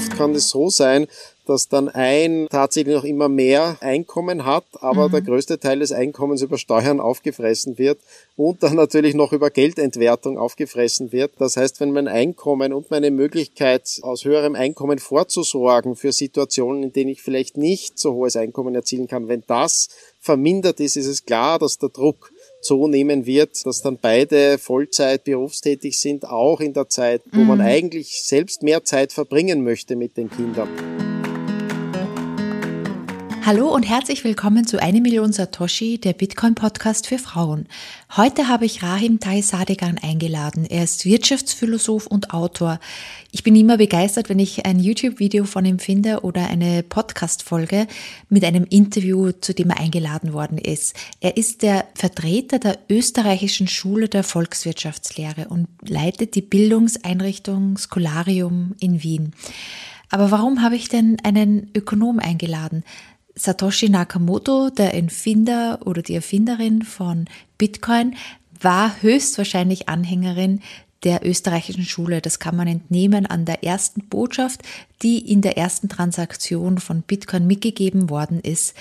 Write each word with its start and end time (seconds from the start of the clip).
oft 0.00 0.16
kann 0.16 0.34
es 0.34 0.48
so 0.48 0.70
sein, 0.70 1.06
dass 1.46 1.68
dann 1.68 1.88
ein 1.88 2.46
tatsächlich 2.50 2.94
noch 2.94 3.04
immer 3.04 3.28
mehr 3.28 3.76
Einkommen 3.80 4.46
hat, 4.46 4.64
aber 4.80 5.08
mhm. 5.08 5.12
der 5.12 5.20
größte 5.22 5.58
Teil 5.58 5.80
des 5.80 5.92
Einkommens 5.92 6.40
über 6.40 6.56
Steuern 6.56 7.00
aufgefressen 7.00 7.76
wird 7.76 7.98
und 8.36 8.62
dann 8.62 8.76
natürlich 8.76 9.14
noch 9.14 9.32
über 9.32 9.50
Geldentwertung 9.50 10.38
aufgefressen 10.38 11.12
wird. 11.12 11.32
Das 11.38 11.56
heißt, 11.56 11.80
wenn 11.80 11.92
mein 11.92 12.08
Einkommen 12.08 12.72
und 12.72 12.90
meine 12.90 13.10
Möglichkeit 13.10 14.00
aus 14.02 14.24
höherem 14.24 14.54
Einkommen 14.54 14.98
vorzusorgen 14.98 15.96
für 15.96 16.12
Situationen, 16.12 16.84
in 16.84 16.92
denen 16.92 17.10
ich 17.10 17.20
vielleicht 17.20 17.58
nicht 17.58 17.98
so 17.98 18.14
hohes 18.14 18.36
Einkommen 18.36 18.74
erzielen 18.74 19.06
kann, 19.06 19.28
wenn 19.28 19.42
das 19.48 19.88
vermindert 20.18 20.80
ist, 20.80 20.96
ist 20.96 21.06
es 21.06 21.26
klar, 21.26 21.58
dass 21.58 21.78
der 21.78 21.90
Druck 21.90 22.32
so 22.60 22.88
nehmen 22.88 23.26
wird, 23.26 23.64
dass 23.66 23.82
dann 23.82 23.98
beide 24.00 24.58
Vollzeit 24.58 25.24
berufstätig 25.24 25.98
sind, 25.98 26.26
auch 26.26 26.60
in 26.60 26.72
der 26.72 26.88
Zeit, 26.88 27.22
wo 27.32 27.40
mhm. 27.40 27.46
man 27.46 27.60
eigentlich 27.60 28.22
selbst 28.22 28.62
mehr 28.62 28.84
Zeit 28.84 29.12
verbringen 29.12 29.64
möchte 29.64 29.96
mit 29.96 30.16
den 30.16 30.30
Kindern. 30.30 31.09
Hallo 33.42 33.74
und 33.74 33.84
herzlich 33.84 34.22
willkommen 34.22 34.66
zu 34.66 34.82
Eine 34.82 35.00
Million 35.00 35.32
Satoshi, 35.32 35.98
der 35.98 36.12
Bitcoin-Podcast 36.12 37.06
für 37.06 37.18
Frauen. 37.18 37.66
Heute 38.14 38.48
habe 38.48 38.66
ich 38.66 38.82
Rahim 38.82 39.18
Tai 39.18 39.40
Sadegan 39.40 39.96
eingeladen. 39.96 40.66
Er 40.66 40.84
ist 40.84 41.06
Wirtschaftsphilosoph 41.06 42.06
und 42.06 42.34
Autor. 42.34 42.78
Ich 43.32 43.42
bin 43.42 43.56
immer 43.56 43.78
begeistert, 43.78 44.28
wenn 44.28 44.38
ich 44.38 44.66
ein 44.66 44.78
YouTube-Video 44.78 45.44
von 45.46 45.64
ihm 45.64 45.78
finde 45.78 46.20
oder 46.20 46.48
eine 46.48 46.82
Podcast-Folge 46.82 47.86
mit 48.28 48.44
einem 48.44 48.64
Interview, 48.68 49.32
zu 49.32 49.54
dem 49.54 49.70
er 49.70 49.80
eingeladen 49.80 50.34
worden 50.34 50.58
ist. 50.58 50.94
Er 51.20 51.38
ist 51.38 51.62
der 51.62 51.86
Vertreter 51.94 52.58
der 52.58 52.78
österreichischen 52.90 53.68
Schule 53.68 54.08
der 54.08 54.22
Volkswirtschaftslehre 54.22 55.48
und 55.48 55.66
leitet 55.80 56.34
die 56.34 56.42
Bildungseinrichtung 56.42 57.78
Scholarium 57.78 58.74
in 58.80 59.02
Wien. 59.02 59.32
Aber 60.10 60.32
warum 60.32 60.60
habe 60.60 60.74
ich 60.74 60.88
denn 60.88 61.18
einen 61.22 61.70
Ökonom 61.74 62.18
eingeladen? 62.18 62.84
Satoshi 63.42 63.88
Nakamoto, 63.88 64.68
der 64.68 64.92
Erfinder 64.92 65.78
oder 65.86 66.02
die 66.02 66.14
Erfinderin 66.14 66.82
von 66.82 67.24
Bitcoin, 67.56 68.14
war 68.60 69.00
höchstwahrscheinlich 69.00 69.88
Anhängerin 69.88 70.60
der 71.04 71.26
österreichischen 71.26 71.84
Schule. 71.84 72.20
Das 72.20 72.38
kann 72.38 72.54
man 72.54 72.68
entnehmen 72.68 73.24
an 73.24 73.46
der 73.46 73.64
ersten 73.64 74.06
Botschaft, 74.08 74.60
die 75.00 75.32
in 75.32 75.40
der 75.40 75.56
ersten 75.56 75.88
Transaktion 75.88 76.76
von 76.76 77.00
Bitcoin 77.00 77.46
mitgegeben 77.46 78.10
worden 78.10 78.40
ist. 78.40 78.74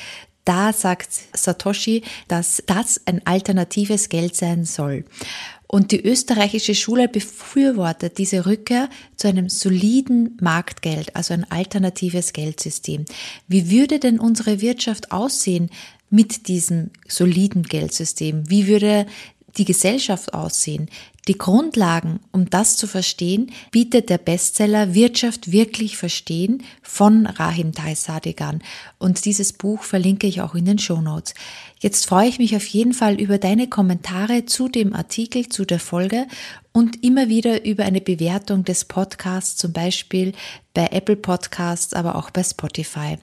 Da 0.43 0.73
sagt 0.73 1.09
Satoshi, 1.33 2.03
dass 2.27 2.61
das 2.65 2.99
ein 3.05 3.25
alternatives 3.25 4.09
Geld 4.09 4.35
sein 4.35 4.65
soll. 4.65 5.05
Und 5.71 5.91
die 5.91 6.03
österreichische 6.03 6.73
Schule 6.73 7.07
befürwortet 7.07 8.17
diese 8.17 8.47
Rückkehr 8.47 8.89
zu 9.17 9.27
einem 9.27 9.49
soliden 9.49 10.35
Marktgeld, 10.41 11.15
also 11.15 11.35
ein 11.35 11.49
alternatives 11.51 12.33
Geldsystem. 12.33 13.05
Wie 13.47 13.69
würde 13.69 13.99
denn 13.99 14.19
unsere 14.19 14.61
Wirtschaft 14.61 15.11
aussehen 15.11 15.69
mit 16.09 16.47
diesem 16.47 16.89
soliden 17.07 17.61
Geldsystem? 17.61 18.49
Wie 18.49 18.65
würde 18.65 19.05
die 19.57 19.65
Gesellschaft 19.65 20.33
aussehen? 20.33 20.89
Die 21.29 21.37
Grundlagen, 21.37 22.21
um 22.31 22.49
das 22.49 22.75
zu 22.75 22.87
verstehen, 22.87 23.51
bietet 23.69 24.09
der 24.09 24.17
Bestseller 24.17 24.95
Wirtschaft 24.95 25.51
wirklich 25.51 25.95
verstehen 25.95 26.63
von 26.81 27.27
Rahim 27.27 27.71
Taisadegan. 27.71 28.63
Und 28.97 29.25
dieses 29.25 29.53
Buch 29.53 29.83
verlinke 29.83 30.25
ich 30.25 30.41
auch 30.41 30.55
in 30.55 30.65
den 30.65 30.79
Show 30.79 31.01
Notes. 31.01 31.35
Jetzt 31.79 32.07
freue 32.07 32.27
ich 32.27 32.39
mich 32.39 32.55
auf 32.55 32.65
jeden 32.65 32.93
Fall 32.93 33.21
über 33.21 33.37
deine 33.37 33.67
Kommentare 33.67 34.47
zu 34.47 34.69
dem 34.69 34.95
Artikel, 34.95 35.47
zu 35.49 35.65
der 35.65 35.79
Folge 35.79 36.25
und 36.71 37.03
immer 37.03 37.29
wieder 37.29 37.63
über 37.63 37.83
eine 37.83 38.01
Bewertung 38.01 38.63
des 38.63 38.85
Podcasts, 38.85 39.55
zum 39.55 39.71
Beispiel 39.71 40.33
bei 40.73 40.87
Apple 40.87 41.15
Podcasts, 41.15 41.93
aber 41.93 42.15
auch 42.15 42.31
bei 42.31 42.43
Spotify. 42.43 43.19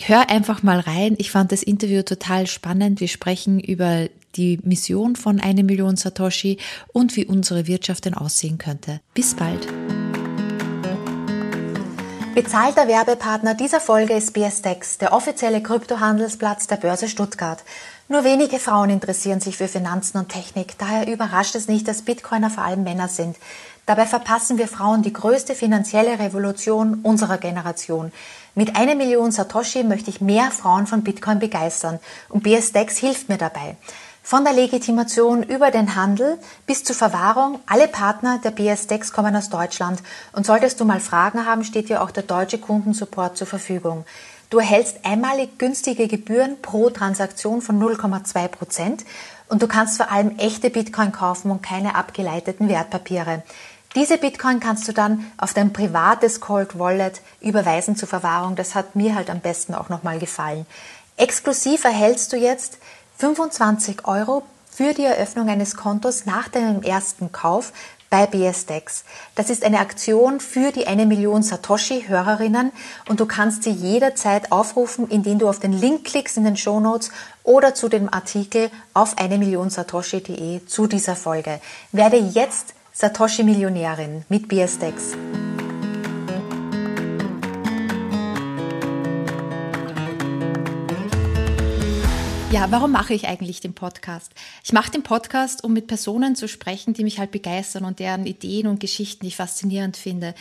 Hör 0.00 0.28
einfach 0.28 0.62
mal 0.62 0.80
rein. 0.80 1.14
Ich 1.18 1.30
fand 1.30 1.52
das 1.52 1.62
Interview 1.62 2.02
total 2.02 2.46
spannend. 2.46 3.00
Wir 3.00 3.08
sprechen 3.08 3.60
über 3.60 4.08
die 4.36 4.58
Mission 4.62 5.14
von 5.14 5.40
eine 5.40 5.62
Million 5.62 5.96
Satoshi 5.96 6.58
und 6.92 7.14
wie 7.16 7.26
unsere 7.26 7.66
Wirtschaft 7.66 8.04
denn 8.04 8.14
aussehen 8.14 8.58
könnte. 8.58 9.00
Bis 9.14 9.34
bald. 9.34 9.68
Bezahlter 12.34 12.88
Werbepartner 12.88 13.54
dieser 13.54 13.78
Folge 13.78 14.14
ist 14.14 14.32
BSDEX, 14.34 14.98
der 14.98 15.12
offizielle 15.12 15.62
Kryptohandelsplatz 15.62 16.66
der 16.66 16.76
Börse 16.76 17.08
Stuttgart. 17.08 17.62
Nur 18.08 18.24
wenige 18.24 18.58
Frauen 18.58 18.90
interessieren 18.90 19.38
sich 19.38 19.56
für 19.56 19.68
Finanzen 19.68 20.18
und 20.18 20.30
Technik, 20.30 20.76
daher 20.78 21.06
überrascht 21.06 21.54
es 21.54 21.68
nicht, 21.68 21.86
dass 21.86 22.02
Bitcoiner 22.02 22.50
vor 22.50 22.64
allem 22.64 22.82
Männer 22.82 23.06
sind. 23.06 23.36
Dabei 23.86 24.04
verpassen 24.04 24.58
wir 24.58 24.66
Frauen 24.66 25.02
die 25.02 25.12
größte 25.12 25.54
finanzielle 25.54 26.18
Revolution 26.18 27.00
unserer 27.04 27.38
Generation. 27.38 28.10
Mit 28.56 28.76
einer 28.76 28.94
Million 28.94 29.32
Satoshi 29.32 29.82
möchte 29.82 30.10
ich 30.10 30.20
mehr 30.20 30.52
Frauen 30.52 30.86
von 30.86 31.02
Bitcoin 31.02 31.40
begeistern 31.40 31.98
und 32.28 32.44
BSDEX 32.44 32.98
hilft 32.98 33.28
mir 33.28 33.36
dabei. 33.36 33.76
Von 34.22 34.44
der 34.44 34.52
Legitimation 34.52 35.42
über 35.42 35.72
den 35.72 35.96
Handel 35.96 36.38
bis 36.64 36.84
zur 36.84 36.94
Verwahrung, 36.94 37.58
alle 37.66 37.88
Partner 37.88 38.40
der 38.44 38.52
BSDEX 38.52 39.12
kommen 39.12 39.34
aus 39.34 39.50
Deutschland 39.50 40.00
und 40.32 40.46
solltest 40.46 40.78
du 40.78 40.84
mal 40.84 41.00
Fragen 41.00 41.46
haben, 41.46 41.64
steht 41.64 41.88
dir 41.88 42.00
auch 42.00 42.12
der 42.12 42.22
deutsche 42.22 42.58
Kundensupport 42.58 43.36
zur 43.36 43.48
Verfügung. 43.48 44.04
Du 44.50 44.60
erhältst 44.60 44.98
einmalig 45.02 45.58
günstige 45.58 46.06
Gebühren 46.06 46.56
pro 46.62 46.90
Transaktion 46.90 47.60
von 47.60 47.82
0,2 47.82 48.46
Prozent 48.46 49.04
und 49.48 49.62
du 49.62 49.66
kannst 49.66 49.96
vor 49.96 50.12
allem 50.12 50.38
echte 50.38 50.70
Bitcoin 50.70 51.10
kaufen 51.10 51.50
und 51.50 51.62
keine 51.62 51.96
abgeleiteten 51.96 52.68
Wertpapiere. 52.68 53.42
Diese 53.94 54.18
Bitcoin 54.18 54.58
kannst 54.58 54.88
du 54.88 54.92
dann 54.92 55.30
auf 55.36 55.54
dein 55.54 55.72
privates 55.72 56.40
Cold 56.40 56.78
Wallet 56.78 57.20
überweisen 57.40 57.94
zur 57.94 58.08
Verwahrung. 58.08 58.56
Das 58.56 58.74
hat 58.74 58.96
mir 58.96 59.14
halt 59.14 59.30
am 59.30 59.40
besten 59.40 59.74
auch 59.74 59.88
nochmal 59.88 60.18
gefallen. 60.18 60.66
Exklusiv 61.16 61.84
erhältst 61.84 62.32
du 62.32 62.36
jetzt 62.36 62.78
25 63.18 64.06
Euro 64.06 64.42
für 64.68 64.92
die 64.94 65.04
Eröffnung 65.04 65.48
eines 65.48 65.76
Kontos 65.76 66.26
nach 66.26 66.48
deinem 66.48 66.82
ersten 66.82 67.30
Kauf 67.30 67.72
bei 68.10 68.26
BSDEX. 68.26 69.04
Das 69.36 69.48
ist 69.48 69.64
eine 69.64 69.78
Aktion 69.78 70.40
für 70.40 70.72
die 70.72 70.88
eine 70.88 71.06
Million 71.06 71.42
Satoshi-Hörerinnen 71.42 72.72
und 73.08 73.20
du 73.20 73.26
kannst 73.26 73.62
sie 73.62 73.70
jederzeit 73.70 74.50
aufrufen, 74.50 75.08
indem 75.08 75.38
du 75.38 75.48
auf 75.48 75.60
den 75.60 75.72
Link 75.72 76.04
klickst 76.04 76.36
in 76.36 76.44
den 76.44 76.56
Show 76.56 76.80
Notes 76.80 77.12
oder 77.44 77.74
zu 77.74 77.88
dem 77.88 78.12
Artikel 78.12 78.70
auf 78.92 79.18
eine 79.18 79.38
Million 79.38 79.70
Satoshi.de 79.70 80.64
zu 80.66 80.88
dieser 80.88 81.14
Folge. 81.14 81.60
Werde 81.92 82.16
jetzt 82.16 82.74
Satoshi-Millionärin 82.96 84.22
mit 84.28 84.46
BSDEX. 84.46 85.16
Ja, 92.52 92.70
warum 92.70 92.92
mache 92.92 93.14
ich 93.14 93.26
eigentlich 93.26 93.60
den 93.60 93.74
Podcast? 93.74 94.30
Ich 94.62 94.72
mache 94.72 94.92
den 94.92 95.02
Podcast, 95.02 95.64
um 95.64 95.72
mit 95.72 95.88
Personen 95.88 96.36
zu 96.36 96.46
sprechen, 96.46 96.94
die 96.94 97.02
mich 97.02 97.18
halt 97.18 97.32
begeistern 97.32 97.84
und 97.84 97.98
deren 97.98 98.26
Ideen 98.26 98.68
und 98.68 98.78
Geschichten 98.78 99.26
ich 99.26 99.34
faszinierend 99.34 99.96
finde. 99.96 100.32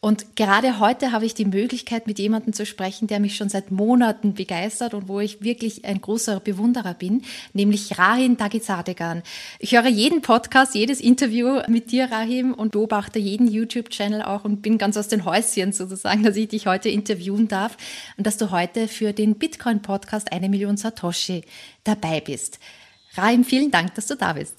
Und 0.00 0.36
gerade 0.36 0.78
heute 0.78 1.10
habe 1.10 1.26
ich 1.26 1.34
die 1.34 1.44
Möglichkeit, 1.44 2.06
mit 2.06 2.20
jemandem 2.20 2.52
zu 2.52 2.64
sprechen, 2.64 3.08
der 3.08 3.18
mich 3.18 3.34
schon 3.34 3.48
seit 3.48 3.72
Monaten 3.72 4.34
begeistert 4.34 4.94
und 4.94 5.08
wo 5.08 5.18
ich 5.18 5.42
wirklich 5.42 5.84
ein 5.84 6.00
großer 6.00 6.38
Bewunderer 6.38 6.94
bin, 6.94 7.22
nämlich 7.52 7.98
Rahim 7.98 8.36
Dagizadegan. 8.36 9.24
Ich 9.58 9.74
höre 9.74 9.88
jeden 9.88 10.22
Podcast, 10.22 10.76
jedes 10.76 11.00
Interview 11.00 11.62
mit 11.66 11.90
dir, 11.90 12.12
Rahim, 12.12 12.54
und 12.54 12.70
beobachte 12.70 13.18
jeden 13.18 13.48
YouTube-Channel 13.48 14.22
auch 14.22 14.44
und 14.44 14.62
bin 14.62 14.78
ganz 14.78 14.96
aus 14.96 15.08
den 15.08 15.24
Häuschen 15.24 15.72
sozusagen, 15.72 16.22
dass 16.24 16.36
ich 16.36 16.48
dich 16.48 16.68
heute 16.68 16.88
interviewen 16.88 17.48
darf 17.48 17.76
und 18.16 18.24
dass 18.24 18.36
du 18.36 18.52
heute 18.52 18.86
für 18.86 19.12
den 19.12 19.34
Bitcoin-Podcast 19.34 20.30
eine 20.30 20.48
Million 20.48 20.76
Satoshi 20.76 21.42
dabei 21.82 22.20
bist. 22.20 22.60
Rahim, 23.14 23.42
vielen 23.42 23.72
Dank, 23.72 23.96
dass 23.96 24.06
du 24.06 24.14
da 24.14 24.34
bist. 24.34 24.54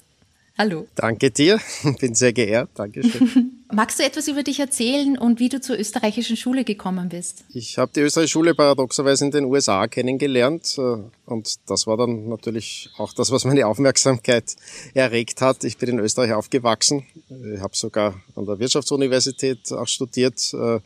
Hallo. 0.60 0.86
Danke 0.94 1.30
dir, 1.30 1.58
bin 2.00 2.14
sehr 2.14 2.34
geehrt. 2.34 2.68
Dankeschön. 2.74 3.62
Magst 3.72 3.98
du 3.98 4.04
etwas 4.04 4.28
über 4.28 4.42
dich 4.42 4.60
erzählen 4.60 5.16
und 5.16 5.40
wie 5.40 5.48
du 5.48 5.58
zur 5.58 5.78
österreichischen 5.78 6.36
Schule 6.36 6.64
gekommen 6.64 7.08
bist? 7.08 7.44
Ich 7.54 7.78
habe 7.78 7.90
die 7.96 8.00
österreichische 8.00 8.32
Schule 8.32 8.54
paradoxerweise 8.54 9.24
in 9.24 9.30
den 9.30 9.46
USA 9.46 9.86
kennengelernt 9.86 10.76
äh, 10.76 10.98
und 11.24 11.56
das 11.66 11.86
war 11.86 11.96
dann 11.96 12.28
natürlich 12.28 12.90
auch 12.98 13.14
das, 13.14 13.30
was 13.30 13.46
meine 13.46 13.66
Aufmerksamkeit 13.66 14.54
erregt 14.92 15.40
hat. 15.40 15.64
Ich 15.64 15.78
bin 15.78 15.88
in 15.88 15.98
Österreich 15.98 16.34
aufgewachsen, 16.34 17.06
ich 17.54 17.60
habe 17.60 17.74
sogar 17.74 18.20
an 18.36 18.44
der 18.44 18.58
Wirtschaftsuniversität 18.58 19.72
auch 19.72 19.88
studiert 19.88 20.52
äh, 20.52 20.80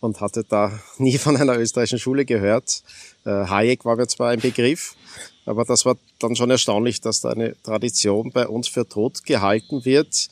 und 0.00 0.20
hatte 0.20 0.44
da 0.46 0.78
nie 0.98 1.16
von 1.16 1.38
einer 1.38 1.58
österreichischen 1.58 2.00
Schule 2.00 2.26
gehört. 2.26 2.82
Äh, 3.24 3.30
Hayek 3.30 3.86
war 3.86 3.96
mir 3.96 4.08
zwar 4.08 4.28
ein 4.28 4.40
Begriff, 4.40 4.94
aber 5.46 5.64
das 5.64 5.86
war 5.86 5.96
dann 6.18 6.36
schon 6.36 6.50
erstaunlich, 6.50 7.00
dass 7.00 7.20
da 7.20 7.30
eine 7.30 7.54
Tradition 7.62 8.30
bei 8.32 8.46
uns 8.46 8.68
für 8.68 8.86
tot 8.88 9.24
gehalten 9.24 9.84
wird, 9.84 10.28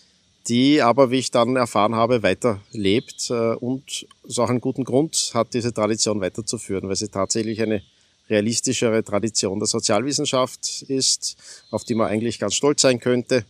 die 0.48 0.82
aber, 0.82 1.10
wie 1.10 1.18
ich 1.18 1.30
dann 1.30 1.56
erfahren 1.56 1.94
habe, 1.94 2.22
weiterlebt 2.22 3.30
äh, 3.30 3.54
und 3.54 4.06
es 4.28 4.38
auch 4.38 4.50
einen 4.50 4.60
guten 4.60 4.84
Grund 4.84 5.30
hat, 5.32 5.54
diese 5.54 5.72
Tradition 5.72 6.20
weiterzuführen, 6.20 6.88
weil 6.88 6.96
sie 6.96 7.08
tatsächlich 7.08 7.62
eine 7.62 7.82
realistischere 8.28 9.04
Tradition 9.04 9.58
der 9.58 9.66
Sozialwissenschaft 9.66 10.82
ist, 10.88 11.36
auf 11.70 11.84
die 11.84 11.94
man 11.94 12.08
eigentlich 12.08 12.38
ganz 12.38 12.54
stolz 12.54 12.82
sein 12.82 13.00
könnte. 13.00 13.44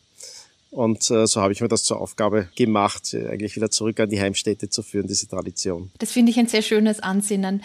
Und 0.70 1.08
äh, 1.10 1.26
so 1.26 1.40
habe 1.40 1.52
ich 1.52 1.60
mir 1.60 1.68
das 1.68 1.84
zur 1.84 2.00
Aufgabe 2.00 2.48
gemacht, 2.56 3.14
eigentlich 3.14 3.54
wieder 3.54 3.70
zurück 3.70 4.00
an 4.00 4.10
die 4.10 4.20
Heimstätte 4.20 4.68
zu 4.68 4.82
führen, 4.82 5.06
diese 5.06 5.28
Tradition. 5.28 5.92
Das 5.98 6.10
finde 6.10 6.32
ich 6.32 6.38
ein 6.38 6.48
sehr 6.48 6.62
schönes 6.62 6.98
Ansinnen. 6.98 7.62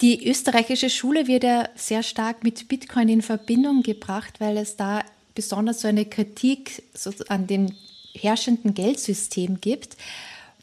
Die 0.00 0.28
österreichische 0.28 0.90
Schule 0.90 1.26
wird 1.26 1.44
ja 1.44 1.68
sehr 1.76 2.02
stark 2.02 2.44
mit 2.44 2.68
Bitcoin 2.68 3.08
in 3.08 3.22
Verbindung 3.22 3.82
gebracht, 3.82 4.40
weil 4.40 4.56
es 4.56 4.76
da 4.76 5.02
besonders 5.34 5.80
so 5.80 5.88
eine 5.88 6.04
Kritik 6.04 6.82
an 7.28 7.46
dem 7.46 7.74
herrschenden 8.14 8.74
Geldsystem 8.74 9.60
gibt. 9.60 9.96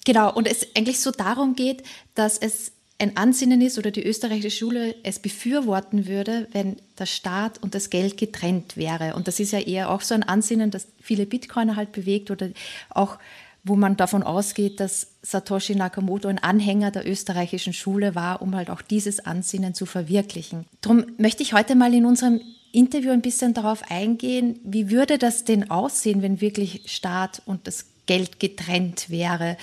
Genau, 0.05 0.33
und 0.33 0.47
es 0.47 0.67
eigentlich 0.75 0.99
so 0.99 1.11
darum 1.11 1.55
geht, 1.55 1.83
dass 2.15 2.37
es 2.37 2.71
ein 2.97 3.17
Ansinnen 3.17 3.61
ist 3.61 3.79
oder 3.79 3.89
die 3.89 4.03
österreichische 4.05 4.55
Schule 4.55 4.95
es 5.03 5.19
befürworten 5.19 6.07
würde, 6.07 6.47
wenn 6.51 6.77
der 6.99 7.07
Staat 7.07 7.57
und 7.63 7.73
das 7.73 7.89
Geld 7.89 8.15
getrennt 8.15 8.77
wäre. 8.77 9.15
Und 9.15 9.27
das 9.27 9.39
ist 9.39 9.53
ja 9.53 9.59
eher 9.59 9.89
auch 9.89 10.01
so 10.01 10.13
ein 10.13 10.23
Ansinnen, 10.23 10.69
das 10.69 10.87
viele 11.01 11.25
Bitcoiner 11.25 11.75
halt 11.75 11.91
bewegt 11.93 12.29
oder 12.29 12.49
auch 12.91 13.17
wo 13.63 13.75
man 13.75 13.95
davon 13.95 14.23
ausgeht, 14.23 14.79
dass 14.79 15.07
Satoshi 15.21 15.75
Nakamoto 15.75 16.27
ein 16.27 16.39
Anhänger 16.39 16.91
der 16.91 17.07
österreichischen 17.07 17.73
Schule 17.73 18.15
war, 18.15 18.41
um 18.41 18.55
halt 18.55 18.69
auch 18.69 18.81
dieses 18.81 19.19
Ansinnen 19.19 19.73
zu 19.73 19.85
verwirklichen. 19.85 20.65
Darum 20.81 21.05
möchte 21.17 21.43
ich 21.43 21.53
heute 21.53 21.75
mal 21.75 21.93
in 21.93 22.05
unserem 22.05 22.41
Interview 22.71 23.11
ein 23.11 23.21
bisschen 23.21 23.53
darauf 23.53 23.83
eingehen, 23.89 24.59
wie 24.63 24.89
würde 24.89 25.17
das 25.17 25.43
denn 25.43 25.69
aussehen, 25.69 26.21
wenn 26.21 26.41
wirklich 26.41 26.83
Staat 26.85 27.41
und 27.45 27.67
das 27.67 27.85
Geld 28.05 28.39
getrennt 28.39 29.09
wäre? 29.09 29.57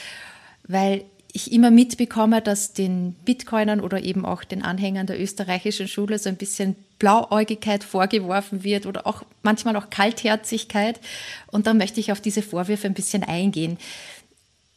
Weil 0.66 1.04
ich 1.32 1.52
immer 1.52 1.70
mitbekomme, 1.70 2.40
dass 2.40 2.72
den 2.72 3.14
Bitcoinern 3.24 3.80
oder 3.80 4.02
eben 4.02 4.24
auch 4.24 4.44
den 4.44 4.62
Anhängern 4.62 5.06
der 5.06 5.20
österreichischen 5.20 5.88
Schule 5.88 6.18
so 6.18 6.28
ein 6.28 6.36
bisschen 6.36 6.74
Blauäugigkeit 6.98 7.84
vorgeworfen 7.84 8.64
wird 8.64 8.86
oder 8.86 9.06
auch 9.06 9.22
manchmal 9.42 9.76
auch 9.76 9.90
Kaltherzigkeit. 9.90 11.00
Und 11.48 11.66
da 11.66 11.74
möchte 11.74 12.00
ich 12.00 12.12
auf 12.12 12.20
diese 12.20 12.42
Vorwürfe 12.42 12.86
ein 12.86 12.94
bisschen 12.94 13.22
eingehen. 13.22 13.78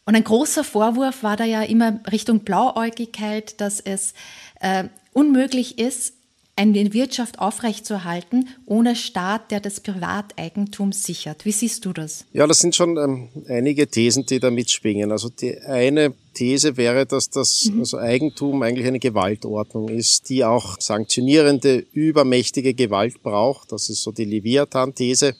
Und 0.05 0.15
ein 0.15 0.23
großer 0.23 0.63
Vorwurf 0.63 1.23
war 1.23 1.37
da 1.37 1.45
ja 1.45 1.61
immer 1.63 1.99
Richtung 2.11 2.39
Blauäugigkeit, 2.41 3.59
dass 3.61 3.79
es 3.79 4.13
äh, 4.59 4.85
unmöglich 5.13 5.79
ist, 5.79 6.13
eine 6.69 6.93
Wirtschaft 6.93 7.39
aufrechtzuerhalten 7.39 8.49
ohne 8.65 8.95
Staat, 8.95 9.51
der 9.51 9.59
das 9.59 9.79
Privateigentum 9.79 10.91
sichert. 10.91 11.45
Wie 11.45 11.51
siehst 11.51 11.85
du 11.85 11.93
das? 11.93 12.25
Ja, 12.33 12.45
das 12.45 12.59
sind 12.59 12.75
schon 12.75 12.97
ähm, 12.97 13.29
einige 13.47 13.87
Thesen, 13.87 14.25
die 14.25 14.39
da 14.39 14.51
mitschwingen. 14.51 15.11
Also 15.11 15.29
die 15.29 15.59
eine 15.59 16.13
These 16.33 16.77
wäre, 16.77 17.05
dass 17.05 17.29
das 17.29 17.65
mhm. 17.65 17.79
also 17.79 17.97
Eigentum 17.97 18.61
eigentlich 18.61 18.87
eine 18.87 18.99
Gewaltordnung 18.99 19.89
ist, 19.89 20.29
die 20.29 20.45
auch 20.45 20.79
sanktionierende, 20.79 21.85
übermächtige 21.93 22.73
Gewalt 22.73 23.23
braucht. 23.23 23.71
Das 23.71 23.89
ist 23.89 24.03
so 24.03 24.11
die 24.11 24.25
Leviathan-These. 24.25 25.35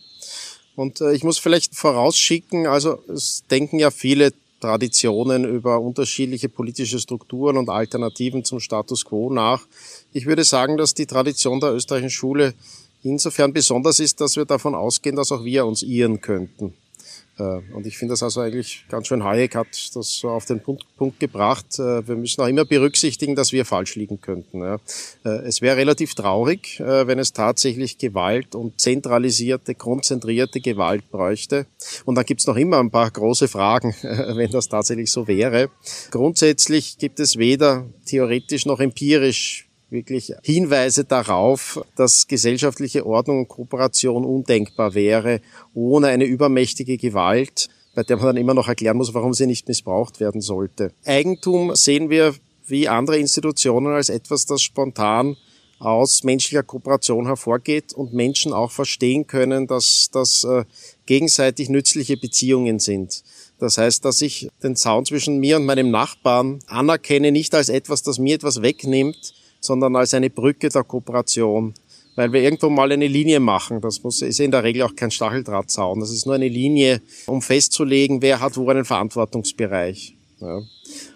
Und 0.76 1.02
äh, 1.02 1.14
ich 1.14 1.24
muss 1.24 1.38
vielleicht 1.38 1.76
vorausschicken, 1.76 2.66
also 2.66 3.00
es 3.08 3.44
denken 3.50 3.78
ja 3.78 3.92
viele 3.92 4.34
Traditionen 4.62 5.44
über 5.44 5.82
unterschiedliche 5.82 6.48
politische 6.48 7.00
Strukturen 7.00 7.58
und 7.58 7.70
Alternativen 7.70 8.46
zum 8.46 8.62
Status 8.62 9.04
quo 9.04 9.30
nach. 9.30 9.64
Ich 10.14 10.26
würde 10.26 10.46
sagen, 10.46 10.78
dass 10.78 10.94
die 10.94 11.06
Tradition 11.06 11.60
der 11.60 11.74
österreichischen 11.74 12.12
Schule 12.12 12.54
insofern 13.04 13.52
besonders 13.52 14.00
ist, 14.00 14.22
dass 14.22 14.38
wir 14.38 14.46
davon 14.46 14.76
ausgehen, 14.76 15.18
dass 15.18 15.32
auch 15.34 15.44
wir 15.44 15.66
uns 15.66 15.84
irren 15.84 16.22
könnten. 16.22 16.74
Äh, 17.42 17.74
und 17.74 17.86
ich 17.86 17.98
finde 17.98 18.14
das 18.14 18.24
also 18.24 18.42
eigentlich 18.42 18.86
ganz 18.90 19.08
schön, 19.08 19.24
Hayek 19.24 19.56
hat 19.56 19.68
das 19.96 20.18
so 20.18 20.30
auf 20.30 20.46
den 20.46 20.62
Punkt, 20.62 20.86
Punkt 20.98 21.20
gebracht. 21.20 21.80
Äh, 21.80 22.08
wir 22.08 22.16
müssen 22.16 22.42
auch 22.42 22.48
immer 22.48 22.66
berücksichtigen, 22.66 23.36
dass 23.36 23.52
wir 23.52 23.66
falsch 23.66 23.96
liegen 23.96 24.22
könnten. 24.22 24.62
Äh, 24.62 24.78
es 25.24 25.62
wäre 25.62 25.78
relativ 25.78 26.16
traurig, 26.16 26.80
wenn 26.80 27.20
es 27.20 27.34
tatsächlich 27.34 27.98
Gewalt 27.98 28.56
und 28.56 28.80
zentralisierte, 28.80 29.76
konzentrierte 29.76 30.60
Gewalt 30.60 31.10
bräuchte. 31.12 31.66
Und 32.06 32.16
dann 32.16 32.26
gibt 32.26 32.42
es 32.42 32.48
noch 32.48 32.56
immer 32.56 32.80
ein 32.80 32.92
paar 32.92 33.10
große 33.10 33.48
Fragen, 33.48 33.96
wenn 34.02 34.52
das 34.52 34.68
tatsächlich 34.68 35.12
so 35.12 35.28
wäre. 35.28 35.70
Grundsätzlich 36.12 36.98
gibt 36.98 37.20
es 37.20 37.38
weder 37.38 37.86
theoretisch 38.06 38.66
noch 38.66 38.80
empirisch 38.80 39.68
wirklich 39.92 40.34
Hinweise 40.44 41.04
darauf, 41.04 41.84
dass 41.96 42.28
gesellschaftliche 42.28 43.06
Ordnung 43.06 43.40
und 43.40 43.48
Kooperation 43.50 44.26
undenkbar 44.26 44.94
wäre 44.94 45.42
ohne 45.74 46.08
eine 46.08 46.26
übermächtige 46.26 46.98
Gewalt, 46.98 47.68
bei 47.94 48.04
der 48.04 48.18
man 48.18 48.28
dann 48.28 48.38
immer 48.38 48.54
noch 48.54 48.70
erklären 48.70 48.98
muss, 48.98 49.14
warum 49.14 49.34
sie 49.34 49.46
nicht 49.46 49.68
missbraucht 49.68 50.20
werden 50.20 50.42
sollte. 50.42 50.92
Eigentum 51.06 51.76
sehen 51.76 52.10
wir 52.10 52.34
wie 52.66 52.88
andere 52.88 53.18
Institutionen 53.18 53.94
als 53.94 54.10
etwas, 54.10 54.46
das 54.46 54.62
spontan 54.62 55.36
aus 55.80 56.24
menschlicher 56.24 56.64
Kooperation 56.64 57.26
hervorgeht 57.26 57.94
und 57.94 58.14
Menschen 58.14 58.54
auch 58.54 58.72
verstehen 58.72 59.26
können, 59.28 59.68
dass 59.68 60.10
das 60.12 60.44
äh, 60.44 60.64
gegenseitig 61.08 61.70
nützliche 61.70 62.18
Beziehungen 62.18 62.80
sind. 62.80 63.24
Das 63.60 63.78
heißt, 63.78 64.06
dass 64.06 64.22
ich 64.22 64.50
den 64.64 64.76
Zaun 64.76 65.06
zwischen 65.06 65.40
mir 65.40 65.58
und 65.58 65.66
meinem 65.66 65.92
Nachbarn 65.92 66.60
anerkenne, 66.68 67.32
nicht 67.32 67.54
als 67.56 67.70
etwas, 67.70 68.04
das 68.04 68.20
mir 68.20 68.36
etwas 68.36 68.62
wegnimmt, 68.62 69.34
sondern 69.62 69.96
als 69.96 70.14
eine 70.14 70.30
Brücke 70.30 70.68
der 70.68 70.84
Kooperation. 70.84 71.74
Weil 72.16 72.34
wir 72.34 72.42
irgendwo 72.42 72.70
mal 72.70 72.92
eine 72.92 73.08
Linie 73.08 73.40
machen. 73.40 73.80
Das 73.80 74.04
muss, 74.04 74.22
ist 74.22 74.42
in 74.42 74.52
der 74.52 74.66
Regel 74.66 74.82
auch 74.82 74.96
kein 74.96 75.12
Stacheldrahtzaun. 75.12 76.02
Das 76.02 76.12
ist 76.12 76.26
nur 76.26 76.36
eine 76.36 76.50
Linie, 76.50 77.02
um 77.26 77.42
festzulegen, 77.42 78.22
wer 78.22 78.42
hat 78.42 78.58
wo 78.58 78.70
einen 78.70 78.84
Verantwortungsbereich. 78.84 80.18
Ja. 80.42 80.62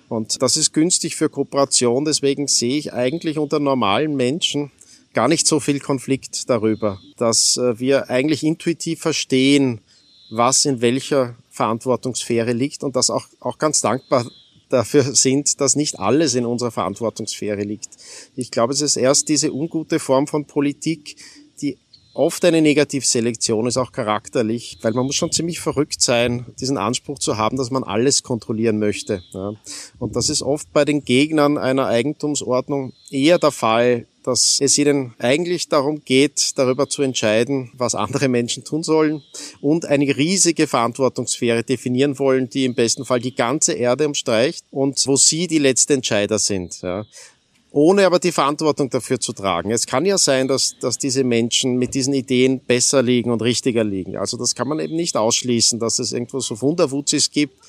Und 0.07 0.41
das 0.41 0.55
ist 0.55 0.71
günstig 0.71 1.17
für 1.17 1.27
Kooperation. 1.27 2.05
Deswegen 2.05 2.47
sehe 2.47 2.77
ich 2.77 2.93
eigentlich 2.93 3.37
unter 3.37 3.59
normalen 3.59 4.15
Menschen 4.15 4.71
gar 5.13 5.27
nicht 5.27 5.47
so 5.47 5.59
viel 5.59 5.79
Konflikt 5.79 6.49
darüber, 6.49 7.01
dass 7.17 7.57
äh, 7.57 7.79
wir 7.79 8.09
eigentlich 8.09 8.43
intuitiv 8.43 9.01
verstehen, 9.01 9.81
was 10.29 10.65
in 10.65 10.81
welcher 10.81 11.35
Verantwortungssphäre 11.51 12.51
liegt 12.53 12.83
und 12.83 12.95
das 12.95 13.09
auch, 13.09 13.25
auch 13.39 13.57
ganz 13.57 13.81
dankbar 13.81 14.25
dafür 14.69 15.03
sind, 15.15 15.59
dass 15.61 15.75
nicht 15.75 15.99
alles 15.99 16.35
in 16.35 16.45
unserer 16.45 16.71
Verantwortungssphäre 16.71 17.61
liegt. 17.63 17.89
Ich 18.35 18.51
glaube, 18.51 18.73
es 18.73 18.81
ist 18.81 18.97
erst 18.97 19.29
diese 19.29 19.53
ungute 19.53 19.99
Form 19.99 20.27
von 20.27 20.45
Politik, 20.45 21.15
die 21.61 21.77
oft 22.13 22.43
eine 22.45 22.61
Negativselektion 22.61 23.67
ist, 23.67 23.77
auch 23.77 23.91
charakterlich, 23.91 24.77
weil 24.81 24.93
man 24.93 25.05
muss 25.05 25.15
schon 25.15 25.31
ziemlich 25.31 25.59
verrückt 25.59 26.01
sein, 26.01 26.45
diesen 26.59 26.77
Anspruch 26.77 27.19
zu 27.19 27.37
haben, 27.37 27.57
dass 27.57 27.71
man 27.71 27.83
alles 27.83 28.23
kontrollieren 28.23 28.79
möchte. 28.79 29.21
Und 29.99 30.15
das 30.15 30.29
ist 30.29 30.41
oft 30.41 30.71
bei 30.71 30.85
den 30.85 31.03
Gegnern 31.03 31.57
einer 31.57 31.87
Eigentumsordnung 31.87 32.93
eher 33.09 33.37
der 33.37 33.51
Fall, 33.51 34.07
dass 34.25 34.57
es 34.59 34.77
ihnen 34.77 35.13
eigentlich 35.19 35.69
darum 35.69 36.03
geht, 36.03 36.57
darüber 36.57 36.89
zu 36.89 37.01
entscheiden, 37.01 37.71
was 37.77 37.95
andere 37.95 38.27
Menschen 38.27 38.63
tun 38.63 38.83
sollen 38.83 39.21
und 39.61 39.85
eine 39.85 40.15
riesige 40.17 40.67
Verantwortungssphäre 40.67 41.63
definieren 41.63 42.17
wollen, 42.19 42.49
die 42.49 42.65
im 42.65 42.75
besten 42.75 43.05
Fall 43.05 43.19
die 43.19 43.35
ganze 43.35 43.73
Erde 43.73 44.07
umstreicht 44.07 44.65
und 44.71 45.05
wo 45.07 45.15
sie 45.15 45.47
die 45.47 45.59
letzte 45.59 45.93
Entscheider 45.93 46.39
sind. 46.39 46.81
Ja 46.81 47.05
ohne 47.75 48.05
aber 48.05 48.19
die 48.19 48.31
Verantwortung 48.31 48.89
dafür 48.89 49.19
zu 49.19 49.33
tragen. 49.33 49.69
Es 49.69 49.85
kann 49.85 50.05
ja 50.05 50.17
sein, 50.17 50.47
dass, 50.47 50.77
dass 50.79 50.97
diese 50.97 51.25
Menschen 51.25 51.75
mit 51.75 51.93
diesen 51.93 52.13
Ideen 52.13 52.61
besser 52.61 53.03
liegen 53.03 53.31
und 53.31 53.41
richtiger 53.41 53.83
liegen. 53.83 54.15
Also 54.15 54.37
das 54.37 54.55
kann 54.55 54.69
man 54.69 54.79
eben 54.79 54.95
nicht 54.95 55.17
ausschließen, 55.17 55.77
dass 55.77 55.99
es 55.99 56.13
irgendwo 56.13 56.39
so 56.39 56.61
Wunderwutzis 56.61 57.31
gibt, 57.31 57.59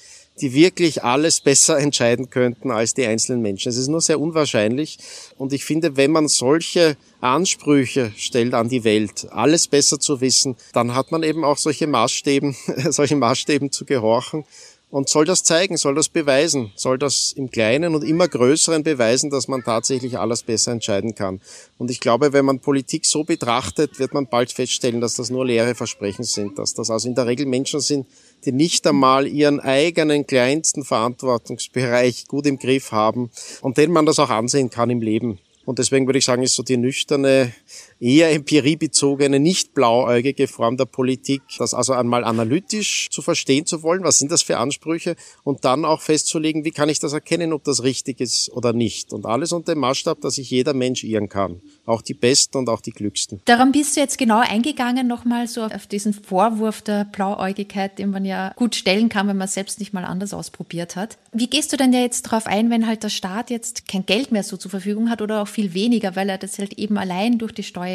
die 0.40 0.52
wirklich 0.52 1.02
alles 1.02 1.40
besser 1.40 1.78
entscheiden 1.78 2.30
könnten 2.30 2.70
als 2.70 2.94
die 2.94 3.06
einzelnen 3.06 3.42
Menschen. 3.42 3.68
Es 3.70 3.76
ist 3.76 3.88
nur 3.88 4.00
sehr 4.00 4.20
unwahrscheinlich. 4.20 4.98
Und 5.38 5.52
ich 5.52 5.64
finde, 5.64 5.96
wenn 5.96 6.10
man 6.10 6.28
solche 6.28 6.96
Ansprüche 7.20 8.12
stellt 8.16 8.54
an 8.54 8.68
die 8.68 8.84
Welt, 8.84 9.28
alles 9.30 9.68
besser 9.68 9.98
zu 9.98 10.20
wissen, 10.20 10.56
dann 10.72 10.94
hat 10.94 11.12
man 11.12 11.22
eben 11.22 11.44
auch 11.44 11.58
solche 11.58 11.86
Maßstäben, 11.86 12.54
solche 12.90 13.16
Maßstäben 13.16 13.72
zu 13.72 13.84
gehorchen 13.84 14.44
und 14.90 15.08
soll 15.08 15.24
das 15.24 15.42
zeigen, 15.42 15.76
soll 15.76 15.94
das 15.94 16.08
beweisen, 16.08 16.72
soll 16.76 16.96
das 16.96 17.32
im 17.32 17.50
Kleinen 17.50 17.94
und 17.94 18.04
immer 18.04 18.28
Größeren 18.28 18.84
beweisen, 18.84 19.30
dass 19.30 19.48
man 19.48 19.62
tatsächlich 19.62 20.18
alles 20.18 20.42
besser 20.42 20.72
entscheiden 20.72 21.14
kann. 21.14 21.40
Und 21.76 21.90
ich 21.90 22.00
glaube, 22.00 22.32
wenn 22.32 22.44
man 22.44 22.60
Politik 22.60 23.04
so 23.04 23.24
betrachtet, 23.24 23.98
wird 23.98 24.14
man 24.14 24.28
bald 24.28 24.52
feststellen, 24.52 25.00
dass 25.00 25.14
das 25.14 25.28
nur 25.28 25.44
leere 25.44 25.74
Versprechen 25.74 26.24
sind, 26.24 26.58
dass 26.58 26.74
das 26.74 26.90
also 26.90 27.08
in 27.08 27.14
der 27.14 27.26
Regel 27.26 27.46
Menschen 27.46 27.80
sind, 27.80 28.06
die 28.44 28.52
nicht 28.52 28.86
einmal 28.86 29.26
ihren 29.26 29.60
eigenen 29.60 30.26
kleinsten 30.26 30.84
Verantwortungsbereich 30.84 32.26
gut 32.28 32.46
im 32.46 32.58
Griff 32.58 32.92
haben 32.92 33.30
und 33.62 33.78
denen 33.78 33.92
man 33.92 34.06
das 34.06 34.18
auch 34.18 34.30
ansehen 34.30 34.70
kann 34.70 34.90
im 34.90 35.00
Leben. 35.00 35.38
Und 35.64 35.80
deswegen 35.80 36.06
würde 36.06 36.20
ich 36.20 36.24
sagen, 36.24 36.44
ist 36.44 36.54
so 36.54 36.62
die 36.62 36.76
nüchterne, 36.76 37.52
eher 38.00 38.32
empiriebezogene, 38.32 39.40
nicht 39.40 39.74
blauäugige 39.74 40.48
Form 40.48 40.76
der 40.76 40.84
Politik, 40.84 41.42
das 41.58 41.74
also 41.74 41.92
einmal 41.92 42.24
analytisch 42.24 43.08
zu 43.10 43.22
verstehen 43.22 43.66
zu 43.66 43.82
wollen, 43.82 44.04
was 44.04 44.18
sind 44.18 44.30
das 44.30 44.42
für 44.42 44.58
Ansprüche 44.58 45.16
und 45.44 45.64
dann 45.64 45.84
auch 45.84 46.00
festzulegen, 46.00 46.64
wie 46.64 46.70
kann 46.70 46.88
ich 46.88 46.98
das 46.98 47.12
erkennen, 47.12 47.52
ob 47.52 47.64
das 47.64 47.82
richtig 47.82 48.20
ist 48.20 48.50
oder 48.52 48.72
nicht. 48.72 49.12
Und 49.12 49.26
alles 49.26 49.52
unter 49.52 49.74
dem 49.74 49.80
Maßstab, 49.80 50.20
dass 50.20 50.34
sich 50.34 50.50
jeder 50.50 50.74
Mensch 50.74 51.04
irren 51.04 51.28
kann. 51.28 51.60
Auch 51.86 52.02
die 52.02 52.14
Besten 52.14 52.58
und 52.58 52.68
auch 52.68 52.80
die 52.80 52.90
Glücksten. 52.90 53.40
Daran 53.44 53.72
bist 53.72 53.96
du 53.96 54.00
jetzt 54.00 54.18
genau 54.18 54.40
eingegangen, 54.40 55.06
nochmal 55.06 55.46
so 55.46 55.62
auf 55.62 55.86
diesen 55.86 56.12
Vorwurf 56.12 56.82
der 56.82 57.04
Blauäugigkeit, 57.04 57.98
den 57.98 58.10
man 58.10 58.24
ja 58.24 58.52
gut 58.56 58.74
stellen 58.74 59.08
kann, 59.08 59.28
wenn 59.28 59.36
man 59.36 59.48
selbst 59.48 59.78
nicht 59.78 59.92
mal 59.92 60.04
anders 60.04 60.34
ausprobiert 60.34 60.96
hat. 60.96 61.16
Wie 61.32 61.46
gehst 61.46 61.72
du 61.72 61.76
denn 61.76 61.92
ja 61.92 62.00
jetzt 62.00 62.26
darauf 62.26 62.46
ein, 62.46 62.70
wenn 62.70 62.86
halt 62.86 63.02
der 63.02 63.08
Staat 63.08 63.50
jetzt 63.50 63.88
kein 63.88 64.04
Geld 64.04 64.32
mehr 64.32 64.42
so 64.42 64.56
zur 64.56 64.70
Verfügung 64.70 65.10
hat 65.10 65.22
oder 65.22 65.42
auch 65.42 65.48
viel 65.48 65.74
weniger, 65.74 66.16
weil 66.16 66.28
er 66.28 66.38
das 66.38 66.58
halt 66.58 66.78
eben 66.78 66.98
allein 66.98 67.38
durch 67.38 67.52
die 67.52 67.62
Steuern 67.62 67.85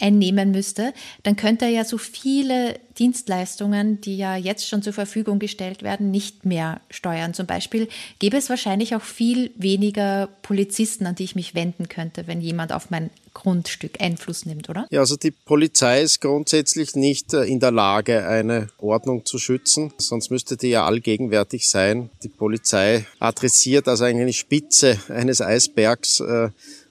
einnehmen 0.00 0.50
müsste, 0.50 0.92
dann 1.22 1.36
könnte 1.36 1.64
er 1.64 1.70
ja 1.70 1.84
so 1.84 1.98
viele 1.98 2.78
Dienstleistungen, 2.98 4.00
die 4.00 4.16
ja 4.16 4.36
jetzt 4.36 4.68
schon 4.68 4.82
zur 4.82 4.92
Verfügung 4.92 5.38
gestellt 5.38 5.82
werden, 5.82 6.10
nicht 6.10 6.44
mehr 6.44 6.80
steuern. 6.90 7.32
Zum 7.32 7.46
Beispiel 7.46 7.88
gäbe 8.18 8.36
es 8.36 8.50
wahrscheinlich 8.50 8.94
auch 8.94 9.02
viel 9.02 9.50
weniger 9.56 10.28
Polizisten, 10.42 11.06
an 11.06 11.14
die 11.14 11.24
ich 11.24 11.34
mich 11.34 11.54
wenden 11.54 11.88
könnte, 11.88 12.26
wenn 12.26 12.40
jemand 12.40 12.72
auf 12.72 12.90
mein 12.90 13.10
Grundstück 13.34 14.00
Einfluss 14.00 14.46
nimmt, 14.46 14.68
oder? 14.68 14.86
Ja, 14.90 15.00
also 15.00 15.16
die 15.16 15.30
Polizei 15.30 16.02
ist 16.02 16.20
grundsätzlich 16.20 16.96
nicht 16.96 17.34
äh, 17.34 17.44
in 17.44 17.60
der 17.60 17.70
Lage, 17.70 18.26
eine 18.26 18.68
Ordnung 18.78 19.24
zu 19.24 19.38
schützen, 19.38 19.92
sonst 19.98 20.30
müsste 20.30 20.56
die 20.56 20.68
ja 20.68 20.84
allgegenwärtig 20.84 21.68
sein. 21.68 22.10
Die 22.24 22.28
Polizei 22.28 23.06
adressiert 23.20 23.86
also 23.86 24.04
eigentlich 24.04 24.22
eine 24.22 24.32
Spitze 24.32 24.98
eines 25.08 25.40
Eisbergs, 25.40 26.18
äh, 26.18 26.48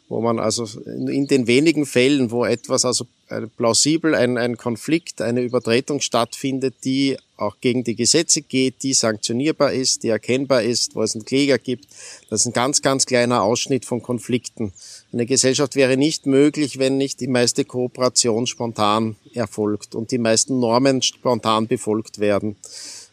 wo 0.10 0.22
man 0.22 0.40
also 0.40 0.66
in 0.86 1.28
den 1.28 1.48
wenigen 1.48 1.86
Fällen, 1.86 2.32
wo 2.32 2.46
etwas 2.46 2.86
also 2.86 3.06
äh, 3.28 3.42
plausibel 3.42 4.16
ein, 4.16 4.38
ein 4.38 4.56
Konflikt, 4.56 5.22
eine 5.22 5.42
Übertretung 5.42 6.00
stattfindet, 6.00 6.76
die 6.86 7.18
auch 7.36 7.58
gegen 7.60 7.84
die 7.84 7.96
Gesetze 7.96 8.42
geht, 8.42 8.84
die 8.84 8.94
sanktionierbar 8.94 9.74
ist, 9.74 10.04
die 10.04 10.08
erkennbar 10.08 10.64
ist, 10.64 10.96
wo 10.96 11.04
es 11.04 11.14
einen 11.14 11.26
Kläger 11.26 11.58
gibt. 11.58 11.88
Das 12.30 12.42
ist 12.42 12.46
ein 12.48 12.54
ganz, 12.54 12.82
ganz 12.82 13.06
kleiner 13.06 13.44
Ausschnitt 13.44 13.86
von 13.86 14.02
Konflikten. 14.02 14.72
Eine 15.12 15.26
Gesellschaft 15.26 15.76
wäre 15.76 15.98
nicht 15.98 16.26
möglich, 16.26 16.80
wenn 16.80 16.98
nicht 16.98 17.20
die 17.20 17.28
meiste 17.28 17.66
Kooperation 17.66 18.48
spontan 18.48 19.18
erfolgt 19.34 19.94
und 19.94 20.12
die 20.12 20.18
meisten 20.18 20.60
Normen 20.60 21.02
spontan 21.02 21.68
befolgt 21.68 22.20
werden. 22.20 22.56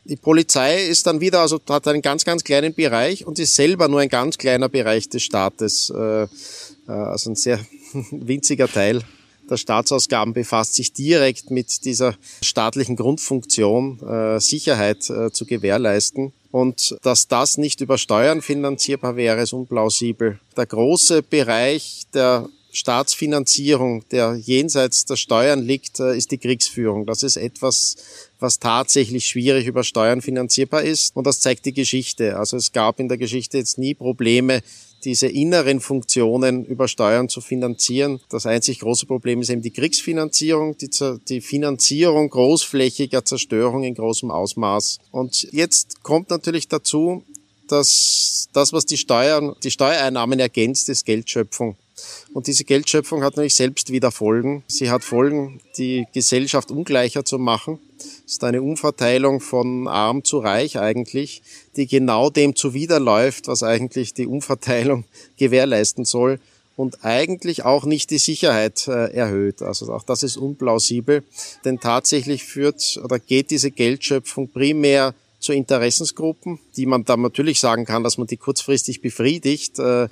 Die 0.06 0.16
Polizei 0.16 0.84
ist 0.84 1.06
dann 1.06 1.20
wieder, 1.20 1.40
also 1.40 1.58
hat 1.68 1.88
einen 1.88 2.02
ganz, 2.02 2.26
ganz 2.26 2.44
kleinen 2.44 2.74
Bereich 2.74 3.26
und 3.26 3.38
ist 3.38 3.54
selber 3.54 3.88
nur 3.88 4.00
ein 4.00 4.10
ganz 4.10 4.36
kleiner 4.36 4.68
Bereich 4.68 5.08
des 5.08 5.22
Staates. 5.22 5.88
Äh, 5.90 6.26
also 6.86 7.30
ein 7.30 7.36
sehr 7.36 7.58
winziger 8.10 8.68
Teil 8.68 9.02
der 9.50 9.56
Staatsausgaben 9.56 10.32
befasst 10.32 10.74
sich 10.74 10.92
direkt 10.92 11.50
mit 11.50 11.84
dieser 11.84 12.14
staatlichen 12.42 12.96
Grundfunktion, 12.96 14.00
äh, 14.00 14.40
Sicherheit 14.40 15.08
äh, 15.10 15.30
zu 15.30 15.44
gewährleisten. 15.44 16.32
Und 16.50 16.96
dass 17.02 17.28
das 17.28 17.58
nicht 17.58 17.80
über 17.80 17.98
Steuern 17.98 18.40
finanzierbar 18.40 19.16
wäre, 19.16 19.42
ist 19.42 19.52
unplausibel. 19.52 20.38
Der 20.56 20.66
große 20.66 21.22
Bereich 21.22 22.06
der 22.14 22.48
Staatsfinanzierung, 22.72 24.08
der 24.10 24.34
jenseits 24.34 25.04
der 25.04 25.16
Steuern 25.16 25.62
liegt, 25.62 26.00
äh, 26.00 26.16
ist 26.16 26.30
die 26.30 26.38
Kriegsführung. 26.38 27.06
Das 27.06 27.22
ist 27.22 27.36
etwas, 27.36 27.96
was 28.40 28.58
tatsächlich 28.58 29.26
schwierig 29.26 29.66
über 29.66 29.84
Steuern 29.84 30.22
finanzierbar 30.22 30.82
ist. 30.82 31.14
Und 31.14 31.26
das 31.26 31.40
zeigt 31.40 31.66
die 31.66 31.74
Geschichte. 31.74 32.38
Also 32.38 32.56
es 32.56 32.72
gab 32.72 32.98
in 32.98 33.08
der 33.08 33.18
Geschichte 33.18 33.58
jetzt 33.58 33.78
nie 33.78 33.94
Probleme, 33.94 34.62
diese 35.04 35.26
inneren 35.26 35.80
Funktionen 35.80 36.64
über 36.64 36.88
Steuern 36.88 37.28
zu 37.28 37.40
finanzieren. 37.40 38.20
Das 38.28 38.46
einzig 38.46 38.80
große 38.80 39.06
Problem 39.06 39.40
ist 39.40 39.50
eben 39.50 39.62
die 39.62 39.70
Kriegsfinanzierung, 39.70 40.76
die, 40.78 40.90
die 41.28 41.40
Finanzierung 41.40 42.30
großflächiger 42.30 43.24
Zerstörung 43.24 43.84
in 43.84 43.94
großem 43.94 44.30
Ausmaß. 44.30 44.98
Und 45.10 45.48
jetzt 45.52 46.02
kommt 46.02 46.30
natürlich 46.30 46.68
dazu, 46.68 47.22
dass 47.68 48.48
das, 48.52 48.72
was 48.72 48.86
die 48.86 48.96
Steuern, 48.96 49.54
die 49.62 49.70
Steuereinnahmen 49.70 50.38
ergänzt, 50.38 50.88
ist 50.88 51.04
Geldschöpfung. 51.04 51.76
Und 52.32 52.46
diese 52.46 52.64
Geldschöpfung 52.64 53.22
hat 53.22 53.36
natürlich 53.36 53.54
selbst 53.54 53.90
wieder 53.90 54.10
Folgen. 54.10 54.64
Sie 54.66 54.90
hat 54.90 55.04
Folgen, 55.04 55.60
die 55.78 56.06
Gesellschaft 56.12 56.70
ungleicher 56.70 57.24
zu 57.24 57.38
machen. 57.38 57.78
Ist 58.26 58.42
eine 58.42 58.62
Umverteilung 58.62 59.40
von 59.40 59.86
arm 59.86 60.24
zu 60.24 60.38
reich 60.38 60.78
eigentlich, 60.78 61.42
die 61.76 61.86
genau 61.86 62.30
dem 62.30 62.56
zuwiderläuft, 62.56 63.48
was 63.48 63.62
eigentlich 63.62 64.14
die 64.14 64.26
Umverteilung 64.26 65.04
gewährleisten 65.36 66.04
soll 66.04 66.40
und 66.76 67.04
eigentlich 67.04 67.64
auch 67.64 67.84
nicht 67.84 68.10
die 68.10 68.18
Sicherheit 68.18 68.88
äh, 68.88 69.12
erhöht. 69.12 69.62
Also 69.62 69.92
auch 69.92 70.02
das 70.02 70.22
ist 70.22 70.36
unplausibel, 70.36 71.22
denn 71.64 71.80
tatsächlich 71.80 72.44
führt 72.44 72.98
oder 73.04 73.18
geht 73.18 73.50
diese 73.50 73.70
Geldschöpfung 73.70 74.48
primär 74.48 75.14
zu 75.38 75.52
Interessensgruppen, 75.52 76.58
die 76.76 76.86
man 76.86 77.04
dann 77.04 77.20
natürlich 77.20 77.60
sagen 77.60 77.84
kann, 77.84 78.02
dass 78.02 78.16
man 78.16 78.26
die 78.26 78.38
kurzfristig 78.38 79.02
befriedigt, 79.02 79.78
äh, 79.78 80.08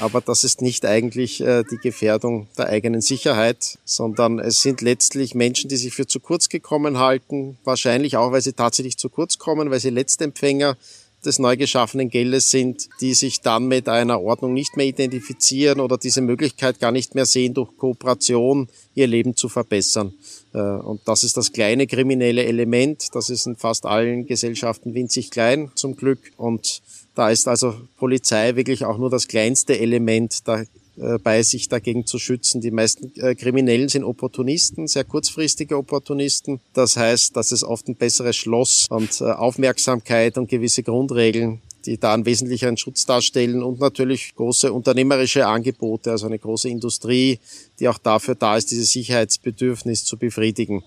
aber 0.00 0.20
das 0.20 0.44
ist 0.44 0.62
nicht 0.62 0.84
eigentlich 0.84 1.40
äh, 1.40 1.64
die 1.70 1.78
Gefährdung 1.78 2.48
der 2.58 2.66
eigenen 2.66 3.00
Sicherheit, 3.00 3.78
sondern 3.84 4.38
es 4.38 4.60
sind 4.62 4.80
letztlich 4.80 5.34
Menschen, 5.34 5.68
die 5.68 5.76
sich 5.76 5.94
für 5.94 6.06
zu 6.06 6.20
kurz 6.20 6.48
gekommen 6.48 6.98
halten, 6.98 7.58
wahrscheinlich 7.64 8.16
auch, 8.16 8.32
weil 8.32 8.42
sie 8.42 8.52
tatsächlich 8.52 8.96
zu 8.98 9.08
kurz 9.08 9.38
kommen, 9.38 9.70
weil 9.70 9.80
sie 9.80 9.90
Letztempfänger 9.90 10.76
des 11.24 11.38
neu 11.38 11.56
geschaffenen 11.56 12.08
Geldes 12.08 12.50
sind, 12.50 12.88
die 13.00 13.14
sich 13.14 13.40
dann 13.40 13.66
mit 13.66 13.88
einer 13.88 14.22
Ordnung 14.22 14.54
nicht 14.54 14.76
mehr 14.76 14.86
identifizieren 14.86 15.80
oder 15.80 15.98
diese 15.98 16.20
Möglichkeit 16.20 16.78
gar 16.78 16.92
nicht 16.92 17.14
mehr 17.14 17.26
sehen, 17.26 17.54
durch 17.54 17.76
Kooperation 17.76 18.68
ihr 18.94 19.06
Leben 19.06 19.34
zu 19.34 19.48
verbessern. 19.48 20.14
Äh, 20.54 20.58
und 20.58 21.00
das 21.04 21.24
ist 21.24 21.36
das 21.36 21.52
kleine 21.52 21.86
kriminelle 21.86 22.44
Element. 22.44 23.14
Das 23.14 23.28
ist 23.28 23.46
in 23.46 23.56
fast 23.56 23.86
allen 23.86 24.26
Gesellschaften 24.26 24.94
winzig 24.94 25.30
klein, 25.30 25.70
zum 25.74 25.96
Glück. 25.96 26.20
Und 26.36 26.82
da 27.16 27.30
ist 27.30 27.48
also 27.48 27.74
Polizei 27.96 28.54
wirklich 28.54 28.84
auch 28.84 28.98
nur 28.98 29.10
das 29.10 29.26
kleinste 29.26 29.78
Element 29.78 30.42
dabei, 30.46 31.42
sich 31.42 31.68
dagegen 31.68 32.06
zu 32.06 32.18
schützen. 32.18 32.60
Die 32.60 32.70
meisten 32.70 33.10
äh, 33.18 33.34
Kriminellen 33.34 33.88
sind 33.88 34.04
Opportunisten, 34.04 34.86
sehr 34.86 35.04
kurzfristige 35.04 35.76
Opportunisten. 35.78 36.60
Das 36.74 36.96
heißt, 36.96 37.34
dass 37.34 37.52
es 37.52 37.64
oft 37.64 37.88
ein 37.88 37.96
besseres 37.96 38.36
Schloss 38.36 38.86
und 38.90 39.20
äh, 39.20 39.24
Aufmerksamkeit 39.24 40.36
und 40.36 40.48
gewisse 40.48 40.82
Grundregeln 40.82 41.62
die 41.86 41.98
da 41.98 42.14
einen 42.14 42.26
wesentlichen 42.26 42.76
Schutz 42.76 43.06
darstellen 43.06 43.62
und 43.62 43.80
natürlich 43.80 44.34
große 44.34 44.72
unternehmerische 44.72 45.46
Angebote, 45.46 46.10
also 46.10 46.26
eine 46.26 46.38
große 46.38 46.68
Industrie, 46.68 47.38
die 47.78 47.88
auch 47.88 47.98
dafür 47.98 48.34
da 48.34 48.56
ist, 48.56 48.70
dieses 48.70 48.90
Sicherheitsbedürfnis 48.90 50.04
zu 50.04 50.16
befriedigen. 50.16 50.82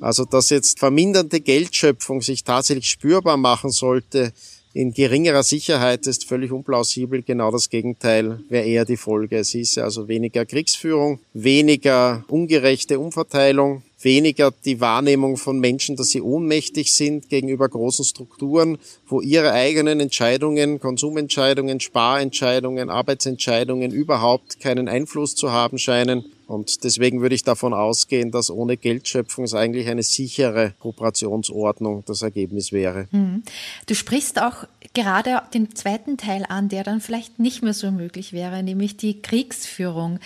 Also 0.00 0.24
dass 0.24 0.50
jetzt 0.50 0.78
vermindernde 0.78 1.40
Geldschöpfung 1.40 2.22
sich 2.22 2.44
tatsächlich 2.44 2.88
spürbar 2.88 3.36
machen 3.36 3.70
sollte, 3.70 4.32
in 4.74 4.92
geringerer 4.92 5.42
Sicherheit 5.42 6.06
ist 6.06 6.26
völlig 6.26 6.50
unplausibel. 6.52 7.22
Genau 7.22 7.50
das 7.50 7.68
Gegenteil 7.68 8.40
wäre 8.48 8.64
eher 8.64 8.84
die 8.84 8.96
Folge. 8.96 9.38
Es 9.38 9.50
hieße 9.50 9.82
also 9.82 10.08
weniger 10.08 10.46
Kriegsführung, 10.46 11.20
weniger 11.34 12.24
ungerechte 12.28 12.98
Umverteilung, 12.98 13.82
weniger 14.04 14.52
die 14.64 14.80
Wahrnehmung 14.80 15.36
von 15.36 15.58
Menschen, 15.58 15.96
dass 15.96 16.10
sie 16.10 16.20
ohnmächtig 16.20 16.92
sind 16.92 17.28
gegenüber 17.28 17.68
großen 17.68 18.04
Strukturen, 18.04 18.78
wo 19.06 19.20
ihre 19.20 19.52
eigenen 19.52 20.00
Entscheidungen, 20.00 20.80
Konsumentscheidungen, 20.80 21.80
Sparentscheidungen, 21.80 22.90
Arbeitsentscheidungen 22.90 23.92
überhaupt 23.92 24.60
keinen 24.60 24.88
Einfluss 24.88 25.34
zu 25.34 25.52
haben 25.52 25.78
scheinen. 25.78 26.24
Und 26.46 26.84
deswegen 26.84 27.22
würde 27.22 27.34
ich 27.34 27.44
davon 27.44 27.72
ausgehen, 27.72 28.30
dass 28.30 28.50
ohne 28.50 28.76
Geldschöpfung 28.76 29.44
es 29.44 29.54
eigentlich 29.54 29.88
eine 29.88 30.02
sichere 30.02 30.74
Kooperationsordnung 30.80 32.04
das 32.06 32.20
Ergebnis 32.20 32.72
wäre. 32.72 33.08
Mhm. 33.10 33.42
Du 33.86 33.94
sprichst 33.94 34.38
auch 34.38 34.66
gerade 34.92 35.40
den 35.54 35.74
zweiten 35.74 36.18
Teil 36.18 36.44
an, 36.46 36.68
der 36.68 36.84
dann 36.84 37.00
vielleicht 37.00 37.38
nicht 37.38 37.62
mehr 37.62 37.72
so 37.72 37.90
möglich 37.90 38.34
wäre, 38.34 38.62
nämlich 38.62 38.98
die 38.98 39.22
Kriegsführung 39.22 40.18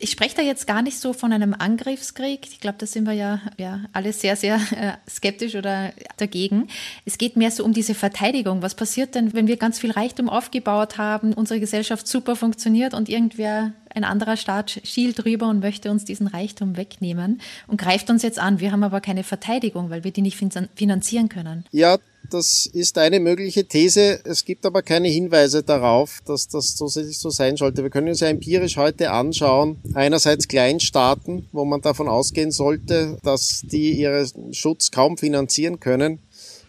ich 0.00 0.10
spreche 0.10 0.36
da 0.36 0.42
jetzt 0.42 0.66
gar 0.66 0.82
nicht 0.82 0.98
so 0.98 1.12
von 1.12 1.32
einem 1.32 1.54
Angriffskrieg. 1.58 2.46
Ich 2.46 2.60
glaube, 2.60 2.78
da 2.78 2.86
sind 2.86 3.06
wir 3.06 3.12
ja, 3.12 3.40
ja 3.56 3.80
alle 3.92 4.12
sehr, 4.12 4.36
sehr 4.36 4.56
äh, 4.56 4.92
skeptisch 5.10 5.54
oder 5.54 5.92
dagegen. 6.16 6.68
Es 7.04 7.18
geht 7.18 7.36
mehr 7.36 7.50
so 7.50 7.64
um 7.64 7.72
diese 7.72 7.94
Verteidigung. 7.94 8.62
Was 8.62 8.74
passiert 8.74 9.14
denn, 9.14 9.34
wenn 9.34 9.46
wir 9.46 9.56
ganz 9.56 9.78
viel 9.78 9.90
Reichtum 9.90 10.28
aufgebaut 10.28 10.98
haben, 10.98 11.32
unsere 11.32 11.60
Gesellschaft 11.60 12.06
super 12.06 12.36
funktioniert 12.36 12.94
und 12.94 13.08
irgendwer, 13.08 13.72
ein 13.94 14.04
anderer 14.04 14.36
Staat, 14.36 14.80
schielt 14.84 15.24
drüber 15.24 15.48
und 15.48 15.60
möchte 15.60 15.90
uns 15.90 16.04
diesen 16.04 16.26
Reichtum 16.26 16.76
wegnehmen 16.76 17.40
und 17.66 17.80
greift 17.80 18.10
uns 18.10 18.22
jetzt 18.22 18.38
an. 18.38 18.60
Wir 18.60 18.70
haben 18.72 18.84
aber 18.84 19.00
keine 19.00 19.24
Verteidigung, 19.24 19.90
weil 19.90 20.04
wir 20.04 20.12
die 20.12 20.22
nicht 20.22 20.38
finanzieren 20.76 21.28
können. 21.28 21.64
Ja, 21.72 21.98
das 22.30 22.66
ist 22.66 22.98
eine 22.98 23.20
mögliche 23.20 23.64
These. 23.64 24.20
Es 24.24 24.44
gibt 24.44 24.66
aber 24.66 24.82
keine 24.82 25.08
Hinweise 25.08 25.62
darauf, 25.62 26.20
dass 26.26 26.48
das 26.48 26.76
so, 26.76 26.86
so 26.88 27.30
sein 27.30 27.56
sollte. 27.56 27.82
Wir 27.82 27.90
können 27.90 28.08
uns 28.08 28.20
ja 28.20 28.28
empirisch 28.28 28.76
heute 28.76 29.10
anschauen. 29.10 29.78
Einerseits 29.94 30.48
Kleinstaaten, 30.48 31.48
wo 31.52 31.64
man 31.64 31.80
davon 31.80 32.08
ausgehen 32.08 32.50
sollte, 32.50 33.18
dass 33.22 33.62
die 33.64 33.92
ihren 33.92 34.54
Schutz 34.54 34.90
kaum 34.90 35.16
finanzieren 35.16 35.80
können 35.80 36.20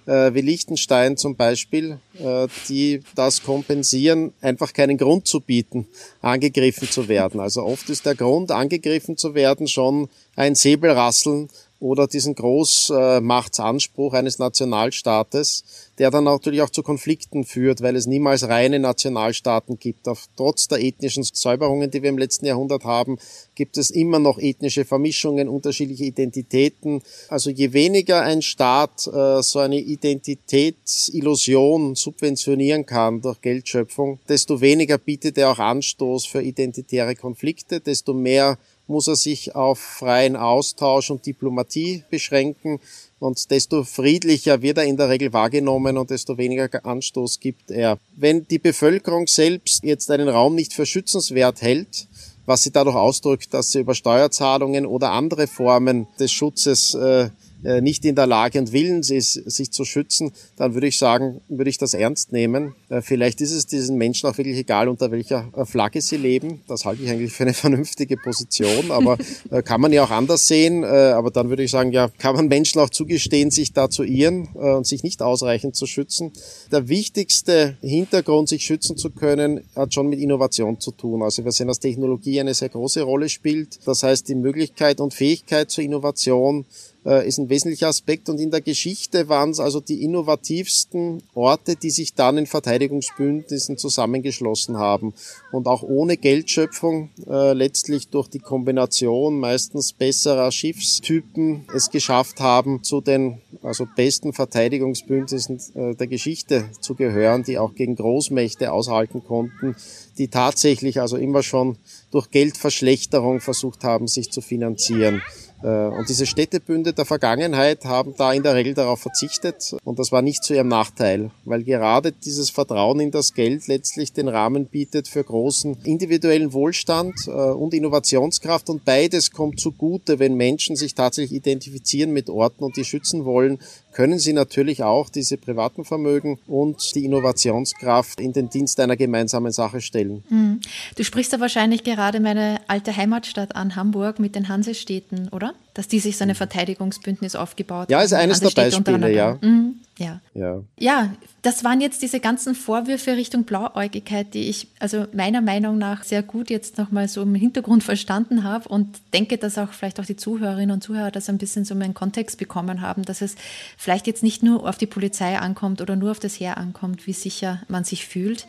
äh, 0.10 0.34
wie 0.34 0.42
Liechtenstein 0.42 1.18
zum 1.18 1.36
Beispiel, 1.36 2.00
äh, 2.20 2.48
die 2.68 3.02
das 3.16 3.44
kompensieren, 3.44 4.34
einfach 4.42 4.74
keinen 4.74 4.98
Grund 4.98 5.28
zu 5.28 5.40
bieten, 5.40 5.88
angegriffen 6.22 6.90
zu 6.90 7.08
werden. 7.08 7.40
Also 7.40 7.64
oft 7.64 7.90
ist 7.90 8.06
der 8.06 8.16
Grund, 8.16 8.52
angegriffen 8.52 9.18
zu 9.18 9.36
werden, 9.36 9.68
schon 9.68 10.10
ein 10.36 10.56
Säbelrasseln 10.56 11.50
oder 11.80 12.08
diesen 12.08 12.36
Großmachtsanspruch 12.36 14.14
eines 14.14 14.38
Nationalstaates, 14.38 15.64
der 15.98 16.12
dann 16.12 16.26
natürlich 16.26 16.62
auch 16.62 16.70
zu 16.70 16.84
Konflikten 16.84 17.46
führt, 17.46 17.82
weil 17.82 17.96
es 17.96 18.06
niemals 18.06 18.50
reine 18.50 18.80
Nationalstaaten 18.80 19.80
gibt. 19.80 20.06
Auf, 20.08 20.26
trotz 20.36 20.68
der 20.68 20.82
ethnischen 20.82 21.24
Säuberungen, 21.24 21.90
die 21.90 22.04
wir 22.04 22.10
im 22.10 22.18
letzten 22.18 22.46
Jahrhundert 22.46 22.84
haben, 22.84 23.18
gibt 23.56 23.78
es 23.78 23.92
immer 23.92 24.20
noch 24.20 24.40
ethnische 24.40 24.84
Vermischungen, 24.84 25.48
unterschiedliche 25.48 26.04
Identitäten. 26.06 27.02
Also 27.30 27.50
je 27.50 27.72
weniger 27.72 28.24
ein 28.24 28.42
Staat 28.42 29.08
äh, 29.08 29.42
so 29.42 29.60
eine 29.60 29.80
Identitätsillusion 29.80 31.96
subventionieren 31.96 32.86
kann 32.86 33.22
durch 33.22 33.40
Geldschöpfung, 33.42 34.20
desto 34.28 34.60
weniger 34.60 34.98
bietet 34.98 35.38
er 35.38 35.52
auch 35.52 35.60
Anstoß 35.60 36.26
für 36.26 36.42
identitäre 36.42 37.16
Konflikte, 37.16 37.80
desto 37.80 38.14
mehr 38.14 38.58
muss 38.90 39.08
er 39.08 39.16
sich 39.16 39.56
auf 39.56 39.80
freien 39.80 40.36
Austausch 40.36 41.12
und 41.12 41.26
Diplomatie 41.26 42.04
beschränken. 42.10 42.80
Und 43.20 43.52
desto 43.52 43.84
friedlicher 43.84 44.62
wird 44.62 44.78
er 44.78 44.86
in 44.86 44.98
der 44.98 45.10
Regel 45.10 45.32
wahrgenommen 45.32 45.98
und 45.98 46.10
desto 46.10 46.38
weniger 46.38 46.70
Anstoß 46.86 47.40
gibt 47.40 47.70
er. 47.70 47.98
Wenn 48.16 48.48
die 48.48 48.60
Bevölkerung 48.60 49.28
selbst 49.28 49.84
jetzt 49.84 50.10
einen 50.10 50.30
Raum 50.30 50.56
nicht 50.56 50.74
für 50.74 50.86
schützenswert 50.86 51.62
hält, 51.62 52.08
was 52.46 52.64
sie 52.64 52.72
dadurch 52.72 52.96
ausdrückt, 52.96 53.54
dass 53.54 53.72
sie 53.72 53.82
über 53.82 53.94
Steuerzahlungen 53.94 54.86
oder 54.86 55.12
andere 55.12 55.46
Formen 55.48 56.08
des 56.20 56.32
Schutzes 56.32 56.96
äh, 56.96 57.30
nicht 57.62 58.06
in 58.06 58.16
der 58.16 58.28
Lage 58.28 58.60
und 58.60 58.72
willens 58.72 59.10
ist, 59.10 59.34
sich 59.34 59.72
zu 59.72 59.86
schützen, 59.86 60.32
dann 60.56 60.74
würde 60.74 60.88
ich 60.88 60.98
sagen, 60.98 61.42
würde 61.50 61.70
ich 61.70 61.78
das 61.78 61.94
ernst 61.94 62.32
nehmen. 62.32 62.76
Äh, 62.90 63.02
vielleicht 63.02 63.42
ist 63.42 63.52
es 63.52 63.66
diesen 63.66 63.98
Menschen 63.98 64.30
auch 64.30 64.38
wirklich 64.38 64.58
egal, 64.58 64.88
unter 64.88 65.12
welcher 65.12 65.52
äh, 65.56 65.66
Flagge 65.66 66.02
sie 66.02 66.18
leben. 66.18 66.62
Das 66.68 66.86
halte 66.86 67.04
ich 67.04 67.10
eigentlich 67.10 67.34
für 67.34 67.44
eine 67.44 67.54
vernünftige 67.60 68.18
Position, 68.18 68.92
aber 68.92 69.18
kann 69.66 69.82
man 69.82 69.92
ja 69.92 70.04
auch 70.04 70.12
anders 70.12 70.48
sehen. 70.48 70.84
Aber 70.84 71.32
dann 71.32 71.50
würde 71.50 71.64
ich 71.64 71.72
sagen, 71.72 71.92
ja, 71.92 72.10
kann 72.18 72.36
man 72.36 72.48
Menschen 72.48 72.80
auch 72.80 72.90
zugestehen, 72.90 73.52
sich 73.52 73.74
da 73.74 73.90
zu 73.90 74.04
irren 74.04 74.48
und 74.48 74.88
sich 74.88 75.04
nicht 75.04 75.22
ausreichend 75.22 75.76
zu 75.76 75.86
schützen. 75.86 76.32
Der 76.72 76.88
wichtigste 76.88 77.78
Hintergrund, 77.82 78.50
sich 78.50 78.64
schützen 78.64 78.98
zu 78.98 79.10
können, 79.12 79.62
hat 79.76 79.94
schon 79.94 80.08
mit 80.08 80.20
Innovation 80.20 80.80
zu 80.80 80.92
tun. 80.92 81.22
Also 81.22 81.44
wir 81.44 81.52
sehen, 81.52 81.68
dass 81.68 81.80
Technologie 81.80 82.40
eine 82.40 82.54
sehr 82.54 82.70
große 82.70 83.02
Rolle 83.02 83.30
spielt. 83.30 83.80
Das 83.86 84.04
heißt, 84.04 84.28
die 84.28 84.36
Möglichkeit 84.36 85.00
und 85.00 85.14
Fähigkeit 85.14 85.70
zur 85.72 85.84
Innovation 85.84 86.66
äh, 87.06 87.28
ist 87.28 87.38
ein 87.38 87.50
wesentlicher 87.50 87.88
Aspekt. 87.88 88.30
Und 88.30 88.40
in 88.40 88.52
der 88.52 88.62
Geschichte 88.62 89.30
waren 89.30 89.52
es 89.52 89.60
also 89.60 89.80
die 89.80 90.04
innovativsten 90.04 91.24
Orte, 91.34 91.76
die 91.76 91.90
sich 91.90 92.14
dann 92.14 92.38
in 92.38 92.46
Verteidigungsbündnissen 92.46 93.78
zusammengeschlossen 93.78 94.78
haben 94.78 95.14
und 95.52 95.68
auch 95.68 95.84
ohne 95.84 96.18
Geldschöpfung 96.18 97.10
äh, 97.28 97.54
letztlich 97.54 98.10
durch 98.10 98.28
die 98.28 98.40
Kombination 98.40 99.40
meistens 99.40 99.94
besserer 99.94 100.52
Schiffstypen 100.52 101.66
es 101.74 101.90
geschafft 101.90 102.40
haben, 102.40 102.84
zu 102.84 103.02
den 103.02 103.42
also 103.64 103.88
besten 103.96 104.34
Verteidigungsbündnissen 104.34 105.60
äh, 105.76 105.96
der 105.96 106.08
Geschichte 106.08 106.70
zu 106.80 106.96
gehören, 106.96 107.44
die 107.44 107.58
auch 107.58 107.76
gegen 107.76 107.96
Großmächte 107.96 108.72
aushalten 108.72 109.24
konnten, 109.24 109.76
die 110.18 110.28
tatsächlich 110.28 111.00
also 111.02 111.18
immer 111.18 111.44
schon 111.44 111.78
durch 112.12 112.32
Geldverschlechterung 112.32 113.40
versucht 113.40 113.84
haben, 113.84 114.08
sich 114.08 114.32
zu 114.32 114.42
finanzieren. 114.42 115.22
Äh, 115.64 115.68
und 115.68 116.08
diese 116.10 116.26
Städtebünde 116.26 116.94
der 116.94 117.06
Vergangenheit 117.06 117.86
haben 117.86 118.14
da 118.18 118.34
in 118.34 118.44
der 118.44 118.56
Regel 118.56 118.74
darauf 118.74 119.02
verzichtet. 119.02 119.76
Und 119.84 120.00
das 120.00 120.12
war 120.12 120.22
nicht 120.22 120.44
zu 120.44 120.54
ihrem 120.54 120.68
Nachteil, 120.68 121.32
weil 121.46 121.64
gerade 121.64 122.12
dieses 122.12 122.50
Vertrauen 122.50 123.00
in 123.00 123.12
das 123.12 123.34
Geld 123.34 123.68
letztlich 123.68 124.14
den 124.14 124.28
Rahmen 124.28 124.68
bietet 124.68 125.08
für 125.08 125.24
großen 125.24 125.78
individuellen 125.84 126.54
Wohlstand 126.54 127.16
äh, 127.28 127.32
und 127.32 127.74
Innovationskraft. 127.74 128.70
Und 128.70 128.86
beides 128.86 129.32
kommt 129.32 129.60
zugute, 129.60 130.20
wenn 130.20 130.36
Menschen 130.36 130.76
sich 130.76 130.96
tatsächlich 130.96 131.38
identifizieren 131.38 132.12
mit 132.12 132.30
Orten 132.30 132.64
und 132.64 132.78
die 132.78 132.86
schützen 132.86 133.26
wollen, 133.26 133.60
können 134.00 134.18
sie 134.18 134.32
natürlich 134.32 134.82
auch 134.82 135.10
diese 135.10 135.36
privaten 135.36 135.84
Vermögen 135.84 136.40
und 136.48 136.96
die 136.96 137.04
Innovationskraft 137.04 138.22
in 138.22 138.32
den 138.32 138.50
Dienst 138.50 138.80
einer 138.80 138.96
gemeinsamen 138.96 139.52
Sache 139.52 139.82
stellen. 139.82 140.24
Hm. 140.30 140.62
Du 140.96 141.04
sprichst 141.04 141.34
da 141.34 141.42
wahrscheinlich 141.42 141.84
gerade 141.84 142.22
meine 142.22 142.62
alte 142.70 142.96
Heimatstadt 142.96 143.58
an, 143.58 143.76
Hamburg, 143.76 144.20
mit 144.20 144.36
den 144.36 144.48
Hansestädten, 144.48 145.28
oder? 145.34 145.54
Dass 145.74 145.88
die 145.88 146.00
sich 146.00 146.18
so 146.18 146.24
eine 146.24 146.36
Verteidigungsbündnis 146.36 147.36
aufgebaut 147.36 147.84
haben. 147.84 147.92
Ja, 147.92 148.02
ist 148.02 148.14
eines 148.14 148.40
der 148.40 148.50
Beispiele, 148.50 149.14
ja. 149.14 149.38
Mhm. 149.42 149.76
Ja. 150.00 150.22
ja. 150.34 150.64
Ja, 150.78 151.14
das 151.42 151.66
waren 151.66 151.82
jetzt 151.82 152.02
diese 152.02 152.22
ganzen 152.22 152.56
Vorwürfe 152.56 153.18
Richtung 153.18 153.44
Blauäugigkeit, 153.44 154.34
die 154.34 154.48
ich 154.50 154.68
also 154.80 155.06
meiner 155.14 155.42
Meinung 155.42 155.78
nach 155.78 156.04
sehr 156.06 156.24
gut 156.24 156.50
jetzt 156.50 156.78
nochmal 156.78 157.10
so 157.10 157.22
im 157.22 157.36
Hintergrund 157.36 157.84
verstanden 157.84 158.46
habe 158.46 158.70
und 158.70 159.02
denke, 159.14 159.38
dass 159.38 159.58
auch 159.58 159.74
vielleicht 159.74 160.00
auch 160.00 160.06
die 160.06 160.16
Zuhörerinnen 160.16 160.72
und 160.72 160.82
Zuhörer 160.82 161.12
das 161.12 161.28
ein 161.28 161.38
bisschen 161.38 161.66
so 161.66 161.74
einen 161.76 161.94
Kontext 161.94 162.38
bekommen 162.38 162.80
haben, 162.80 163.04
dass 163.04 163.22
es 163.22 163.36
vielleicht 163.78 164.08
jetzt 164.08 164.24
nicht 164.24 164.42
nur 164.42 164.68
auf 164.68 164.78
die 164.78 164.88
Polizei 164.88 165.38
ankommt 165.38 165.82
oder 165.82 165.98
nur 165.98 166.12
auf 166.12 166.20
das 166.20 166.40
Heer 166.40 166.58
ankommt, 166.58 167.06
wie 167.06 167.14
sicher 167.14 167.62
man 167.68 167.84
sich 167.84 168.08
fühlt. 168.08 168.48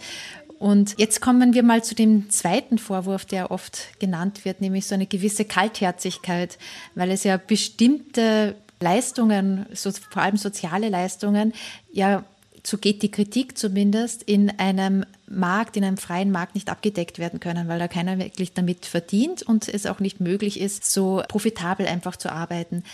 Und 0.60 0.94
jetzt 0.98 1.22
kommen 1.22 1.54
wir 1.54 1.62
mal 1.62 1.82
zu 1.82 1.94
dem 1.94 2.28
zweiten 2.28 2.76
Vorwurf, 2.76 3.24
der 3.24 3.50
oft 3.50 3.98
genannt 3.98 4.44
wird, 4.44 4.60
nämlich 4.60 4.86
so 4.86 4.94
eine 4.94 5.06
gewisse 5.06 5.46
Kaltherzigkeit, 5.46 6.58
weil 6.94 7.10
es 7.10 7.24
ja 7.24 7.38
bestimmte 7.38 8.54
Leistungen, 8.78 9.64
so, 9.72 9.90
vor 9.90 10.20
allem 10.20 10.36
soziale 10.36 10.90
Leistungen, 10.90 11.54
ja, 11.90 12.24
so 12.62 12.76
geht 12.76 13.00
die 13.00 13.10
Kritik 13.10 13.56
zumindest, 13.56 14.22
in 14.24 14.50
einem 14.58 15.06
Markt, 15.26 15.78
in 15.78 15.84
einem 15.84 15.96
freien 15.96 16.30
Markt 16.30 16.54
nicht 16.54 16.68
abgedeckt 16.68 17.18
werden 17.18 17.40
können, 17.40 17.66
weil 17.66 17.78
da 17.78 17.88
keiner 17.88 18.18
wirklich 18.18 18.52
damit 18.52 18.84
verdient 18.84 19.42
und 19.42 19.66
es 19.66 19.86
auch 19.86 19.98
nicht 19.98 20.20
möglich 20.20 20.60
ist, 20.60 20.84
so 20.84 21.22
profitabel 21.26 21.86
einfach 21.86 22.16
zu 22.16 22.30
arbeiten. 22.30 22.84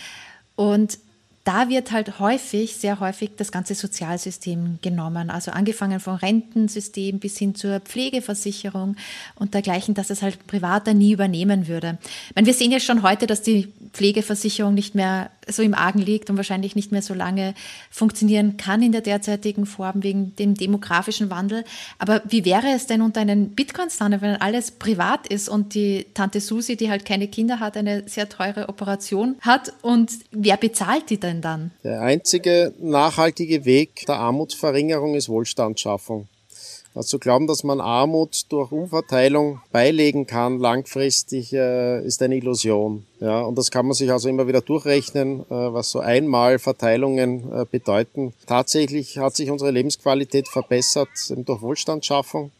Und 0.55 0.99
da 1.47 1.69
wird 1.69 1.93
halt 1.93 2.19
häufig, 2.19 2.75
sehr 2.75 2.99
häufig 2.99 3.31
das 3.37 3.53
ganze 3.53 3.73
Sozialsystem 3.73 4.79
genommen. 4.81 5.29
Also 5.29 5.51
angefangen 5.51 6.01
vom 6.01 6.15
Rentensystem 6.15 7.19
bis 7.19 7.37
hin 7.37 7.55
zur 7.55 7.79
Pflegeversicherung 7.79 8.97
und 9.35 9.53
dergleichen, 9.53 9.95
dass 9.95 10.09
es 10.09 10.21
halt 10.21 10.45
Privater 10.45 10.93
nie 10.93 11.13
übernehmen 11.13 11.69
würde. 11.69 11.99
Ich 12.29 12.35
meine, 12.35 12.47
wir 12.47 12.53
sehen 12.53 12.73
ja 12.73 12.81
schon 12.81 13.01
heute, 13.01 13.27
dass 13.27 13.43
die 13.43 13.71
Pflegeversicherung 13.93 14.73
nicht 14.73 14.93
mehr 14.93 15.31
so 15.47 15.63
im 15.63 15.73
Argen 15.73 15.99
liegt 15.99 16.29
und 16.29 16.37
wahrscheinlich 16.37 16.75
nicht 16.75 16.91
mehr 16.91 17.01
so 17.01 17.13
lange 17.13 17.53
funktionieren 17.89 18.57
kann 18.57 18.81
in 18.81 18.91
der 18.91 19.01
derzeitigen 19.01 19.65
Form 19.65 20.03
wegen 20.03 20.35
dem 20.35 20.55
demografischen 20.55 21.29
Wandel. 21.29 21.63
Aber 21.97 22.21
wie 22.27 22.45
wäre 22.45 22.67
es 22.75 22.87
denn 22.87 23.01
unter 23.01 23.21
einem 23.21 23.49
Bitcoin-Standard, 23.49 24.21
wenn 24.21 24.35
alles 24.35 24.71
privat 24.71 25.27
ist 25.27 25.49
und 25.49 25.73
die 25.73 26.05
Tante 26.13 26.41
Susi, 26.41 26.75
die 26.75 26.89
halt 26.89 27.05
keine 27.05 27.27
Kinder 27.27 27.59
hat, 27.59 27.77
eine 27.77 28.03
sehr 28.07 28.29
teure 28.29 28.69
Operation 28.69 29.37
hat 29.41 29.73
und 29.81 30.11
wer 30.31 30.57
bezahlt 30.57 31.09
die 31.09 31.19
denn? 31.19 31.37
dann? 31.41 31.71
Der 31.83 32.01
einzige 32.01 32.73
nachhaltige 32.79 33.65
Weg 33.65 34.05
der 34.07 34.15
Armutsverringerung 34.15 35.15
ist 35.15 35.29
Wohlstandsschaffung. 35.29 36.27
Also 36.97 37.09
zu 37.09 37.19
glauben, 37.19 37.47
dass 37.47 37.63
man 37.63 37.79
Armut 37.79 38.45
durch 38.49 38.71
Umverteilung 38.71 39.61
beilegen 39.71 40.25
kann, 40.25 40.59
langfristig, 40.59 41.53
äh, 41.53 42.03
ist 42.03 42.21
eine 42.23 42.35
Illusion. 42.35 43.05
Ja, 43.19 43.41
und 43.41 43.57
das 43.57 43.71
kann 43.71 43.85
man 43.85 43.93
sich 43.93 44.11
also 44.11 44.27
immer 44.27 44.47
wieder 44.47 44.61
durchrechnen, 44.61 45.41
äh, 45.41 45.45
was 45.49 45.91
so 45.91 45.99
einmal 45.99 46.59
Verteilungen 46.59 47.51
äh, 47.51 47.65
bedeuten. 47.69 48.33
Tatsächlich 48.47 49.19
hat 49.19 49.35
sich 49.35 49.51
unsere 49.51 49.71
Lebensqualität 49.71 50.47
verbessert 50.47 51.09
durch 51.29 51.61
Wohlstandsschaffung 51.61 52.51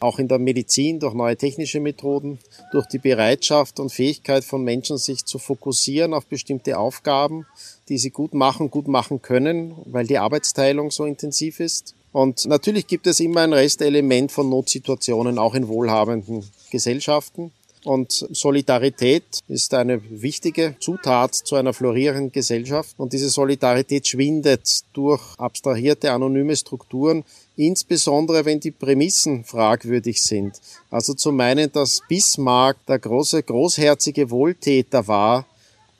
auch 0.00 0.18
in 0.18 0.28
der 0.28 0.38
Medizin 0.38 1.00
durch 1.00 1.14
neue 1.14 1.36
technische 1.36 1.80
Methoden, 1.80 2.38
durch 2.72 2.86
die 2.86 2.98
Bereitschaft 2.98 3.80
und 3.80 3.92
Fähigkeit 3.92 4.44
von 4.44 4.62
Menschen, 4.62 4.98
sich 4.98 5.24
zu 5.24 5.38
fokussieren 5.38 6.14
auf 6.14 6.26
bestimmte 6.26 6.78
Aufgaben, 6.78 7.46
die 7.88 7.98
sie 7.98 8.10
gut 8.10 8.34
machen, 8.34 8.70
gut 8.70 8.88
machen 8.88 9.22
können, 9.22 9.74
weil 9.84 10.06
die 10.06 10.18
Arbeitsteilung 10.18 10.90
so 10.90 11.04
intensiv 11.04 11.60
ist. 11.60 11.94
Und 12.16 12.46
natürlich 12.46 12.86
gibt 12.86 13.06
es 13.06 13.20
immer 13.20 13.42
ein 13.42 13.52
Restelement 13.52 14.32
von 14.32 14.48
Notsituationen, 14.48 15.38
auch 15.38 15.54
in 15.54 15.68
wohlhabenden 15.68 16.50
Gesellschaften. 16.70 17.52
Und 17.84 18.10
Solidarität 18.30 19.40
ist 19.48 19.74
eine 19.74 20.00
wichtige 20.08 20.76
Zutat 20.80 21.34
zu 21.34 21.56
einer 21.56 21.74
florierenden 21.74 22.32
Gesellschaft. 22.32 22.94
Und 22.96 23.12
diese 23.12 23.28
Solidarität 23.28 24.08
schwindet 24.08 24.80
durch 24.94 25.20
abstrahierte, 25.36 26.10
anonyme 26.10 26.56
Strukturen, 26.56 27.22
insbesondere 27.54 28.46
wenn 28.46 28.60
die 28.60 28.70
Prämissen 28.70 29.44
fragwürdig 29.44 30.22
sind. 30.22 30.58
Also 30.90 31.12
zu 31.12 31.32
meinen, 31.32 31.70
dass 31.70 32.00
Bismarck 32.08 32.78
der 32.86 32.98
große, 32.98 33.42
großherzige 33.42 34.30
Wohltäter 34.30 35.06
war, 35.06 35.44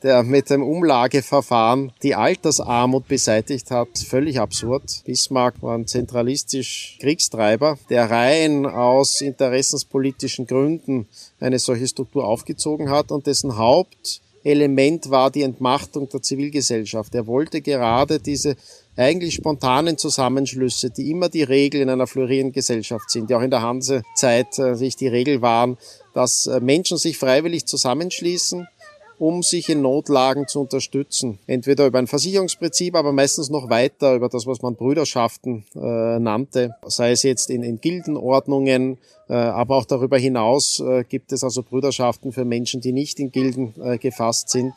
der 0.06 0.22
mit 0.22 0.50
dem 0.50 0.62
Umlageverfahren 0.62 1.92
die 2.04 2.14
Altersarmut 2.14 3.08
beseitigt 3.08 3.72
hat, 3.72 3.88
völlig 3.98 4.38
absurd. 4.38 5.02
Bismarck 5.04 5.60
war 5.62 5.76
ein 5.76 5.88
zentralistisch 5.88 6.96
Kriegstreiber, 7.00 7.76
der 7.90 8.08
rein 8.08 8.66
aus 8.66 9.20
interessenspolitischen 9.20 10.46
Gründen 10.46 11.08
eine 11.40 11.58
solche 11.58 11.88
Struktur 11.88 12.24
aufgezogen 12.24 12.88
hat 12.88 13.10
und 13.10 13.26
dessen 13.26 13.58
Hauptelement 13.58 15.10
war 15.10 15.32
die 15.32 15.42
Entmachtung 15.42 16.08
der 16.08 16.22
Zivilgesellschaft. 16.22 17.12
Er 17.16 17.26
wollte 17.26 17.60
gerade 17.60 18.20
diese 18.20 18.54
eigentlich 18.96 19.34
spontanen 19.34 19.98
Zusammenschlüsse, 19.98 20.90
die 20.90 21.10
immer 21.10 21.28
die 21.28 21.42
Regel 21.42 21.80
in 21.80 21.90
einer 21.90 22.06
florierenden 22.06 22.52
Gesellschaft 22.52 23.10
sind, 23.10 23.28
die 23.28 23.34
auch 23.34 23.42
in 23.42 23.50
der 23.50 23.62
Hansezeit 23.62 24.56
äh, 24.60 24.76
sich 24.76 24.94
die 24.94 25.08
Regel 25.08 25.42
waren, 25.42 25.76
dass 26.14 26.46
äh, 26.46 26.60
Menschen 26.60 26.96
sich 26.96 27.18
freiwillig 27.18 27.66
zusammenschließen, 27.66 28.68
um 29.18 29.42
sich 29.42 29.68
in 29.68 29.82
Notlagen 29.82 30.46
zu 30.46 30.60
unterstützen. 30.60 31.38
Entweder 31.46 31.86
über 31.86 31.98
ein 31.98 32.06
Versicherungsprinzip, 32.06 32.94
aber 32.94 33.12
meistens 33.12 33.50
noch 33.50 33.70
weiter 33.70 34.14
über 34.14 34.28
das, 34.28 34.46
was 34.46 34.62
man 34.62 34.76
Brüderschaften 34.76 35.64
äh, 35.74 36.18
nannte, 36.18 36.74
sei 36.86 37.12
es 37.12 37.22
jetzt 37.22 37.50
in, 37.50 37.62
in 37.62 37.80
Gildenordnungen, 37.80 38.98
äh, 39.28 39.34
aber 39.34 39.76
auch 39.76 39.86
darüber 39.86 40.18
hinaus 40.18 40.80
äh, 40.80 41.04
gibt 41.04 41.32
es 41.32 41.42
also 41.42 41.62
Brüderschaften 41.62 42.32
für 42.32 42.44
Menschen, 42.44 42.80
die 42.80 42.92
nicht 42.92 43.18
in 43.18 43.32
Gilden 43.32 43.74
äh, 43.82 43.98
gefasst 43.98 44.50
sind. 44.50 44.74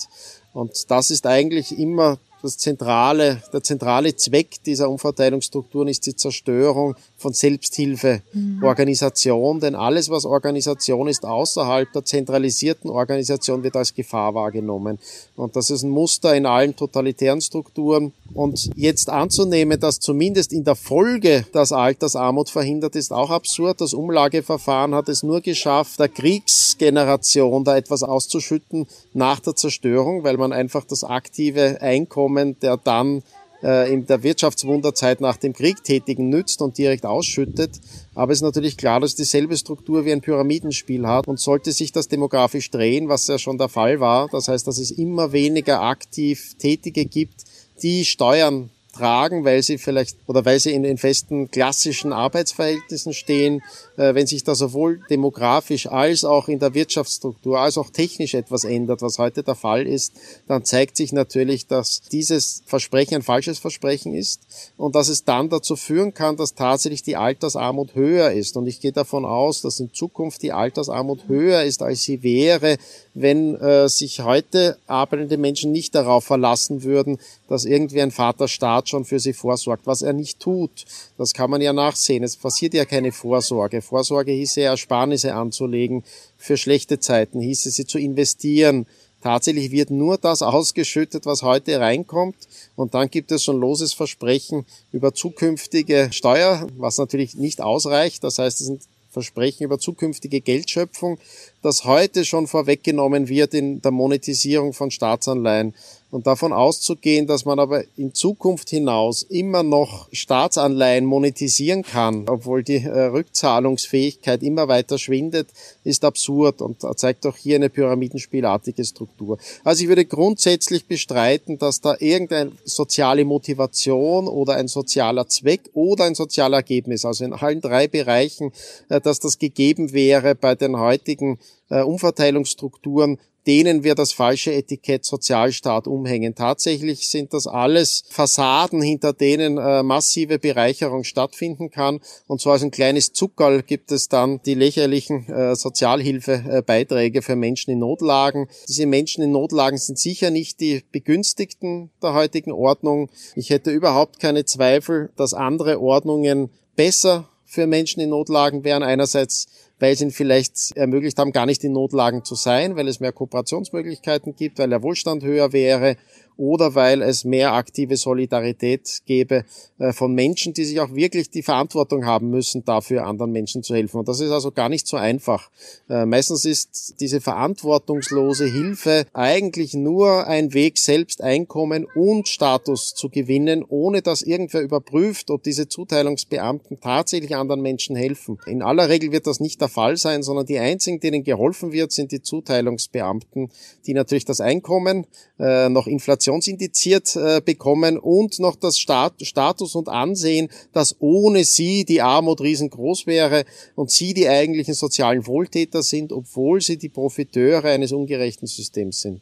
Und 0.53 0.89
das 0.89 1.11
ist 1.11 1.27
eigentlich 1.27 1.77
immer 1.77 2.17
das 2.41 2.57
zentrale, 2.57 3.43
der 3.51 3.61
zentrale 3.61 4.15
Zweck 4.15 4.63
dieser 4.65 4.89
Umverteilungsstrukturen 4.89 5.89
ist 5.89 6.05
die 6.05 6.15
Zerstörung 6.15 6.95
von 7.17 7.33
Selbsthilfeorganisation, 7.33 9.57
mhm. 9.57 9.59
denn 9.59 9.75
alles, 9.75 10.09
was 10.09 10.25
Organisation 10.25 11.07
ist, 11.07 11.25
außerhalb 11.25 11.91
der 11.91 12.05
zentralisierten 12.05 12.89
Organisation, 12.89 13.63
wird 13.63 13.75
als 13.75 13.93
Gefahr 13.93 14.33
wahrgenommen. 14.33 14.97
Und 15.35 15.55
das 15.55 15.69
ist 15.69 15.83
ein 15.83 15.89
Muster 15.89 16.35
in 16.35 16.45
allen 16.45 16.75
totalitären 16.75 17.41
Strukturen. 17.41 18.13
Und 18.33 18.69
jetzt 18.75 19.09
anzunehmen, 19.09 19.79
dass 19.79 19.99
zumindest 19.99 20.53
in 20.53 20.63
der 20.63 20.75
Folge 20.75 21.45
das 21.51 21.71
Altersarmut 21.71 22.49
verhindert, 22.49 22.95
ist 22.95 23.11
auch 23.11 23.31
absurd. 23.31 23.81
Das 23.81 23.93
Umlageverfahren 23.93 24.93
hat 24.93 25.09
es 25.09 25.23
nur 25.23 25.41
geschafft, 25.41 25.99
der 25.99 26.09
Kriegsgeneration 26.09 27.63
da 27.63 27.75
etwas 27.75 28.03
auszuschütten 28.03 28.87
nach 29.13 29.39
der 29.39 29.55
Zerstörung, 29.55 30.23
weil 30.23 30.37
man 30.37 30.53
einfach 30.53 30.85
das 30.85 31.03
aktive 31.03 31.81
Einkommen 31.81 32.57
der 32.61 32.77
dann 32.77 33.23
äh, 33.63 33.91
in 33.91 34.05
der 34.05 34.23
Wirtschaftswunderzeit 34.23 35.21
nach 35.21 35.37
dem 35.37 35.53
Krieg 35.53 35.83
tätigen 35.83 36.29
nützt 36.29 36.61
und 36.61 36.77
direkt 36.77 37.05
ausschüttet. 37.05 37.71
Aber 38.15 38.31
es 38.31 38.39
ist 38.39 38.43
natürlich 38.43 38.77
klar, 38.77 38.99
dass 38.99 39.11
es 39.11 39.15
dieselbe 39.15 39.57
Struktur 39.57 40.05
wie 40.05 40.11
ein 40.11 40.21
Pyramidenspiel 40.21 41.05
hat 41.07 41.27
und 41.27 41.39
sollte 41.39 41.71
sich 41.71 41.91
das 41.91 42.07
demografisch 42.07 42.71
drehen, 42.71 43.09
was 43.09 43.27
ja 43.27 43.37
schon 43.37 43.57
der 43.57 43.69
Fall 43.69 43.99
war, 43.99 44.29
das 44.29 44.47
heißt, 44.47 44.67
dass 44.67 44.77
es 44.77 44.91
immer 44.91 45.31
weniger 45.31 45.81
aktiv 45.81 46.55
Tätige 46.57 47.05
gibt, 47.05 47.43
die 47.81 48.05
Steuern 48.05 48.69
tragen, 48.99 49.45
weil 49.45 49.63
sie 49.63 49.77
vielleicht 49.77 50.17
oder 50.27 50.45
weil 50.45 50.59
sie 50.59 50.71
in 50.71 50.83
den 50.83 50.97
festen 50.97 51.49
klassischen 51.49 52.11
Arbeitsverhältnissen 52.11 53.13
stehen, 53.13 53.61
äh, 53.97 54.13
wenn 54.13 54.27
sich 54.27 54.43
da 54.43 54.55
sowohl 54.55 55.01
demografisch 55.09 55.87
als 55.87 56.23
auch 56.23 56.47
in 56.47 56.59
der 56.59 56.73
Wirtschaftsstruktur 56.73 57.59
als 57.59 57.77
auch 57.77 57.89
technisch 57.89 58.33
etwas 58.33 58.63
ändert, 58.63 59.01
was 59.01 59.17
heute 59.17 59.43
der 59.43 59.55
Fall 59.55 59.87
ist, 59.87 60.13
dann 60.47 60.65
zeigt 60.65 60.97
sich 60.97 61.13
natürlich, 61.13 61.67
dass 61.67 62.01
dieses 62.11 62.63
Versprechen 62.65 63.15
ein 63.15 63.21
falsches 63.21 63.59
Versprechen 63.59 64.13
ist 64.13 64.41
und 64.75 64.95
dass 64.95 65.07
es 65.07 65.23
dann 65.23 65.49
dazu 65.49 65.75
führen 65.75 66.13
kann, 66.13 66.35
dass 66.35 66.55
tatsächlich 66.55 67.03
die 67.03 67.15
Altersarmut 67.15 67.95
höher 67.95 68.31
ist. 68.31 68.57
Und 68.57 68.67
ich 68.67 68.81
gehe 68.81 68.91
davon 68.91 69.23
aus, 69.23 69.61
dass 69.61 69.79
in 69.79 69.93
Zukunft 69.93 70.41
die 70.41 70.51
Altersarmut 70.51 71.27
höher 71.27 71.63
ist, 71.63 71.81
als 71.81 72.03
sie 72.03 72.23
wäre, 72.23 72.77
wenn 73.13 73.55
äh, 73.55 73.87
sich 73.87 74.21
heute 74.21 74.77
arbeitende 74.87 75.37
Menschen 75.37 75.71
nicht 75.71 75.95
darauf 75.95 76.25
verlassen 76.25 76.83
würden, 76.83 77.19
dass 77.49 77.65
irgendwie 77.65 78.01
ein 78.01 78.11
Vaterstaat 78.11 78.87
schon 78.87 79.03
für 79.03 79.19
sie 79.19 79.33
vorsorgt, 79.33 79.87
was 79.87 80.01
er 80.01 80.13
nicht 80.13 80.39
tut. 80.39 80.85
Das 81.17 81.33
kann 81.33 81.49
man 81.49 81.61
ja 81.61 81.73
nachsehen. 81.73 82.23
Es 82.23 82.37
passiert 82.37 82.73
ja 82.73 82.85
keine 82.85 83.11
Vorsorge. 83.11 83.81
Vorsorge 83.81 84.31
hieße 84.31 84.61
ja 84.61 84.71
Ersparnisse 84.71 85.33
anzulegen 85.33 86.03
für 86.37 86.55
schlechte 86.55 86.99
Zeiten, 86.99 87.41
hieße 87.41 87.71
sie 87.71 87.85
zu 87.85 87.97
investieren. 87.97 88.85
Tatsächlich 89.21 89.71
wird 89.71 89.89
nur 89.89 90.17
das 90.17 90.41
ausgeschüttet, 90.41 91.25
was 91.25 91.43
heute 91.43 91.79
reinkommt. 91.79 92.37
Und 92.75 92.93
dann 92.93 93.09
gibt 93.09 93.31
es 93.31 93.43
schon 93.43 93.59
loses 93.59 93.93
Versprechen 93.93 94.65
über 94.93 95.13
zukünftige 95.13 96.09
Steuer, 96.11 96.67
was 96.77 96.97
natürlich 96.97 97.35
nicht 97.35 97.61
ausreicht. 97.61 98.23
Das 98.23 98.39
heißt, 98.39 98.61
es 98.61 98.67
sind 98.67 98.83
Versprechen 99.11 99.63
über 99.63 99.79
zukünftige 99.79 100.39
Geldschöpfung, 100.39 101.17
das 101.61 101.83
heute 101.83 102.25
schon 102.25 102.47
vorweggenommen 102.47 103.27
wird 103.27 103.53
in 103.53 103.81
der 103.81 103.91
Monetisierung 103.91 104.73
von 104.73 104.91
Staatsanleihen. 104.91 105.73
Und 106.11 106.25
davon 106.25 106.53
auszugehen, 106.53 107.27
dass 107.27 107.45
man 107.45 107.59
aber 107.59 107.83
in 107.95 108.15
Zukunft 108.15 108.71
hinaus 108.71 109.21
immer 109.21 109.61
noch 109.61 110.09
Staatsanleihen 110.11 111.05
monetisieren 111.05 111.83
kann, 111.83 112.27
obwohl 112.27 112.63
die 112.63 112.77
äh, 112.77 113.03
Rückzahlungsfähigkeit 113.03 114.41
immer 114.41 114.67
weiter 114.67 114.97
schwindet, 114.97 115.49
ist 115.83 116.03
absurd 116.03 116.63
und 116.63 116.83
zeigt 116.97 117.27
auch 117.27 117.37
hier 117.37 117.57
eine 117.57 117.69
pyramidenspielartige 117.69 118.83
Struktur. 118.85 119.37
Also 119.63 119.83
ich 119.83 119.87
würde 119.87 120.03
grundsätzlich 120.03 120.87
bestreiten, 120.87 121.59
dass 121.59 121.79
da 121.79 121.95
irgendeine 121.99 122.53
soziale 122.65 123.23
Motivation 123.23 124.27
oder 124.27 124.55
ein 124.55 124.67
sozialer 124.67 125.27
Zweck 125.27 125.69
oder 125.73 126.05
ein 126.05 126.15
sozialer 126.15 126.57
Ergebnis, 126.57 127.05
also 127.05 127.23
in 127.23 127.33
allen 127.33 127.61
drei 127.61 127.87
Bereichen, 127.87 128.51
äh, 128.89 128.99
dass 128.99 129.19
das 129.19 129.37
gegeben 129.37 129.93
wäre 129.93 130.33
bei 130.33 130.55
den 130.55 130.79
heutigen 130.79 131.37
äh, 131.69 131.81
Umverteilungsstrukturen, 131.81 133.19
denen 133.47 133.83
wir 133.83 133.95
das 133.95 134.13
falsche 134.13 134.53
Etikett 134.53 135.05
Sozialstaat 135.05 135.87
umhängen. 135.87 136.35
Tatsächlich 136.35 137.09
sind 137.09 137.33
das 137.33 137.47
alles 137.47 138.03
Fassaden, 138.09 138.81
hinter 138.81 139.13
denen 139.13 139.57
äh, 139.57 139.81
massive 139.81 140.39
Bereicherung 140.39 141.03
stattfinden 141.03 141.71
kann. 141.71 141.99
Und 142.27 142.41
so 142.41 142.51
als 142.51 142.61
ein 142.61 142.71
kleines 142.71 143.13
Zuckerl 143.13 143.63
gibt 143.63 143.91
es 143.91 144.07
dann 144.07 144.41
die 144.45 144.53
lächerlichen 144.53 145.27
äh, 145.29 145.55
Sozialhilfebeiträge 145.55 147.21
für 147.21 147.35
Menschen 147.35 147.71
in 147.71 147.79
Notlagen. 147.79 148.49
Diese 148.67 148.85
Menschen 148.85 149.23
in 149.23 149.31
Notlagen 149.31 149.77
sind 149.77 149.97
sicher 149.97 150.29
nicht 150.29 150.59
die 150.59 150.83
Begünstigten 150.91 151.89
der 152.03 152.13
heutigen 152.13 152.51
Ordnung. 152.51 153.09
Ich 153.35 153.49
hätte 153.49 153.71
überhaupt 153.71 154.19
keine 154.19 154.45
Zweifel, 154.45 155.11
dass 155.15 155.33
andere 155.33 155.81
Ordnungen 155.81 156.51
besser 156.75 157.27
für 157.45 157.65
Menschen 157.65 157.99
in 157.99 158.09
Notlagen 158.09 158.63
wären. 158.63 158.83
Einerseits 158.83 159.47
weil 159.79 159.93
es 159.93 160.01
ihnen 160.01 160.11
vielleicht 160.11 160.75
ermöglicht 160.75 161.17
haben, 161.17 161.31
gar 161.31 161.45
nicht 161.45 161.63
in 161.63 161.73
Notlagen 161.73 162.23
zu 162.23 162.35
sein, 162.35 162.75
weil 162.75 162.87
es 162.87 162.99
mehr 162.99 163.13
Kooperationsmöglichkeiten 163.13 164.35
gibt, 164.35 164.59
weil 164.59 164.69
der 164.69 164.83
Wohlstand 164.83 165.23
höher 165.23 165.53
wäre 165.53 165.95
oder 166.39 166.73
weil 166.73 167.01
es 167.01 167.25
mehr 167.25 167.51
aktive 167.53 167.97
Solidarität 167.97 169.01
gäbe 169.05 169.43
äh, 169.77 169.91
von 169.91 170.13
Menschen, 170.13 170.53
die 170.53 170.63
sich 170.63 170.79
auch 170.79 170.95
wirklich 170.95 171.29
die 171.29 171.43
Verantwortung 171.43 172.05
haben 172.05 172.29
müssen, 172.29 172.63
dafür 172.63 173.05
anderen 173.05 173.33
Menschen 173.33 173.61
zu 173.61 173.75
helfen. 173.75 173.97
Und 173.97 174.07
das 174.07 174.21
ist 174.21 174.31
also 174.31 174.51
gar 174.51 174.69
nicht 174.69 174.87
so 174.87 174.95
einfach. 174.95 175.51
Äh, 175.89 176.05
meistens 176.05 176.45
ist 176.45 176.95
diese 177.01 177.19
verantwortungslose 177.19 178.45
Hilfe 178.45 179.05
eigentlich 179.11 179.73
nur 179.73 180.27
ein 180.27 180.53
Weg, 180.53 180.77
selbst 180.77 181.21
Einkommen 181.21 181.85
und 181.93 182.29
Status 182.29 182.93
zu 182.95 183.09
gewinnen, 183.09 183.65
ohne 183.67 184.01
dass 184.01 184.21
irgendwer 184.21 184.61
überprüft, 184.61 185.31
ob 185.31 185.43
diese 185.43 185.67
Zuteilungsbeamten 185.67 186.79
tatsächlich 186.79 187.35
anderen 187.35 187.61
Menschen 187.61 187.97
helfen. 187.97 188.37
In 188.45 188.61
aller 188.61 188.87
Regel 188.87 189.11
wird 189.11 189.27
das 189.27 189.41
nicht 189.41 189.59
der 189.59 189.67
Fall 189.67 189.97
sein, 189.97 190.23
sondern 190.23 190.45
die 190.45 190.57
einzigen, 190.57 191.01
denen 191.01 191.25
geholfen 191.25 191.73
wird, 191.73 191.91
sind 191.91 192.13
die 192.13 192.21
Zuteilungsbeamten, 192.21 193.51
die 193.85 193.93
natürlich 193.93 194.23
das 194.23 194.39
Einkommen 194.39 195.05
äh, 195.37 195.67
noch 195.67 195.85
Inflation 195.85 196.28
infektionsindiziert 196.29 197.15
äh, 197.15 197.41
bekommen 197.43 197.97
und 197.97 198.39
noch 198.39 198.55
das 198.55 198.77
Stat 198.77 199.13
Status 199.21 199.75
und 199.75 199.89
Ansehen, 199.89 200.49
dass 200.71 200.95
ohne 200.99 201.43
sie 201.43 201.85
die 201.85 202.01
Armut 202.01 202.41
riesengroß 202.41 203.07
wäre 203.07 203.45
und 203.75 203.91
sie 203.91 204.13
die 204.13 204.29
eigentlichen 204.29 204.73
sozialen 204.73 205.25
Wohltäter 205.25 205.83
sind, 205.83 206.11
obwohl 206.11 206.61
sie 206.61 206.77
die 206.77 206.89
Profiteure 206.89 207.65
eines 207.65 207.91
ungerechten 207.91 208.47
Systems 208.47 209.01
sind. 209.01 209.21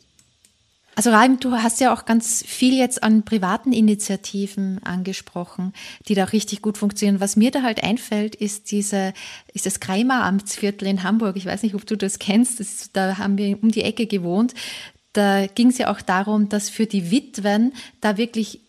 Also 0.95 1.11
Raim, 1.11 1.39
du 1.39 1.51
hast 1.51 1.79
ja 1.79 1.93
auch 1.93 2.05
ganz 2.05 2.43
viel 2.43 2.75
jetzt 2.75 3.03
an 3.03 3.23
privaten 3.23 3.71
Initiativen 3.71 4.79
angesprochen, 4.83 5.73
die 6.07 6.15
da 6.15 6.23
richtig 6.23 6.63
gut 6.63 6.75
funktionieren. 6.75 7.19
Was 7.19 7.35
mir 7.35 7.51
da 7.51 7.61
halt 7.61 7.83
einfällt, 7.83 8.33
ist 8.33 8.71
diese, 8.71 9.13
ist 9.53 9.67
das 9.67 9.79
Kreimer 9.79 10.23
Amtsviertel 10.23 10.87
in 10.87 11.03
Hamburg. 11.03 11.37
Ich 11.37 11.45
weiß 11.45 11.61
nicht, 11.61 11.75
ob 11.75 11.85
du 11.85 11.95
das 11.95 12.17
kennst. 12.17 12.59
Das, 12.59 12.89
da 12.93 13.19
haben 13.19 13.37
wir 13.37 13.61
um 13.61 13.69
die 13.69 13.83
Ecke 13.83 14.07
gewohnt 14.07 14.55
da 15.13 15.47
ging 15.47 15.69
es 15.69 15.77
ja 15.77 15.91
auch 15.91 16.01
darum, 16.01 16.49
dass 16.49 16.69
für 16.69 16.85
die 16.85 17.11
Witwen 17.11 17.73
da 18.01 18.17
wirklich, 18.17 18.59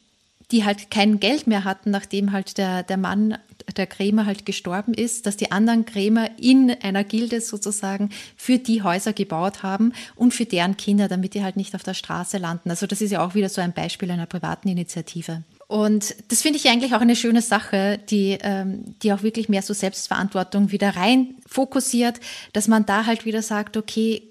die 0.50 0.64
halt 0.64 0.90
kein 0.90 1.20
Geld 1.20 1.46
mehr 1.46 1.64
hatten, 1.64 1.90
nachdem 1.90 2.32
halt 2.32 2.58
der, 2.58 2.82
der 2.82 2.96
Mann, 2.96 3.38
der 3.76 3.86
Krämer 3.86 4.26
halt 4.26 4.46
gestorben 4.46 4.94
ist, 4.94 5.26
dass 5.26 5.36
die 5.36 5.52
anderen 5.52 5.84
Krämer 5.84 6.30
in 6.38 6.70
einer 6.82 7.04
Gilde 7.04 7.40
sozusagen 7.40 8.10
für 8.36 8.58
die 8.58 8.82
Häuser 8.82 9.12
gebaut 9.12 9.62
haben 9.62 9.92
und 10.14 10.32
für 10.32 10.46
deren 10.46 10.76
Kinder, 10.76 11.08
damit 11.08 11.34
die 11.34 11.42
halt 11.42 11.56
nicht 11.56 11.74
auf 11.74 11.82
der 11.82 11.94
Straße 11.94 12.38
landen. 12.38 12.70
Also 12.70 12.86
das 12.86 13.00
ist 13.00 13.10
ja 13.10 13.24
auch 13.24 13.34
wieder 13.34 13.48
so 13.48 13.60
ein 13.60 13.72
Beispiel 13.72 14.10
einer 14.10 14.26
privaten 14.26 14.68
Initiative. 14.68 15.42
Und 15.68 16.14
das 16.28 16.40
finde 16.40 16.58
ich 16.58 16.66
eigentlich 16.70 16.94
auch 16.94 17.02
eine 17.02 17.14
schöne 17.14 17.42
Sache, 17.42 18.00
die, 18.08 18.38
ähm, 18.40 18.96
die 19.02 19.12
auch 19.12 19.22
wirklich 19.22 19.50
mehr 19.50 19.60
so 19.60 19.74
Selbstverantwortung 19.74 20.72
wieder 20.72 20.96
rein 20.96 21.34
fokussiert, 21.46 22.20
dass 22.54 22.68
man 22.68 22.86
da 22.86 23.04
halt 23.04 23.26
wieder 23.26 23.42
sagt, 23.42 23.76
okay, 23.76 24.22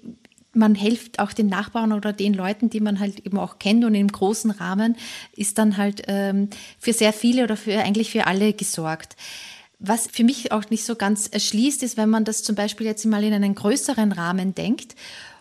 man 0.58 0.74
hilft 0.74 1.20
auch 1.20 1.32
den 1.32 1.46
Nachbarn 1.46 1.92
oder 1.92 2.12
den 2.12 2.34
Leuten, 2.34 2.68
die 2.68 2.80
man 2.80 3.00
halt 3.00 3.24
eben 3.24 3.38
auch 3.38 3.58
kennt 3.58 3.84
und 3.84 3.94
im 3.94 4.08
großen 4.08 4.50
Rahmen 4.50 4.96
ist 5.34 5.58
dann 5.58 5.76
halt 5.76 6.02
ähm, 6.08 6.50
für 6.78 6.92
sehr 6.92 7.12
viele 7.12 7.44
oder 7.44 7.56
für 7.56 7.78
eigentlich 7.78 8.10
für 8.10 8.26
alle 8.26 8.52
gesorgt. 8.52 9.16
Was 9.78 10.08
für 10.08 10.24
mich 10.24 10.50
auch 10.50 10.68
nicht 10.70 10.84
so 10.84 10.96
ganz 10.96 11.28
erschließt, 11.28 11.82
ist, 11.84 11.96
wenn 11.96 12.10
man 12.10 12.24
das 12.24 12.42
zum 12.42 12.56
Beispiel 12.56 12.86
jetzt 12.86 13.06
mal 13.06 13.22
in 13.22 13.32
einen 13.32 13.54
größeren 13.54 14.12
Rahmen 14.12 14.54
denkt 14.54 14.96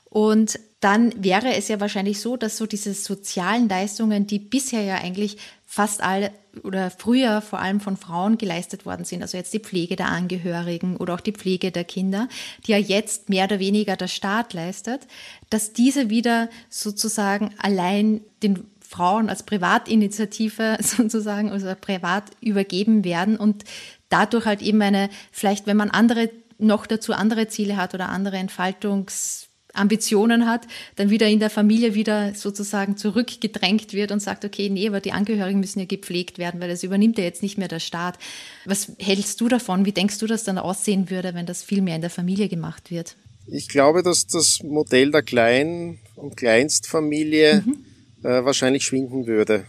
und 0.06 0.60
dann 0.80 1.12
wäre 1.24 1.56
es 1.56 1.68
ja 1.70 1.80
wahrscheinlich 1.80 2.22
so, 2.22 2.38
dass 2.38 2.58
so 2.58 2.68
diese 2.68 2.94
sozialen 2.94 3.68
Leistungen, 3.68 4.28
die 4.28 4.38
bisher 4.38 4.82
ja 4.84 4.96
eigentlich 4.96 5.38
fast 5.66 6.02
alle 6.02 6.32
oder 6.64 6.92
früher 6.92 7.42
vor 7.42 7.60
allem 7.60 7.80
von 7.80 7.98
Frauen 7.98 8.38
geleistet 8.38 8.86
worden 8.86 9.06
sind, 9.06 9.22
also 9.22 9.38
jetzt 9.38 9.54
die 9.54 9.60
Pflege 9.60 9.96
der 9.96 10.10
Angehörigen 10.10 10.98
oder 10.98 11.14
auch 11.14 11.22
die 11.22 11.32
Pflege 11.32 11.72
der 11.72 11.84
Kinder, 11.84 12.28
die 12.66 12.72
ja 12.72 12.78
jetzt 12.78 13.30
mehr 13.30 13.46
oder 13.46 13.60
weniger 13.60 13.96
der 13.96 14.08
Staat 14.08 14.54
leistet, 14.54 15.08
dass 15.50 15.74
diese 15.74 16.10
wieder 16.10 16.50
sozusagen 16.70 17.54
allein 17.58 18.22
den 18.44 18.66
Frauen 18.88 19.30
als 19.30 19.44
Privatinitiative 19.44 20.78
sozusagen, 20.82 21.52
also 21.52 21.74
privat 21.80 22.24
übergeben 22.42 23.04
werden 23.04 23.38
und 23.38 23.64
dadurch 24.10 24.46
halt 24.46 24.62
eben 24.62 24.82
eine, 24.82 25.10
vielleicht 25.32 25.68
wenn 25.68 25.78
man 25.78 25.92
andere, 25.92 26.30
noch 26.58 26.88
dazu 26.88 27.14
andere 27.14 27.48
Ziele 27.48 27.78
hat 27.78 27.94
oder 27.94 28.10
andere 28.10 28.38
Entfaltungs 28.38 29.47
Ambitionen 29.78 30.48
hat, 30.48 30.68
dann 30.96 31.10
wieder 31.10 31.28
in 31.28 31.40
der 31.40 31.50
Familie 31.50 31.94
wieder 31.94 32.34
sozusagen 32.34 32.98
zurückgedrängt 32.98 33.94
wird 33.94 34.12
und 34.12 34.20
sagt, 34.20 34.46
okay, 34.46 34.70
nee, 34.70 34.88
aber 34.88 35.02
die 35.02 35.12
Angehörigen 35.12 35.60
müssen 35.60 35.80
ja 35.80 35.86
gepflegt 35.86 36.38
werden, 36.38 36.60
weil 36.60 36.70
das 36.70 36.84
übernimmt 36.84 37.18
ja 37.18 37.24
jetzt 37.24 37.44
nicht 37.44 37.58
mehr 37.58 37.68
der 37.68 37.80
Staat. 37.80 38.18
Was 38.66 38.92
hältst 39.00 39.40
du 39.42 39.48
davon? 39.48 39.86
Wie 39.86 39.92
denkst 39.92 40.18
du, 40.20 40.28
dass 40.28 40.44
dann 40.44 40.58
aussehen 40.58 41.10
würde, 41.10 41.34
wenn 41.34 41.46
das 41.46 41.64
viel 41.64 41.82
mehr 41.82 41.96
in 41.96 42.02
der 42.02 42.10
Familie 42.10 42.50
gemacht 42.50 42.92
wird? 42.92 43.16
Ich 43.48 43.70
glaube, 43.70 44.04
dass 44.04 44.28
das 44.28 44.62
Modell 44.64 45.12
der 45.12 45.24
Klein- 45.24 46.00
und 46.16 46.36
Kleinstfamilie 46.36 47.64
mhm. 47.66 47.86
äh, 48.24 48.44
wahrscheinlich 48.44 48.84
schwinden 48.84 49.26
würde 49.26 49.66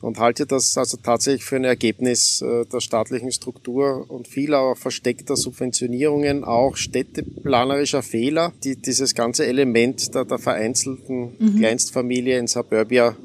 und 0.00 0.18
halte 0.18 0.46
das 0.46 0.76
also 0.78 0.96
tatsächlich 0.96 1.44
für 1.44 1.56
ein 1.56 1.64
Ergebnis 1.64 2.42
äh, 2.42 2.64
der 2.64 2.80
staatlichen 2.80 3.32
Struktur 3.32 4.06
und 4.08 4.28
vieler 4.28 4.74
versteckter 4.76 5.36
Subventionierungen, 5.36 6.44
auch 6.44 6.76
städteplanerischer 6.76 8.02
Fehler, 8.02 8.52
die 8.64 8.76
dieses 8.76 9.14
ganze 9.14 9.46
Element 9.46 10.14
der, 10.14 10.24
der 10.24 10.38
vereinzelten 10.38 11.36
mhm. 11.38 11.56
Kleinstfamilie 11.58 12.38
in 12.38 12.46
Suburbia, 12.46 13.16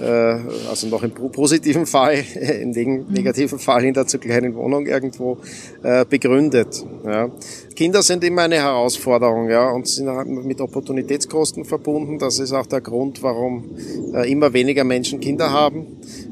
äh, 0.00 0.04
also 0.04 0.86
noch 0.86 1.02
im 1.02 1.10
positiven 1.10 1.86
Fall, 1.86 2.24
im 2.60 2.70
mhm. 2.70 3.06
negativen 3.08 3.58
Fall 3.58 3.84
in 3.84 3.94
der 3.94 4.06
zu 4.06 4.18
kleinen 4.18 4.54
Wohnung 4.54 4.86
irgendwo 4.86 5.38
äh, 5.82 6.04
begründet. 6.04 6.84
Ja. 7.04 7.30
Kinder 7.74 8.02
sind 8.02 8.24
immer 8.24 8.42
eine 8.42 8.56
Herausforderung, 8.56 9.48
ja, 9.48 9.70
und 9.70 9.86
sind 9.86 10.08
mit 10.44 10.60
Opportunitätskosten 10.60 11.64
verbunden. 11.64 12.18
Das 12.18 12.38
ist 12.38 12.52
auch 12.52 12.66
der 12.66 12.80
Grund, 12.80 13.22
warum 13.22 13.70
äh, 14.14 14.30
immer 14.30 14.52
weniger 14.52 14.84
Menschen 14.84 15.20
Kinder 15.20 15.50
haben. 15.50 15.86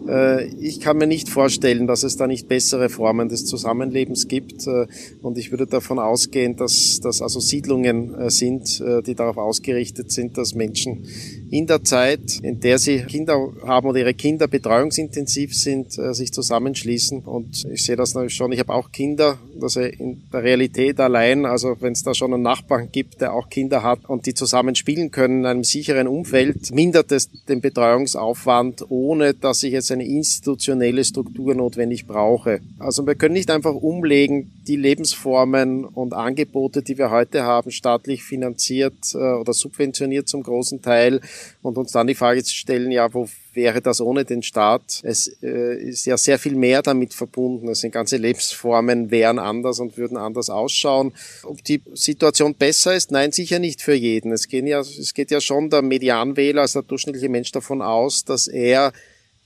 Äh, 0.08 0.46
ich 0.60 0.80
kann 0.80 0.98
mir 0.98 1.06
nicht 1.06 1.28
vorstellen, 1.28 1.86
dass 1.86 2.02
es 2.02 2.16
da 2.16 2.26
nicht 2.26 2.48
bessere 2.48 2.88
Formen 2.88 3.28
des 3.28 3.46
Zusammenlebens 3.46 4.28
gibt. 4.28 4.66
Äh, 4.66 4.86
und 5.22 5.38
ich 5.38 5.50
würde 5.50 5.66
davon 5.66 5.98
ausgehen, 5.98 6.56
dass 6.56 7.00
das 7.02 7.22
also 7.22 7.40
Siedlungen 7.40 8.30
sind, 8.30 8.82
die 9.06 9.14
darauf 9.14 9.36
ausgerichtet 9.36 10.10
sind, 10.12 10.36
dass 10.38 10.54
Menschen 10.54 11.06
in 11.50 11.66
der 11.66 11.82
Zeit, 11.82 12.38
in 12.42 12.60
der 12.60 12.78
sie 12.78 13.00
Kinder 13.02 13.52
haben 13.66 13.88
oder 13.88 13.98
ihre 13.98 14.14
Kinder 14.14 14.46
betreuungsintensiv 14.46 15.54
sind, 15.54 15.92
sich 15.92 16.32
zusammenschließen. 16.32 17.20
Und 17.20 17.64
ich 17.72 17.84
sehe 17.84 17.96
das 17.96 18.14
natürlich 18.14 18.34
schon. 18.34 18.52
Ich 18.52 18.60
habe 18.60 18.72
auch 18.72 18.92
Kinder, 18.92 19.38
dass 19.60 19.76
in 19.76 20.22
der 20.32 20.42
Realität 20.42 21.00
allein, 21.00 21.44
also 21.44 21.76
wenn 21.80 21.92
es 21.92 22.04
da 22.04 22.14
schon 22.14 22.32
einen 22.32 22.42
Nachbarn 22.42 22.90
gibt, 22.92 23.20
der 23.20 23.34
auch 23.34 23.48
Kinder 23.48 23.82
hat 23.82 24.08
und 24.08 24.26
die 24.26 24.34
zusammen 24.34 24.74
spielen 24.74 25.10
können 25.10 25.40
in 25.40 25.46
einem 25.46 25.64
sicheren 25.64 26.06
Umfeld, 26.06 26.72
mindert 26.72 27.10
es 27.10 27.28
den 27.48 27.60
Betreuungsaufwand, 27.60 28.86
ohne 28.88 29.34
dass 29.34 29.62
ich 29.62 29.72
jetzt 29.72 29.90
eine 29.90 30.06
institutionelle 30.06 31.04
Struktur 31.04 31.54
notwendig 31.54 32.06
brauche. 32.06 32.60
Also 32.78 33.06
wir 33.06 33.16
können 33.16 33.34
nicht 33.34 33.50
einfach 33.50 33.74
umlegen, 33.74 34.52
die 34.66 34.76
Lebensformen 34.76 35.84
und 35.84 36.14
Angebote, 36.14 36.82
die 36.82 36.96
wir 36.96 37.10
heute 37.10 37.42
haben, 37.42 37.70
staatlich 37.72 38.22
finanziert 38.22 38.94
äh, 39.14 39.18
oder 39.18 39.52
subventioniert 39.52 40.28
zum 40.28 40.42
großen 40.42 40.80
Teil 40.80 41.20
und 41.62 41.78
uns 41.78 41.92
dann 41.92 42.06
die 42.06 42.14
Frage 42.14 42.44
stellen, 42.44 42.90
ja, 42.90 43.12
wo 43.12 43.28
wäre 43.52 43.80
das 43.80 44.00
ohne 44.00 44.24
den 44.24 44.42
Staat? 44.42 45.00
Es 45.02 45.28
äh, 45.42 45.74
ist 45.76 46.06
ja 46.06 46.16
sehr 46.16 46.38
viel 46.38 46.54
mehr 46.54 46.82
damit 46.82 47.14
verbunden. 47.14 47.68
Es 47.68 47.80
sind 47.80 47.92
ganze 47.92 48.16
Lebensformen 48.16 49.10
wären 49.10 49.38
anders 49.38 49.80
und 49.80 49.96
würden 49.96 50.16
anders 50.16 50.50
ausschauen. 50.50 51.12
Ob 51.42 51.62
die 51.64 51.82
Situation 51.94 52.54
besser 52.54 52.94
ist? 52.94 53.10
Nein, 53.10 53.32
sicher 53.32 53.58
nicht 53.58 53.82
für 53.82 53.94
jeden. 53.94 54.32
Es, 54.32 54.48
gehen 54.48 54.66
ja, 54.66 54.80
es 54.80 55.14
geht 55.14 55.30
ja 55.30 55.40
schon 55.40 55.70
der 55.70 55.82
Medianwähler, 55.82 56.62
also 56.62 56.80
der 56.80 56.88
durchschnittliche 56.88 57.28
Mensch 57.28 57.52
davon 57.52 57.82
aus, 57.82 58.24
dass 58.24 58.46
er 58.46 58.92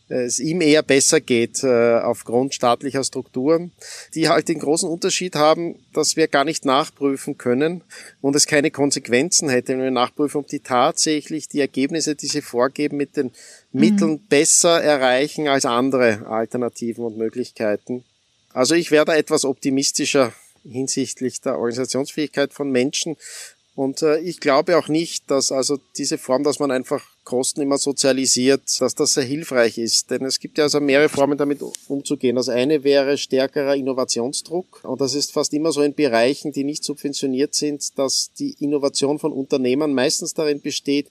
es 0.08 0.38
ihm 0.38 0.60
eher 0.60 0.82
besser 0.82 1.20
geht 1.20 1.64
äh, 1.64 1.98
aufgrund 1.98 2.54
staatlicher 2.54 3.02
Strukturen, 3.04 3.72
die 4.14 4.28
halt 4.28 4.48
den 4.48 4.58
großen 4.58 4.88
Unterschied 4.88 5.34
haben, 5.34 5.76
dass 5.94 6.16
wir 6.16 6.28
gar 6.28 6.44
nicht 6.44 6.66
nachprüfen 6.66 7.38
können 7.38 7.82
und 8.20 8.36
es 8.36 8.46
keine 8.46 8.70
Konsequenzen 8.70 9.48
hätte, 9.48 9.72
wenn 9.72 9.82
wir 9.82 9.90
nachprüfen, 9.90 10.38
ob 10.38 10.48
die 10.48 10.60
tatsächlich 10.60 11.48
die 11.48 11.60
Ergebnisse, 11.60 12.14
die 12.14 12.26
sie 12.26 12.42
vorgeben, 12.42 12.98
mit 12.98 13.16
den 13.16 13.26
mhm. 13.72 13.80
Mitteln 13.80 14.20
besser 14.28 14.82
erreichen 14.82 15.48
als 15.48 15.64
andere 15.64 16.26
Alternativen 16.26 17.04
und 17.04 17.16
Möglichkeiten. 17.16 18.04
Also 18.52 18.74
ich 18.74 18.90
werde 18.90 19.14
etwas 19.14 19.44
optimistischer 19.44 20.32
hinsichtlich 20.64 21.40
der 21.40 21.54
Organisationsfähigkeit 21.54 22.52
von 22.52 22.70
Menschen 22.70 23.16
und 23.74 24.02
äh, 24.02 24.18
ich 24.18 24.40
glaube 24.40 24.76
auch 24.78 24.88
nicht, 24.88 25.30
dass 25.30 25.50
also 25.50 25.78
diese 25.96 26.18
Form, 26.18 26.44
dass 26.44 26.58
man 26.58 26.70
einfach 26.70 27.13
Kosten 27.24 27.62
immer 27.62 27.78
sozialisiert, 27.78 28.62
dass 28.80 28.94
das 28.94 29.14
sehr 29.14 29.24
hilfreich 29.24 29.78
ist. 29.78 30.10
Denn 30.10 30.24
es 30.24 30.38
gibt 30.38 30.58
ja 30.58 30.64
also 30.64 30.80
mehrere 30.80 31.08
Formen 31.08 31.38
damit 31.38 31.60
umzugehen. 31.88 32.36
Das 32.36 32.48
eine 32.48 32.84
wäre 32.84 33.16
stärkerer 33.18 33.74
Innovationsdruck. 33.76 34.84
Und 34.84 35.00
das 35.00 35.14
ist 35.14 35.32
fast 35.32 35.52
immer 35.54 35.72
so 35.72 35.82
in 35.82 35.94
Bereichen, 35.94 36.52
die 36.52 36.64
nicht 36.64 36.84
subventioniert 36.84 37.54
sind, 37.54 37.98
dass 37.98 38.30
die 38.38 38.54
Innovation 38.60 39.18
von 39.18 39.32
Unternehmern 39.32 39.94
meistens 39.94 40.34
darin 40.34 40.60
besteht, 40.60 41.10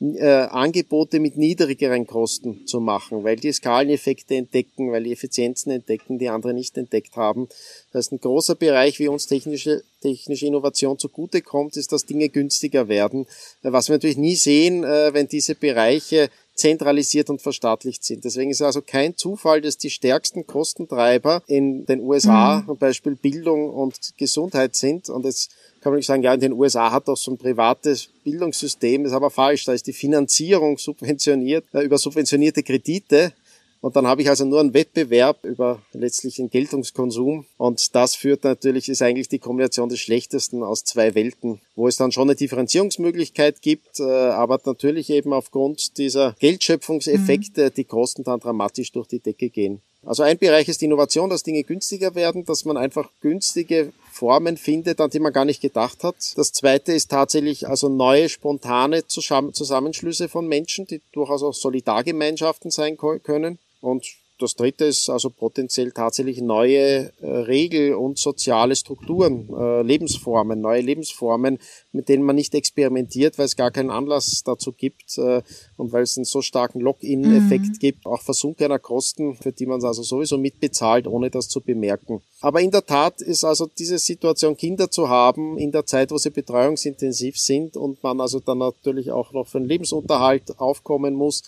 äh, 0.00 0.26
Angebote 0.26 1.20
mit 1.20 1.36
niedrigeren 1.36 2.06
Kosten 2.06 2.66
zu 2.66 2.80
machen, 2.80 3.24
weil 3.24 3.36
die 3.36 3.52
Skaleneffekte 3.52 4.34
entdecken, 4.34 4.92
weil 4.92 5.04
die 5.04 5.12
Effizienzen 5.12 5.72
entdecken, 5.72 6.18
die 6.18 6.28
andere 6.28 6.52
nicht 6.52 6.76
entdeckt 6.76 7.16
haben. 7.16 7.48
Das 7.92 8.06
ist 8.06 8.12
ein 8.12 8.20
großer 8.20 8.56
Bereich, 8.56 8.98
wie 8.98 9.08
uns 9.08 9.26
technische, 9.26 9.82
technische 10.02 10.46
Innovation 10.46 10.98
zugutekommt, 10.98 11.76
ist, 11.76 11.92
dass 11.92 12.06
Dinge 12.06 12.28
günstiger 12.28 12.88
werden. 12.88 13.26
Was 13.62 13.88
wir 13.88 13.94
natürlich 13.94 14.18
nie 14.18 14.36
sehen, 14.36 14.84
äh, 14.84 15.14
wenn 15.14 15.28
diese 15.28 15.54
Bereiche 15.54 16.28
zentralisiert 16.54 17.30
und 17.30 17.42
verstaatlicht 17.42 18.04
sind. 18.04 18.24
Deswegen 18.24 18.50
ist 18.50 18.62
also 18.62 18.80
kein 18.80 19.16
Zufall, 19.16 19.60
dass 19.60 19.76
die 19.76 19.90
stärksten 19.90 20.46
Kostentreiber 20.46 21.42
in 21.46 21.84
den 21.86 22.00
USA 22.00 22.60
mhm. 22.60 22.66
zum 22.66 22.78
Beispiel 22.78 23.16
Bildung 23.16 23.70
und 23.70 24.16
Gesundheit 24.16 24.76
sind. 24.76 25.08
Und 25.08 25.24
jetzt 25.24 25.50
kann 25.84 25.92
man 25.92 25.98
nicht 25.98 26.06
sagen, 26.06 26.22
ja, 26.22 26.32
in 26.32 26.40
den 26.40 26.54
USA 26.54 26.90
hat 26.90 27.08
doch 27.08 27.16
so 27.16 27.30
ein 27.30 27.36
privates 27.36 28.08
Bildungssystem, 28.24 29.02
das 29.02 29.12
ist 29.12 29.16
aber 29.16 29.28
falsch. 29.28 29.66
Da 29.66 29.74
ist 29.74 29.86
die 29.86 29.92
Finanzierung 29.92 30.78
subventioniert, 30.78 31.66
äh, 31.74 31.82
über 31.82 31.98
subventionierte 31.98 32.62
Kredite. 32.62 33.34
Und 33.82 33.94
dann 33.94 34.06
habe 34.06 34.22
ich 34.22 34.30
also 34.30 34.46
nur 34.46 34.60
einen 34.60 34.72
Wettbewerb 34.72 35.44
über 35.44 35.82
letztlich 35.92 36.36
den 36.36 36.48
Geltungskonsum. 36.48 37.44
Und 37.58 37.94
das 37.94 38.14
führt 38.14 38.44
natürlich, 38.44 38.88
ist 38.88 39.02
eigentlich 39.02 39.28
die 39.28 39.38
Kombination 39.38 39.90
des 39.90 40.00
Schlechtesten 40.00 40.62
aus 40.62 40.84
zwei 40.84 41.14
Welten, 41.14 41.60
wo 41.76 41.86
es 41.86 41.96
dann 41.96 42.10
schon 42.10 42.30
eine 42.30 42.34
Differenzierungsmöglichkeit 42.34 43.60
gibt, 43.60 44.00
äh, 44.00 44.04
aber 44.04 44.58
natürlich 44.64 45.10
eben 45.10 45.34
aufgrund 45.34 45.98
dieser 45.98 46.34
Geldschöpfungseffekte 46.38 47.66
mhm. 47.66 47.74
die 47.76 47.84
Kosten 47.84 48.24
dann 48.24 48.40
dramatisch 48.40 48.90
durch 48.90 49.08
die 49.08 49.20
Decke 49.20 49.50
gehen. 49.50 49.82
Also 50.02 50.22
ein 50.22 50.38
Bereich 50.38 50.68
ist 50.68 50.80
die 50.80 50.86
Innovation, 50.86 51.28
dass 51.28 51.42
Dinge 51.42 51.62
günstiger 51.62 52.14
werden, 52.14 52.46
dass 52.46 52.64
man 52.64 52.78
einfach 52.78 53.10
günstige 53.20 53.92
Formen 54.14 54.56
findet, 54.56 55.00
an 55.00 55.10
die 55.10 55.18
man 55.18 55.32
gar 55.32 55.44
nicht 55.44 55.60
gedacht 55.60 56.04
hat. 56.04 56.14
Das 56.36 56.52
zweite 56.52 56.92
ist 56.92 57.10
tatsächlich 57.10 57.66
also 57.66 57.88
neue, 57.88 58.28
spontane 58.28 59.08
Zusammenschlüsse 59.08 60.28
von 60.28 60.46
Menschen, 60.46 60.86
die 60.86 61.02
durchaus 61.12 61.42
auch 61.42 61.52
Solidargemeinschaften 61.52 62.70
sein 62.70 62.96
können. 62.96 63.58
Und 63.80 64.06
das 64.44 64.54
dritte 64.54 64.84
ist 64.84 65.08
also 65.08 65.30
potenziell 65.30 65.90
tatsächlich 65.92 66.40
neue 66.40 67.10
äh, 67.20 67.26
Regel- 67.26 67.94
und 67.94 68.18
soziale 68.18 68.76
Strukturen, 68.76 69.48
äh, 69.48 69.82
Lebensformen, 69.82 70.60
neue 70.60 70.82
Lebensformen, 70.82 71.58
mit 71.92 72.08
denen 72.08 72.22
man 72.22 72.36
nicht 72.36 72.54
experimentiert, 72.54 73.38
weil 73.38 73.46
es 73.46 73.56
gar 73.56 73.70
keinen 73.70 73.90
Anlass 73.90 74.42
dazu 74.44 74.72
gibt 74.72 75.16
äh, 75.18 75.42
und 75.76 75.92
weil 75.92 76.02
es 76.02 76.16
einen 76.16 76.24
so 76.26 76.42
starken 76.42 76.80
Lock-in-Effekt 76.80 77.66
mhm. 77.66 77.78
gibt, 77.78 78.06
auch 78.06 78.20
versunkener 78.20 78.78
Kosten, 78.78 79.34
für 79.34 79.52
die 79.52 79.66
man 79.66 79.78
es 79.78 79.84
also 79.84 80.02
sowieso 80.02 80.38
mitbezahlt, 80.38 81.06
ohne 81.06 81.30
das 81.30 81.48
zu 81.48 81.60
bemerken. 81.60 82.20
Aber 82.40 82.60
in 82.60 82.70
der 82.70 82.84
Tat 82.84 83.22
ist 83.22 83.44
also 83.44 83.66
diese 83.78 83.98
Situation, 83.98 84.56
Kinder 84.56 84.90
zu 84.90 85.08
haben 85.08 85.56
in 85.56 85.72
der 85.72 85.86
Zeit, 85.86 86.10
wo 86.10 86.18
sie 86.18 86.30
betreuungsintensiv 86.30 87.38
sind 87.38 87.76
und 87.76 88.02
man 88.02 88.20
also 88.20 88.38
dann 88.40 88.58
natürlich 88.58 89.10
auch 89.10 89.32
noch 89.32 89.46
für 89.46 89.58
den 89.58 89.68
Lebensunterhalt 89.68 90.58
aufkommen 90.58 91.14
muss, 91.14 91.42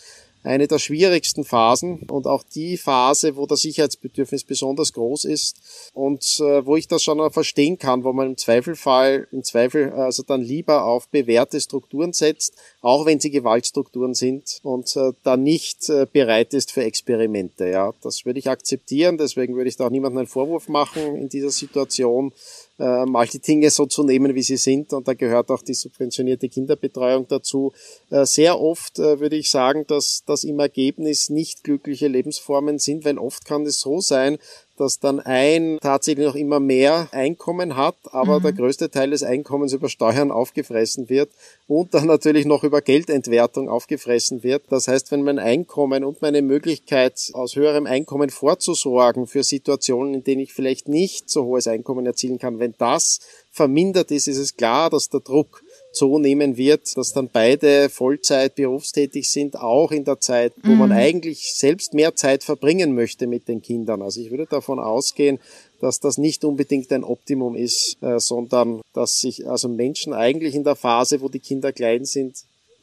eine 0.46 0.68
der 0.68 0.78
schwierigsten 0.78 1.44
Phasen 1.44 2.04
und 2.10 2.26
auch 2.26 2.42
die 2.42 2.76
Phase, 2.76 3.36
wo 3.36 3.46
das 3.46 3.60
Sicherheitsbedürfnis 3.60 4.44
besonders 4.44 4.92
groß 4.92 5.24
ist 5.24 5.56
und 5.92 6.40
äh, 6.40 6.64
wo 6.64 6.76
ich 6.76 6.88
das 6.88 7.02
schon 7.02 7.30
verstehen 7.30 7.78
kann, 7.78 8.04
wo 8.04 8.12
man 8.12 8.28
im 8.28 8.36
Zweifelfall, 8.36 9.26
im 9.32 9.42
Zweifel 9.42 9.92
also 9.92 10.22
dann 10.22 10.42
lieber 10.42 10.84
auf 10.84 11.08
bewährte 11.08 11.60
Strukturen 11.60 12.12
setzt, 12.12 12.54
auch 12.80 13.06
wenn 13.06 13.20
sie 13.20 13.30
Gewaltstrukturen 13.30 14.14
sind 14.14 14.60
und 14.62 14.94
äh, 14.96 15.12
dann 15.24 15.42
nicht 15.42 15.88
äh, 15.88 16.06
bereit 16.10 16.54
ist 16.54 16.72
für 16.72 16.84
Experimente. 16.84 17.68
Ja, 17.68 17.92
das 18.02 18.24
würde 18.24 18.38
ich 18.38 18.48
akzeptieren. 18.48 19.18
Deswegen 19.18 19.56
würde 19.56 19.68
ich 19.68 19.76
da 19.76 19.86
auch 19.86 19.90
niemandem 19.90 20.18
einen 20.18 20.26
Vorwurf 20.28 20.68
machen 20.68 21.16
in 21.16 21.28
dieser 21.28 21.50
Situation 21.50 22.32
äh, 22.78 23.06
mal 23.06 23.26
die 23.26 23.40
Dinge 23.40 23.70
so 23.70 23.86
zu 23.86 24.04
nehmen, 24.04 24.34
wie 24.34 24.42
sie 24.42 24.56
sind. 24.56 24.92
Und 24.92 25.08
da 25.08 25.14
gehört 25.14 25.50
auch 25.50 25.62
die 25.62 25.74
subventionierte 25.74 26.48
Kinderbetreuung 26.48 27.26
dazu. 27.28 27.72
Äh, 28.10 28.26
sehr 28.26 28.60
oft 28.60 28.98
äh, 28.98 29.20
würde 29.20 29.36
ich 29.36 29.50
sagen, 29.50 29.86
dass 29.86 30.22
das 30.26 30.44
im 30.44 30.58
Ergebnis 30.58 31.30
nicht 31.30 31.64
glückliche 31.64 32.08
Lebensformen 32.08 32.78
sind, 32.78 33.04
weil 33.04 33.18
oft 33.18 33.44
kann 33.44 33.64
es 33.64 33.80
so 33.80 34.00
sein, 34.00 34.38
dass 34.76 34.98
dann 34.98 35.20
ein 35.20 35.78
tatsächlich 35.80 36.26
noch 36.26 36.34
immer 36.34 36.60
mehr 36.60 37.08
Einkommen 37.12 37.76
hat, 37.76 37.96
aber 38.12 38.38
mhm. 38.38 38.42
der 38.44 38.52
größte 38.52 38.90
Teil 38.90 39.10
des 39.10 39.22
Einkommens 39.22 39.72
über 39.72 39.88
Steuern 39.88 40.30
aufgefressen 40.30 41.08
wird 41.08 41.30
und 41.66 41.94
dann 41.94 42.06
natürlich 42.06 42.46
noch 42.46 42.64
über 42.64 42.80
Geldentwertung 42.80 43.68
aufgefressen 43.68 44.42
wird. 44.42 44.64
Das 44.70 44.88
heißt, 44.88 45.10
wenn 45.10 45.22
mein 45.22 45.38
Einkommen 45.38 46.04
und 46.04 46.22
meine 46.22 46.42
Möglichkeit 46.42 47.30
aus 47.32 47.56
höherem 47.56 47.86
Einkommen 47.86 48.30
vorzusorgen 48.30 49.26
für 49.26 49.42
Situationen, 49.42 50.14
in 50.14 50.24
denen 50.24 50.42
ich 50.42 50.52
vielleicht 50.52 50.88
nicht 50.88 51.30
so 51.30 51.44
hohes 51.44 51.66
Einkommen 51.66 52.06
erzielen 52.06 52.38
kann, 52.38 52.58
wenn 52.58 52.74
das 52.78 53.20
vermindert 53.50 54.10
ist, 54.10 54.28
ist 54.28 54.38
es 54.38 54.56
klar, 54.56 54.90
dass 54.90 55.08
der 55.08 55.20
Druck 55.20 55.62
zunehmen 55.96 56.56
wird, 56.56 56.96
dass 56.96 57.12
dann 57.12 57.30
beide 57.32 57.88
Vollzeit 57.88 58.54
berufstätig 58.54 59.30
sind, 59.30 59.58
auch 59.58 59.90
in 59.90 60.04
der 60.04 60.20
Zeit, 60.20 60.52
wo 60.62 60.72
mhm. 60.72 60.78
man 60.78 60.92
eigentlich 60.92 61.54
selbst 61.54 61.94
mehr 61.94 62.14
Zeit 62.14 62.44
verbringen 62.44 62.94
möchte 62.94 63.26
mit 63.26 63.48
den 63.48 63.62
Kindern. 63.62 64.02
Also 64.02 64.20
ich 64.20 64.30
würde 64.30 64.46
davon 64.46 64.78
ausgehen, 64.78 65.38
dass 65.80 65.98
das 65.98 66.18
nicht 66.18 66.44
unbedingt 66.44 66.92
ein 66.92 67.02
Optimum 67.02 67.56
ist, 67.56 67.96
äh, 68.02 68.18
sondern 68.18 68.82
dass 68.92 69.20
sich 69.20 69.48
also 69.48 69.68
Menschen 69.68 70.12
eigentlich 70.12 70.54
in 70.54 70.64
der 70.64 70.76
Phase, 70.76 71.20
wo 71.20 71.28
die 71.28 71.40
Kinder 71.40 71.72
klein 71.72 72.04
sind, 72.04 72.36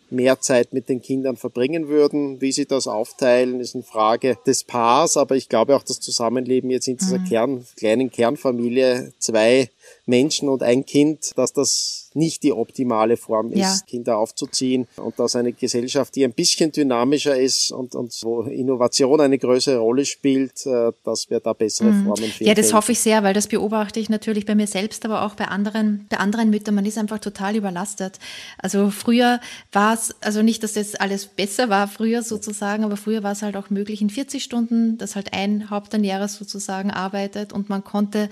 mehr 0.10 0.40
Zeit 0.40 0.74
mit 0.74 0.90
den 0.90 1.02
Kindern 1.02 1.36
verbringen 1.36 1.88
würden. 1.88 2.40
Wie 2.42 2.52
sie 2.52 2.66
das 2.66 2.88
aufteilen, 2.88 3.60
ist 3.60 3.76
eine 3.76 3.84
Frage 3.84 4.38
des 4.46 4.64
Paars, 4.64 5.18
aber 5.18 5.36
ich 5.36 5.50
glaube 5.50 5.76
auch 5.76 5.84
das 5.84 6.00
Zusammenleben 6.00 6.70
jetzt 6.70 6.88
in 6.88 6.98
dieser 6.98 7.20
mhm. 7.20 7.26
Kern, 7.26 7.66
kleinen 7.78 8.12
Kernfamilie, 8.12 9.14
zwei 9.20 9.70
Menschen 10.06 10.50
und 10.50 10.64
ein 10.64 10.86
Kind, 10.86 11.32
dass 11.36 11.54
das 11.54 12.04
nicht 12.16 12.44
die 12.44 12.52
optimale 12.52 13.18
Form 13.18 13.52
ist, 13.52 13.60
ja. 13.60 13.78
Kinder 13.88 14.18
aufzuziehen 14.18 14.88
und 14.98 15.18
dass 15.20 15.36
eine 15.36 15.54
Gesellschaft, 15.54 16.16
die 16.16 16.24
ein 16.24 16.34
bisschen 16.34 16.72
dynamischer 16.72 17.36
ist 17.40 17.72
und, 17.72 17.96
und 17.96 18.14
wo 18.24 18.42
Innovation 18.44 19.20
eine 19.22 19.38
größere 19.38 19.78
Rolle 19.78 20.06
spielt, 20.06 20.66
äh, 20.66 20.92
dass 21.04 21.30
wir 21.30 21.40
da 21.40 21.54
bessere 21.54 21.90
mhm. 21.90 22.06
Formen 22.06 22.30
finden. 22.30 22.46
Ja, 22.46 22.54
das 22.54 22.74
hoffe 22.74 22.92
ich 22.92 23.00
sehr, 23.00 23.24
weil 23.24 23.34
das 23.34 23.48
beobachte 23.48 24.00
ich 24.00 24.10
natürlich 24.10 24.46
bei 24.46 24.56
mir 24.56 24.68
selbst, 24.68 25.06
aber 25.06 25.24
auch 25.24 25.36
bei 25.36 25.46
anderen, 25.46 26.06
bei 26.10 26.18
anderen 26.18 26.50
Müttern. 26.50 26.76
Man 26.76 26.86
ist 26.86 26.98
einfach 26.98 27.20
total 27.20 27.56
überlastet. 27.56 28.20
Also 28.58 28.90
früher 28.90 29.40
war 29.72 29.94
es, 29.94 30.16
also 30.22 30.42
nicht, 30.42 30.64
dass 30.64 30.74
das 30.74 30.96
alles 30.96 31.26
besser 31.26 31.70
war 31.70 31.88
früher 31.88 32.22
sozusagen, 32.22 32.84
aber 32.84 32.98
früher 32.98 33.24
war 33.24 33.32
es 33.32 33.42
halt 33.42 33.56
auch 33.56 33.70
möglich 33.70 34.02
in 34.02 34.10
40 34.10 34.44
Stunden, 34.44 34.98
dass 34.98 35.16
halt 35.16 35.34
ein 35.34 35.70
Haupternährer 35.70 36.28
sozusagen 36.28 36.92
arbeitet 36.92 37.54
und 37.54 37.70
man 37.70 37.84
konnte 37.84 38.30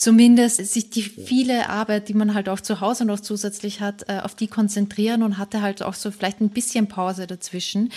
zumindest 0.00 0.66
sich 0.66 0.88
die 0.88 1.02
viele 1.02 1.68
Arbeit, 1.68 2.08
die 2.08 2.14
man 2.14 2.32
halt 2.32 2.48
auch 2.48 2.60
zu 2.60 2.80
Hause 2.80 3.04
noch 3.04 3.20
zusätzlich 3.20 3.82
hat, 3.82 4.08
äh, 4.08 4.20
auf 4.20 4.34
die 4.34 4.46
konzentrieren 4.46 5.22
und 5.22 5.36
hatte 5.36 5.60
halt 5.60 5.82
auch 5.82 5.92
so 5.92 6.10
vielleicht 6.10 6.40
ein 6.40 6.48
bisschen 6.48 6.88
Pause 6.88 7.26
dazwischen. 7.26 7.92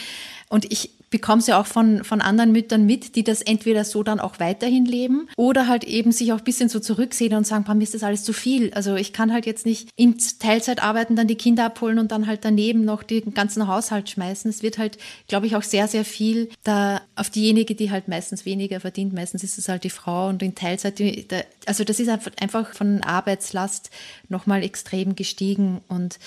Und 0.50 0.70
ich 0.72 0.92
bekomme 1.13 1.42
es 1.42 1.48
ja 1.48 1.62
auch 1.62 1.68
von, 1.68 2.04
von 2.04 2.22
anderen 2.22 2.52
Müttern 2.52 2.88
mit, 2.88 3.16
die 3.16 3.24
das 3.24 3.44
entweder 3.44 3.86
so 3.86 4.02
dann 4.02 4.20
auch 4.20 4.39
weiterhin 4.39 4.84
leben 4.84 5.30
oder 5.38 5.68
halt 5.68 5.84
eben 5.84 6.12
sich 6.12 6.34
auch 6.34 6.39
ein 6.39 6.44
bisschen 6.44 6.70
so 6.70 6.80
zurücksehen 6.80 7.36
und 7.36 7.46
sagen, 7.46 7.66
mir 7.78 7.84
ist 7.84 7.94
das 7.94 8.02
alles 8.02 8.24
zu 8.24 8.34
viel. 8.34 8.74
Also 8.74 8.96
ich 8.96 9.13
kann 9.13 9.32
halt 9.32 9.46
jetzt 9.46 9.68
nicht 9.68 9.89
in 9.96 10.18
Teilzeit 10.39 10.82
arbeiten, 10.82 11.16
dann 11.16 11.28
die 11.28 11.36
Kinder 11.36 11.66
abholen 11.66 12.00
und 12.00 12.12
dann 12.12 12.26
halt 12.26 12.44
daneben 12.44 12.84
noch 12.84 13.04
den 13.04 13.36
ganzen 13.36 13.68
Haushalt 13.68 14.10
schmeißen. 14.10 14.50
Es 14.50 14.63
wird 14.63 14.80
halt, 14.80 14.98
glaube 15.28 15.46
ich, 15.46 15.56
auch 15.56 15.62
sehr, 15.62 15.88
sehr 15.88 16.04
viel 16.04 16.50
da 16.63 17.00
auf 17.16 17.30
diejenige, 17.30 17.76
die 17.76 17.92
halt 17.92 18.08
meistens 18.08 18.48
weniger 18.48 18.80
verdient. 18.80 19.13
Meistens 19.13 19.44
ist 19.44 19.60
es 19.60 19.70
halt 19.70 19.84
die 19.84 19.92
Frau 19.92 20.30
und 20.30 20.42
in 20.42 20.56
Teilzeit, 20.56 20.98
die, 20.98 21.28
da, 21.28 21.42
also 21.68 21.84
das 21.84 21.92
ist 21.99 22.10
einfach 22.10 22.73
von 22.73 23.03
Arbeitslast 23.03 23.89
nochmal 24.29 24.63
extrem 24.63 25.15
gestiegen 25.15 25.82
und 25.88 26.19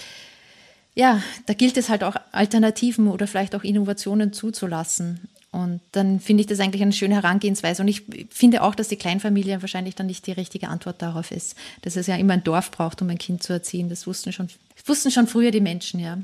ja, 0.95 1.23
da 1.45 1.53
gilt 1.53 1.77
es 1.77 1.91
halt 1.91 2.03
auch 2.03 2.17
Alternativen 2.33 3.09
oder 3.09 3.27
vielleicht 3.27 3.55
auch 3.55 3.63
Innovationen 3.65 4.33
zuzulassen. 4.33 5.29
Und 5.53 5.81
dann 5.93 6.21
finde 6.21 6.41
ich 6.43 6.47
das 6.47 6.59
eigentlich 6.59 6.83
eine 6.83 6.93
schöne 6.93 7.15
Herangehensweise. 7.15 7.83
Und 7.83 7.89
ich 7.89 8.03
finde 8.31 8.63
auch, 8.63 8.75
dass 8.75 8.89
die 8.89 8.97
Kleinfamilie 8.97 9.63
wahrscheinlich 9.63 9.95
dann 9.95 10.07
nicht 10.07 10.27
die 10.27 10.33
richtige 10.33 10.69
Antwort 10.69 11.01
darauf 11.01 11.31
ist, 11.31 11.55
dass 11.83 11.97
es 11.97 12.07
ja 12.07 12.17
immer 12.17 12.35
ein 12.35 12.45
Dorf 12.45 12.71
braucht, 12.71 13.01
um 13.03 13.11
ein 13.11 13.19
Kind 13.19 13.43
zu 13.43 13.53
erziehen. 13.53 13.89
Das 13.89 14.07
wussten 14.07 14.33
schon, 14.33 14.49
wussten 14.87 15.11
schon 15.11 15.27
früher 15.27 15.51
die 15.51 15.61
Menschen, 15.61 16.01
ja. 16.01 16.19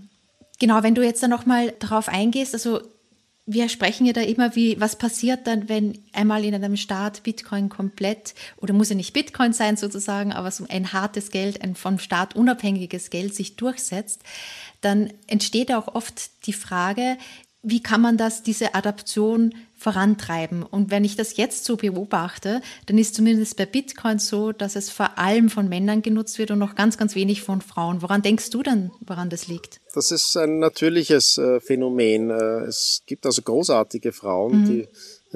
Genau, 0.58 0.82
wenn 0.82 0.94
du 0.94 1.02
jetzt 1.02 1.22
dann 1.22 1.30
nochmal 1.30 1.72
darauf 1.78 2.08
eingehst, 2.08 2.54
also 2.54 2.80
wir 3.44 3.68
sprechen 3.68 4.06
ja 4.06 4.12
da 4.12 4.20
immer, 4.20 4.54
wie, 4.54 4.80
was 4.80 4.96
passiert 4.96 5.46
dann, 5.46 5.68
wenn 5.68 5.98
einmal 6.12 6.44
in 6.44 6.54
einem 6.54 6.76
Staat 6.76 7.24
Bitcoin 7.24 7.68
komplett, 7.68 8.34
oder 8.56 8.72
muss 8.72 8.90
ja 8.90 8.94
nicht 8.94 9.12
Bitcoin 9.12 9.52
sein 9.52 9.76
sozusagen, 9.76 10.32
aber 10.32 10.50
so 10.50 10.64
ein 10.68 10.92
hartes 10.92 11.30
Geld, 11.30 11.62
ein 11.62 11.74
vom 11.74 11.98
Staat 11.98 12.36
unabhängiges 12.36 13.10
Geld 13.10 13.34
sich 13.34 13.56
durchsetzt, 13.56 14.22
dann 14.80 15.12
entsteht 15.26 15.72
auch 15.72 15.94
oft 15.94 16.46
die 16.46 16.52
Frage, 16.52 17.18
wie 17.64 17.82
kann 17.82 18.00
man 18.00 18.16
das, 18.16 18.42
diese 18.42 18.74
Adaption 18.74 19.54
vorantreiben? 19.74 20.62
Und 20.62 20.90
wenn 20.90 21.04
ich 21.04 21.16
das 21.16 21.36
jetzt 21.36 21.64
so 21.64 21.76
beobachte, 21.76 22.60
dann 22.86 22.98
ist 22.98 23.14
zumindest 23.14 23.56
bei 23.56 23.66
Bitcoin 23.66 24.18
so, 24.18 24.52
dass 24.52 24.76
es 24.76 24.90
vor 24.90 25.18
allem 25.18 25.48
von 25.48 25.68
Männern 25.68 26.02
genutzt 26.02 26.38
wird 26.38 26.50
und 26.50 26.58
noch 26.58 26.74
ganz, 26.74 26.98
ganz 26.98 27.14
wenig 27.14 27.42
von 27.42 27.60
Frauen. 27.60 28.02
Woran 28.02 28.22
denkst 28.22 28.50
du 28.50 28.62
denn, 28.62 28.90
woran 29.00 29.30
das 29.30 29.46
liegt? 29.46 29.81
Das 29.92 30.10
ist 30.10 30.36
ein 30.36 30.58
natürliches 30.58 31.38
äh, 31.38 31.60
Phänomen. 31.60 32.30
Äh, 32.30 32.64
es 32.64 33.02
gibt 33.06 33.26
also 33.26 33.42
großartige 33.42 34.12
Frauen, 34.12 34.62
mhm. 34.62 34.64
die 34.66 34.88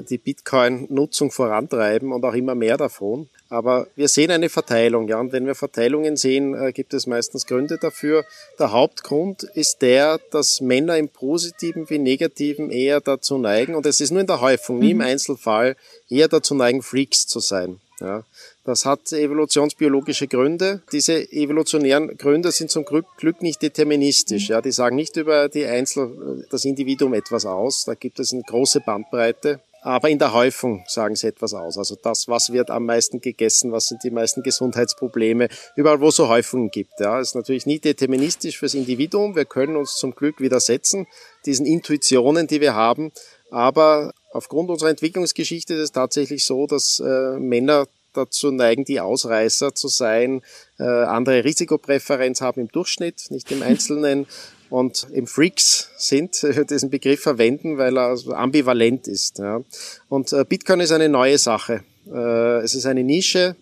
die 0.03 0.17
Bitcoin-Nutzung 0.17 1.31
vorantreiben 1.31 2.11
und 2.11 2.23
auch 2.23 2.33
immer 2.33 2.55
mehr 2.55 2.77
davon. 2.77 3.29
Aber 3.49 3.87
wir 3.95 4.09
sehen 4.09 4.31
eine 4.31 4.49
Verteilung, 4.49 5.07
ja. 5.07 5.19
Und 5.19 5.31
wenn 5.31 5.45
wir 5.45 5.55
Verteilungen 5.55 6.17
sehen, 6.17 6.53
äh, 6.53 6.73
gibt 6.73 6.93
es 6.93 7.07
meistens 7.07 7.45
Gründe 7.45 7.77
dafür. 7.77 8.25
Der 8.59 8.71
Hauptgrund 8.71 9.43
ist 9.43 9.81
der, 9.81 10.19
dass 10.31 10.59
Männer 10.59 10.97
im 10.97 11.09
Positiven 11.09 11.89
wie 11.89 11.97
Negativen 11.97 12.69
eher 12.69 12.99
dazu 12.99 13.37
neigen, 13.37 13.75
und 13.75 13.85
es 13.85 14.01
ist 14.01 14.11
nur 14.11 14.21
in 14.21 14.27
der 14.27 14.41
Häufung, 14.41 14.79
nie 14.79 14.91
im 14.91 14.97
mhm. 14.97 15.03
Einzelfall, 15.03 15.75
eher 16.09 16.27
dazu 16.27 16.55
neigen, 16.55 16.81
Freaks 16.81 17.25
zu 17.25 17.39
sein. 17.39 17.79
Ja. 17.99 18.23
Das 18.67 18.83
hat 18.83 19.13
evolutionsbiologische 19.13 20.27
Gründe. 20.27 20.81
Diese 20.91 21.31
evolutionären 21.31 22.17
Gründe 22.17 22.51
sind 22.51 22.69
zum 22.69 22.83
Glück 22.83 23.41
nicht 23.41 23.61
deterministisch. 23.61 24.49
Mhm. 24.49 24.53
Ja, 24.53 24.61
die 24.61 24.73
sagen 24.73 24.97
nicht 24.97 25.15
über 25.15 25.47
die 25.47 25.65
Einzel, 25.65 26.45
das 26.49 26.65
Individuum 26.65 27.13
etwas 27.13 27.45
aus. 27.45 27.85
Da 27.85 27.93
gibt 27.93 28.19
es 28.19 28.33
eine 28.33 28.43
große 28.43 28.81
Bandbreite. 28.81 29.61
Aber 29.83 30.09
in 30.09 30.19
der 30.19 30.33
Häufung 30.33 30.83
sagen 30.85 31.15
sie 31.15 31.27
etwas 31.27 31.53
aus. 31.53 31.77
Also 31.77 31.95
das, 31.95 32.27
was 32.27 32.51
wird 32.51 32.69
am 32.69 32.85
meisten 32.85 33.21
gegessen, 33.21 33.71
was 33.71 33.87
sind 33.87 34.03
die 34.03 34.11
meisten 34.11 34.43
Gesundheitsprobleme, 34.43 35.47
überall 35.77 36.01
wo 36.01 36.09
es 36.09 36.17
so 36.17 36.27
Häufungen 36.27 36.69
gibt. 36.69 36.99
Ja, 36.99 37.21
ist 37.21 37.35
natürlich 37.35 37.65
nie 37.65 37.79
deterministisch 37.79 38.57
fürs 38.57 38.73
Individuum. 38.73 39.37
Wir 39.37 39.45
können 39.45 39.77
uns 39.77 39.95
zum 39.95 40.13
Glück 40.13 40.41
widersetzen, 40.41 41.07
diesen 41.45 41.65
Intuitionen, 41.65 42.47
die 42.47 42.59
wir 42.59 42.75
haben. 42.75 43.13
Aber 43.49 44.13
aufgrund 44.33 44.69
unserer 44.69 44.89
Entwicklungsgeschichte 44.89 45.75
ist 45.75 45.79
es 45.79 45.91
tatsächlich 45.93 46.43
so, 46.43 46.67
dass 46.67 46.99
äh, 46.99 47.39
Männer 47.39 47.87
dazu 48.17 48.51
neigen, 48.51 48.85
die 48.85 48.99
Ausreißer 48.99 49.75
zu 49.75 49.87
sein, 49.87 50.41
äh, 50.79 50.83
andere 50.83 51.43
Risikopräferenz 51.43 52.41
haben 52.41 52.61
im 52.61 52.67
Durchschnitt, 52.67 53.27
nicht 53.29 53.51
im 53.51 53.61
Einzelnen 53.61 54.27
und 54.69 55.07
eben 55.13 55.27
Freaks 55.27 55.89
sind, 55.97 56.45
diesen 56.69 56.89
Begriff 56.89 57.21
verwenden, 57.21 57.77
weil 57.77 57.97
er 57.97 58.17
ambivalent 58.33 59.07
ist. 59.07 59.39
Ja. 59.39 59.61
Und 60.09 60.33
äh, 60.33 60.43
Bitcoin 60.43 60.79
ist 60.79 60.91
eine 60.91 61.09
neue 61.09 61.37
Sache. 61.37 61.83
Äh, 62.11 62.59
es 62.59 62.75
ist 62.75 62.85
eine 62.85 63.03
Nische, 63.03 63.55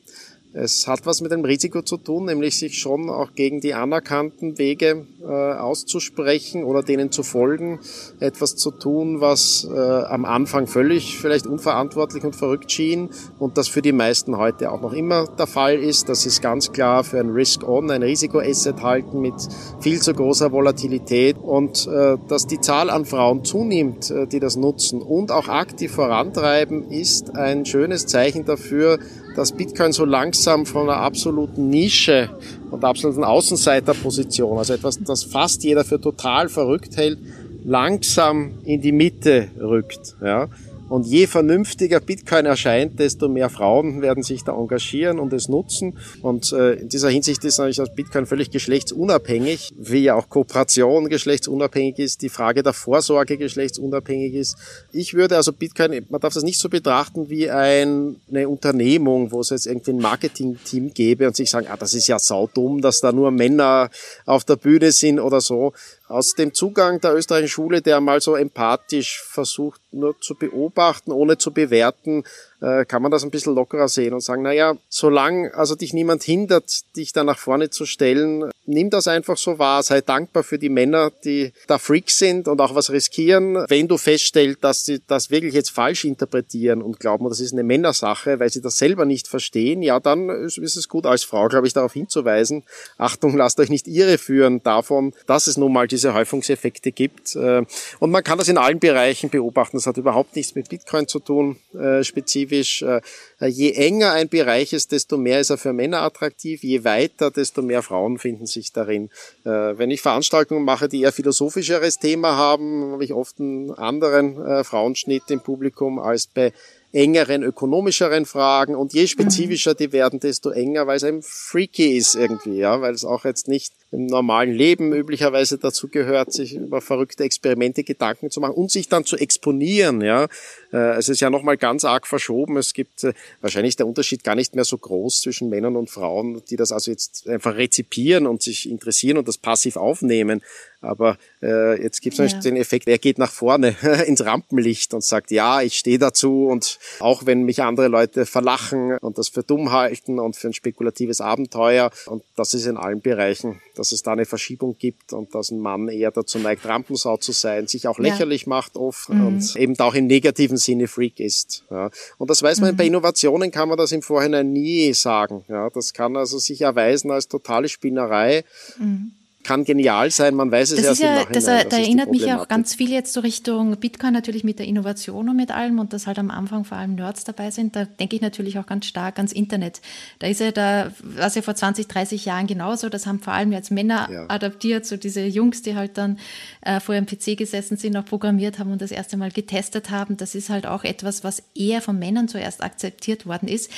es 0.57 0.87
hat 0.87 1.05
was 1.05 1.19
mit 1.19 1.33
einem 1.33 1.43
Risiko 1.43 1.81
zu 1.81 1.97
tun, 1.97 2.25
nämlich 2.25 2.57
sich 2.57 2.77
schon 2.77 3.09
auch 3.09 3.33
gegen 3.33 3.59
die 3.59 3.73
anerkannten 3.73 4.57
Wege 4.57 5.05
äh, 5.21 5.25
auszusprechen 5.25 6.63
oder 6.63 6.81
denen 6.81 7.11
zu 7.11 7.23
folgen, 7.23 7.79
etwas 8.21 8.55
zu 8.55 8.71
tun, 8.71 9.19
was 9.19 9.67
äh, 9.69 9.77
am 9.77 10.23
Anfang 10.23 10.67
völlig 10.67 11.17
vielleicht 11.17 11.45
unverantwortlich 11.45 12.23
und 12.23 12.37
verrückt 12.37 12.71
schien 12.71 13.09
und 13.37 13.57
das 13.57 13.67
für 13.67 13.81
die 13.81 13.91
meisten 13.91 14.37
heute 14.37 14.71
auch 14.71 14.81
noch 14.81 14.93
immer 14.93 15.27
der 15.27 15.47
Fall 15.47 15.75
ist. 15.75 16.07
Das 16.07 16.25
ist 16.25 16.41
ganz 16.41 16.71
klar 16.71 17.03
für 17.03 17.19
ein 17.19 17.31
Risk-On, 17.31 17.91
ein 17.91 18.03
Risikoasset 18.03 18.81
halten 18.81 19.19
mit 19.19 19.35
viel 19.81 20.01
zu 20.01 20.13
großer 20.13 20.53
Volatilität 20.53 21.37
und 21.37 21.85
äh, 21.87 22.15
dass 22.29 22.47
die 22.47 22.61
Zahl 22.61 22.89
an 22.89 23.03
Frauen 23.03 23.43
zunimmt, 23.43 24.09
äh, 24.09 24.25
die 24.25 24.39
das 24.39 24.55
nutzen 24.55 25.01
und 25.01 25.31
auch 25.31 25.49
aktiv 25.49 25.91
vorantreiben, 25.91 26.89
ist 26.91 27.35
ein 27.35 27.65
schönes 27.65 28.07
Zeichen 28.07 28.45
dafür, 28.45 28.99
dass 29.35 29.51
Bitcoin 29.51 29.91
so 29.91 30.05
langsam 30.05 30.65
von 30.65 30.89
einer 30.89 30.99
absoluten 30.99 31.69
Nische 31.69 32.29
und 32.71 32.83
absoluten 32.83 33.23
Außenseiterposition, 33.23 34.57
also 34.57 34.73
etwas, 34.73 34.99
das 34.99 35.23
fast 35.23 35.63
jeder 35.63 35.83
für 35.83 35.99
total 35.99 36.49
verrückt 36.49 36.97
hält, 36.97 37.19
langsam 37.63 38.59
in 38.63 38.81
die 38.81 38.91
Mitte 38.91 39.49
rückt. 39.59 40.15
Ja. 40.23 40.47
Und 40.87 41.07
je 41.07 41.25
vernünftiger 41.25 41.99
Bitcoin 41.99 42.45
erscheint, 42.45 42.99
desto 42.99 43.27
mehr 43.27 43.49
Frauen 43.49 44.01
werden 44.01 44.23
sich 44.23 44.43
da 44.43 44.55
engagieren 44.55 45.19
und 45.19 45.33
es 45.33 45.49
nutzen. 45.49 45.97
Und 46.21 46.51
äh, 46.53 46.73
in 46.73 46.89
dieser 46.89 47.09
Hinsicht 47.09 47.43
ist 47.43 47.57
natürlich 47.57 47.77
das 47.77 47.93
Bitcoin 47.95 48.25
völlig 48.25 48.51
geschlechtsunabhängig, 48.51 49.73
wie 49.77 50.03
ja 50.03 50.15
auch 50.15 50.29
Kooperation 50.29 51.09
geschlechtsunabhängig 51.09 51.97
ist, 51.97 52.21
die 52.21 52.29
Frage 52.29 52.61
der 52.61 52.73
Vorsorge 52.73 53.37
geschlechtsunabhängig 53.37 54.35
ist. 54.35 54.57
Ich 54.91 55.15
würde 55.15 55.37
also 55.37 55.53
Bitcoin, 55.53 56.05
man 56.09 56.21
darf 56.21 56.35
das 56.35 56.43
nicht 56.43 56.59
so 56.59 56.69
betrachten 56.69 57.29
wie 57.29 57.49
ein, 57.49 58.17
eine 58.29 58.47
Unternehmung, 58.47 59.31
wo 59.31 59.39
es 59.39 59.49
jetzt 59.49 59.65
irgendwie 59.65 59.91
ein 59.91 59.99
Marketing-Team 59.99 60.93
gäbe 60.93 61.25
und 61.25 61.35
sich 61.35 61.49
sagen, 61.49 61.67
ah, 61.69 61.77
das 61.77 61.95
ist 61.95 62.07
ja 62.07 62.19
saudumm, 62.19 62.81
dass 62.81 62.99
da 63.01 63.11
nur 63.11 63.31
Männer 63.31 63.89
auf 64.25 64.43
der 64.43 64.55
Bühne 64.55 64.91
sind 64.91 65.19
oder 65.19 65.41
so 65.41 65.73
aus 66.07 66.35
dem 66.35 66.53
Zugang 66.53 67.01
der 67.01 67.15
österreichischen 67.15 67.53
Schule, 67.53 67.81
der 67.81 67.99
mal 67.99 68.21
so 68.21 68.35
empathisch 68.35 69.23
versucht, 69.23 69.81
nur 69.91 70.19
zu 70.19 70.35
beobachten, 70.35 71.11
ohne 71.11 71.37
zu 71.37 71.51
bewerten, 71.51 72.23
äh, 72.61 72.85
kann 72.85 73.01
man 73.01 73.11
das 73.11 73.23
ein 73.23 73.31
bisschen 73.31 73.55
lockerer 73.55 73.87
sehen 73.87 74.13
und 74.13 74.21
sagen, 74.21 74.41
naja, 74.41 74.75
solange 74.89 75.53
also 75.53 75.75
dich 75.75 75.93
niemand 75.93 76.23
hindert, 76.23 76.81
dich 76.95 77.13
da 77.13 77.23
nach 77.23 77.37
vorne 77.37 77.69
zu 77.69 77.85
stellen, 77.85 78.49
nimm 78.65 78.89
das 78.89 79.07
einfach 79.07 79.37
so 79.37 79.59
wahr, 79.59 79.83
sei 79.83 80.01
dankbar 80.01 80.43
für 80.43 80.57
die 80.57 80.69
Männer, 80.69 81.11
die 81.23 81.53
da 81.67 81.77
Freaks 81.77 82.17
sind 82.17 82.47
und 82.47 82.59
auch 82.61 82.75
was 82.75 82.91
riskieren. 82.91 83.65
Wenn 83.67 83.87
du 83.87 83.97
feststellst, 83.97 84.63
dass 84.63 84.85
sie 84.85 85.01
das 85.07 85.29
wirklich 85.29 85.53
jetzt 85.53 85.69
falsch 85.69 86.05
interpretieren 86.05 86.81
und 86.81 86.99
glauben, 86.99 87.27
das 87.29 87.39
ist 87.39 87.53
eine 87.53 87.63
Männersache, 87.63 88.39
weil 88.39 88.49
sie 88.49 88.61
das 88.61 88.77
selber 88.77 89.05
nicht 89.05 89.27
verstehen, 89.27 89.81
ja, 89.81 89.99
dann 89.99 90.29
ist 90.29 90.57
es 90.57 90.89
gut 90.89 91.05
als 91.05 91.23
Frau, 91.23 91.47
glaube 91.47 91.67
ich, 91.67 91.73
darauf 91.73 91.93
hinzuweisen, 91.93 92.63
Achtung, 92.97 93.35
lasst 93.37 93.59
euch 93.59 93.69
nicht 93.69 93.87
irreführen 93.87 94.61
davon, 94.63 95.13
dass 95.27 95.47
es 95.47 95.57
nun 95.57 95.73
mal 95.73 95.87
diese 95.87 96.13
Häufungseffekte 96.13 96.91
gibt. 96.91 97.35
Äh, 97.35 97.63
und 97.99 98.11
man 98.11 98.23
kann 98.23 98.37
das 98.37 98.47
in 98.47 98.57
allen 98.57 98.79
Bereichen 98.79 99.29
beobachten. 99.29 99.77
Das 99.77 99.87
hat 99.87 99.97
überhaupt 99.97 100.35
nichts 100.35 100.55
mit 100.55 100.69
Bitcoin 100.69 101.07
zu 101.07 101.19
tun, 101.19 101.57
äh, 101.73 102.03
spezifisch. 102.03 102.54
Äh, 102.59 103.01
je 103.47 103.71
enger 103.71 104.11
ein 104.13 104.29
Bereich 104.29 104.73
ist, 104.73 104.91
desto 104.91 105.17
mehr 105.17 105.39
ist 105.39 105.49
er 105.49 105.57
für 105.57 105.73
Männer 105.73 106.01
attraktiv. 106.01 106.63
Je 106.63 106.83
weiter, 106.83 107.31
desto 107.31 107.61
mehr 107.61 107.81
Frauen 107.81 108.17
finden 108.17 108.45
sich 108.45 108.71
darin. 108.71 109.09
Wenn 109.43 109.91
ich 109.91 110.01
Veranstaltungen 110.01 110.63
mache, 110.63 110.87
die 110.87 111.01
eher 111.01 111.11
philosophischeres 111.11 111.99
Thema 111.99 112.35
haben, 112.35 112.93
habe 112.93 113.03
ich 113.03 113.13
oft 113.13 113.39
einen 113.39 113.71
anderen 113.71 114.63
Frauenschnitt 114.63 115.23
im 115.29 115.41
Publikum 115.41 115.99
als 115.99 116.27
bei 116.27 116.53
engeren, 116.95 117.43
ökonomischeren 117.43 118.25
Fragen 118.25 118.75
und 118.75 118.93
je 118.93 119.07
spezifischer 119.07 119.75
die 119.75 119.91
werden, 119.91 120.19
desto 120.19 120.49
enger, 120.51 120.87
weil 120.87 120.95
es 120.95 121.03
eben 121.03 121.21
freaky 121.21 121.97
ist 121.97 122.15
irgendwie, 122.15 122.57
ja, 122.57 122.79
weil 122.79 122.93
es 122.93 123.03
auch 123.03 123.25
jetzt 123.25 123.49
nicht 123.49 123.73
im 123.91 124.07
normalen 124.07 124.53
Leben 124.53 124.93
üblicherweise 124.93 125.57
dazu 125.57 125.87
gehört, 125.87 126.31
sich 126.31 126.55
über 126.55 126.81
verrückte 126.81 127.23
Experimente 127.23 127.83
Gedanken 127.83 128.29
zu 128.29 128.39
machen 128.39 128.55
und 128.55 128.71
sich 128.71 128.89
dann 128.89 129.05
zu 129.05 129.17
exponieren. 129.17 130.01
Ja, 130.01 130.27
äh, 130.73 130.97
es 130.97 131.09
ist 131.09 131.21
ja 131.21 131.29
nochmal 131.29 131.57
ganz 131.57 131.85
arg 131.85 132.07
verschoben. 132.07 132.57
Es 132.57 132.73
gibt 132.73 133.03
äh, 133.03 133.13
wahrscheinlich 133.41 133.75
der 133.75 133.87
Unterschied 133.87 134.23
gar 134.23 134.35
nicht 134.35 134.55
mehr 134.55 134.65
so 134.65 134.77
groß 134.77 135.21
zwischen 135.21 135.49
Männern 135.49 135.75
und 135.75 135.89
Frauen, 135.89 136.41
die 136.49 136.55
das 136.55 136.71
also 136.71 136.91
jetzt 136.91 137.27
einfach 137.27 137.55
rezipieren 137.55 138.27
und 138.27 138.41
sich 138.41 138.69
interessieren 138.69 139.17
und 139.17 139.27
das 139.27 139.37
passiv 139.37 139.77
aufnehmen. 139.77 140.41
Aber 140.85 141.17
äh, 141.41 141.81
jetzt 141.81 142.01
gibt 142.01 142.19
es 142.19 142.31
ja. 142.31 142.39
den 142.39 142.55
Effekt, 142.55 142.87
er 142.87 142.97
geht 142.97 143.17
nach 143.17 143.31
vorne 143.31 143.75
ins 144.05 144.23
Rampenlicht 144.25 144.93
und 144.93 145.03
sagt, 145.03 145.31
ja, 145.31 145.61
ich 145.61 145.77
stehe 145.77 145.99
dazu 145.99 146.47
und 146.47 146.79
auch 146.99 147.25
wenn 147.25 147.43
mich 147.43 147.61
andere 147.61 147.87
Leute 147.87 148.25
verlachen 148.25 148.97
und 148.99 149.17
das 149.17 149.29
für 149.29 149.43
dumm 149.43 149.71
halten 149.71 150.19
und 150.19 150.35
für 150.35 150.47
ein 150.47 150.53
spekulatives 150.53 151.21
Abenteuer 151.21 151.91
und 152.05 152.23
das 152.35 152.53
ist 152.53 152.65
in 152.65 152.77
allen 152.77 153.01
Bereichen 153.01 153.61
dass 153.75 153.91
es 153.91 154.03
da 154.03 154.13
eine 154.13 154.25
Verschiebung 154.25 154.77
gibt 154.77 155.13
und 155.13 155.35
dass 155.35 155.51
ein 155.51 155.59
Mann 155.59 155.87
eher 155.87 156.11
dazu 156.11 156.39
neigt, 156.39 156.65
Rampensau 156.65 157.17
zu 157.17 157.31
sein, 157.31 157.67
sich 157.67 157.87
auch 157.87 157.99
lächerlich 157.99 158.43
ja. 158.43 158.49
macht 158.49 158.75
oft 158.75 159.09
mhm. 159.09 159.27
und 159.27 159.55
eben 159.55 159.79
auch 159.79 159.93
im 159.93 160.07
negativen 160.07 160.57
Sinne 160.57 160.87
Freak 160.87 161.19
ist. 161.19 161.63
Ja. 161.69 161.89
Und 162.17 162.29
das 162.29 162.41
weiß 162.41 162.61
man, 162.61 162.73
mhm. 162.73 162.77
bei 162.77 162.85
Innovationen 162.85 163.51
kann 163.51 163.69
man 163.69 163.77
das 163.77 163.91
im 163.91 164.01
Vorhinein 164.01 164.51
nie 164.51 164.93
sagen. 164.93 165.43
Ja. 165.47 165.69
Das 165.69 165.93
kann 165.93 166.15
also 166.15 166.39
sich 166.39 166.61
erweisen 166.61 167.11
als 167.11 167.27
totale 167.27 167.69
Spinnerei. 167.69 168.43
Mhm 168.79 169.11
kann 169.45 169.63
genial 169.63 170.09
sein, 170.11 170.35
man 170.35 170.51
weiß 170.51 170.71
es 170.71 170.77
das 170.77 170.85
erst 170.85 171.01
ja, 171.01 171.21
im 171.21 171.33
Das, 171.33 171.45
das 171.45 171.69
da 171.69 171.77
erinnert 171.77 172.09
mich 172.09 172.31
auch 172.33 172.47
ganz 172.47 172.73
viel 172.73 172.91
jetzt 172.91 173.13
so 173.13 173.19
Richtung 173.19 173.77
Bitcoin 173.77 174.11
natürlich 174.11 174.43
mit 174.43 174.59
der 174.59 174.65
Innovation 174.65 175.29
und 175.29 175.35
mit 175.35 175.51
allem 175.51 175.79
und 175.79 175.93
dass 175.93 176.07
halt 176.07 176.17
am 176.17 176.31
Anfang 176.31 176.65
vor 176.65 176.77
allem 176.77 176.95
Nerds 176.95 177.23
dabei 177.23 177.51
sind. 177.51 177.75
Da 177.75 177.85
denke 177.85 178.15
ich 178.15 178.21
natürlich 178.21 178.57
auch 178.57 178.65
ganz 178.65 178.87
stark 178.87 179.17
ans 179.17 179.31
Internet. 179.31 179.81
Da 180.19 180.27
ist 180.27 180.41
ja 180.41 180.51
da, 180.51 180.91
was 181.03 181.35
ja 181.35 181.43
vor 181.43 181.55
20, 181.55 181.87
30 181.87 182.25
Jahren 182.25 182.47
genauso, 182.47 182.89
das 182.89 183.05
haben 183.05 183.19
vor 183.19 183.33
allem 183.33 183.51
jetzt 183.51 183.69
Männer 183.69 184.09
ja. 184.11 184.25
adaptiert, 184.27 184.85
so 184.85 184.97
diese 184.97 185.21
Jungs, 185.21 185.61
die 185.61 185.75
halt 185.75 185.97
dann 185.97 186.17
äh, 186.61 186.79
vor 186.79 186.95
ihrem 186.95 187.05
PC 187.05 187.37
gesessen 187.37 187.77
sind, 187.77 187.95
auch 187.95 188.05
programmiert 188.05 188.57
haben 188.57 188.71
und 188.71 188.81
das 188.81 188.91
erste 188.91 189.15
Mal 189.15 189.29
getestet 189.29 189.91
haben. 189.91 190.17
Das 190.17 190.33
ist 190.33 190.49
halt 190.49 190.65
auch 190.65 190.83
etwas, 190.83 191.23
was 191.23 191.43
eher 191.53 191.81
von 191.81 191.99
Männern 191.99 192.27
zuerst 192.27 192.63
akzeptiert 192.63 193.27
worden 193.27 193.47
ist 193.47 193.69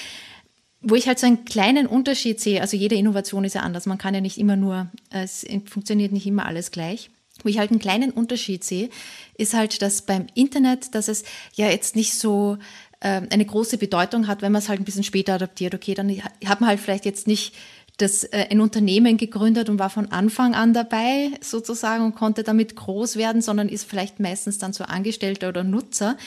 wo 0.81 0.95
ich 0.95 1.07
halt 1.07 1.19
so 1.19 1.27
einen 1.27 1.45
kleinen 1.45 1.87
Unterschied 1.87 2.39
sehe, 2.39 2.61
also 2.61 2.77
jede 2.77 2.95
Innovation 2.95 3.43
ist 3.43 3.55
ja 3.55 3.61
anders, 3.61 3.85
man 3.85 3.97
kann 3.97 4.13
ja 4.13 4.21
nicht 4.21 4.37
immer 4.37 4.55
nur, 4.55 4.87
es 5.09 5.45
funktioniert 5.65 6.11
nicht 6.11 6.27
immer 6.27 6.45
alles 6.45 6.71
gleich. 6.71 7.09
Wo 7.43 7.49
ich 7.49 7.59
halt 7.59 7.69
einen 7.69 7.79
kleinen 7.79 8.09
Unterschied 8.09 8.63
sehe, 8.63 8.89
ist 9.37 9.53
halt, 9.53 9.83
dass 9.83 10.01
beim 10.01 10.25
Internet, 10.33 10.95
dass 10.95 11.07
es 11.07 11.23
ja 11.53 11.69
jetzt 11.69 11.95
nicht 11.95 12.15
so 12.15 12.57
äh, 12.99 13.21
eine 13.29 13.45
große 13.45 13.77
Bedeutung 13.77 14.27
hat, 14.27 14.41
wenn 14.41 14.51
man 14.51 14.59
es 14.59 14.69
halt 14.69 14.79
ein 14.79 14.85
bisschen 14.85 15.03
später 15.03 15.35
adaptiert. 15.35 15.75
Okay, 15.75 15.93
dann 15.93 16.09
hat 16.45 16.61
man 16.61 16.69
halt 16.69 16.79
vielleicht 16.79 17.05
jetzt 17.05 17.27
nicht 17.27 17.53
das, 17.97 18.23
äh, 18.23 18.47
ein 18.49 18.59
Unternehmen 18.59 19.17
gegründet 19.17 19.69
und 19.69 19.77
war 19.77 19.89
von 19.89 20.11
Anfang 20.11 20.55
an 20.55 20.73
dabei 20.73 21.31
sozusagen 21.41 22.05
und 22.05 22.15
konnte 22.15 22.43
damit 22.43 22.75
groß 22.75 23.17
werden, 23.17 23.41
sondern 23.41 23.69
ist 23.69 23.87
vielleicht 23.87 24.19
meistens 24.19 24.57
dann 24.57 24.73
so 24.73 24.83
Angestellter 24.83 25.49
oder 25.49 25.63
Nutzer. 25.63 26.17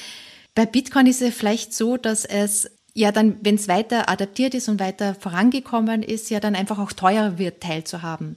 Bei 0.54 0.66
Bitcoin 0.66 1.06
ist 1.06 1.22
es 1.22 1.34
vielleicht 1.34 1.74
so, 1.74 1.96
dass 1.96 2.24
es 2.24 2.70
ja 2.94 3.12
dann, 3.12 3.36
wenn 3.42 3.54
es 3.54 3.68
weiter 3.68 4.08
adaptiert 4.08 4.54
ist 4.54 4.68
und 4.68 4.80
weiter 4.80 5.14
vorangekommen 5.14 6.02
ist, 6.02 6.30
ja 6.30 6.40
dann 6.40 6.54
einfach 6.54 6.78
auch 6.78 6.92
teuer 6.92 7.38
wird, 7.38 7.62
teilzuhaben. 7.62 8.36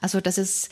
Also 0.00 0.20
dass 0.20 0.38
es 0.38 0.68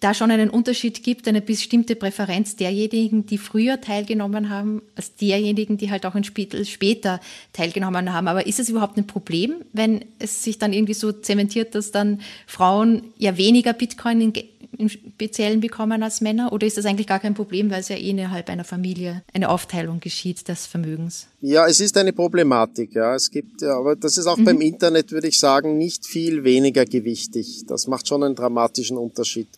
da 0.00 0.14
schon 0.14 0.30
einen 0.30 0.50
Unterschied 0.50 1.02
gibt, 1.02 1.26
eine 1.26 1.40
bestimmte 1.40 1.96
Präferenz 1.96 2.56
derjenigen, 2.56 3.26
die 3.26 3.38
früher 3.38 3.80
teilgenommen 3.80 4.50
haben, 4.50 4.82
als 4.94 5.14
derjenigen, 5.16 5.78
die 5.78 5.90
halt 5.90 6.04
auch 6.04 6.14
ein 6.14 6.24
später 6.24 7.20
teilgenommen 7.52 8.12
haben. 8.12 8.28
Aber 8.28 8.46
ist 8.46 8.60
es 8.60 8.68
überhaupt 8.68 8.98
ein 8.98 9.06
Problem, 9.06 9.54
wenn 9.72 10.04
es 10.18 10.42
sich 10.42 10.58
dann 10.58 10.72
irgendwie 10.72 10.94
so 10.94 11.12
zementiert, 11.12 11.74
dass 11.74 11.92
dann 11.92 12.20
Frauen 12.46 13.04
ja 13.16 13.36
weniger 13.36 13.72
Bitcoin 13.72 14.20
in 14.20 14.32
im 14.78 14.88
Speziellen 14.88 15.60
bekommen 15.60 16.02
als 16.02 16.20
Männer? 16.20 16.52
Oder 16.52 16.66
ist 16.66 16.76
das 16.76 16.86
eigentlich 16.86 17.06
gar 17.06 17.18
kein 17.18 17.34
Problem, 17.34 17.70
weil 17.70 17.80
es 17.80 17.88
ja 17.88 17.96
eh 17.96 18.10
innerhalb 18.10 18.48
einer 18.48 18.64
Familie 18.64 19.22
eine 19.32 19.48
Aufteilung 19.48 20.00
geschieht 20.00 20.48
des 20.48 20.66
Vermögens? 20.66 21.26
Ja, 21.40 21.66
es 21.66 21.80
ist 21.80 21.96
eine 21.96 22.12
Problematik, 22.12 22.94
ja. 22.94 23.14
Es 23.14 23.30
gibt, 23.30 23.62
ja, 23.62 23.76
aber 23.76 23.96
das 23.96 24.18
ist 24.18 24.26
auch 24.26 24.36
mhm. 24.36 24.44
beim 24.44 24.60
Internet, 24.60 25.12
würde 25.12 25.28
ich 25.28 25.38
sagen, 25.38 25.78
nicht 25.78 26.06
viel 26.06 26.44
weniger 26.44 26.84
gewichtig. 26.84 27.64
Das 27.66 27.86
macht 27.86 28.08
schon 28.08 28.22
einen 28.22 28.34
dramatischen 28.34 28.96
Unterschied 28.96 29.48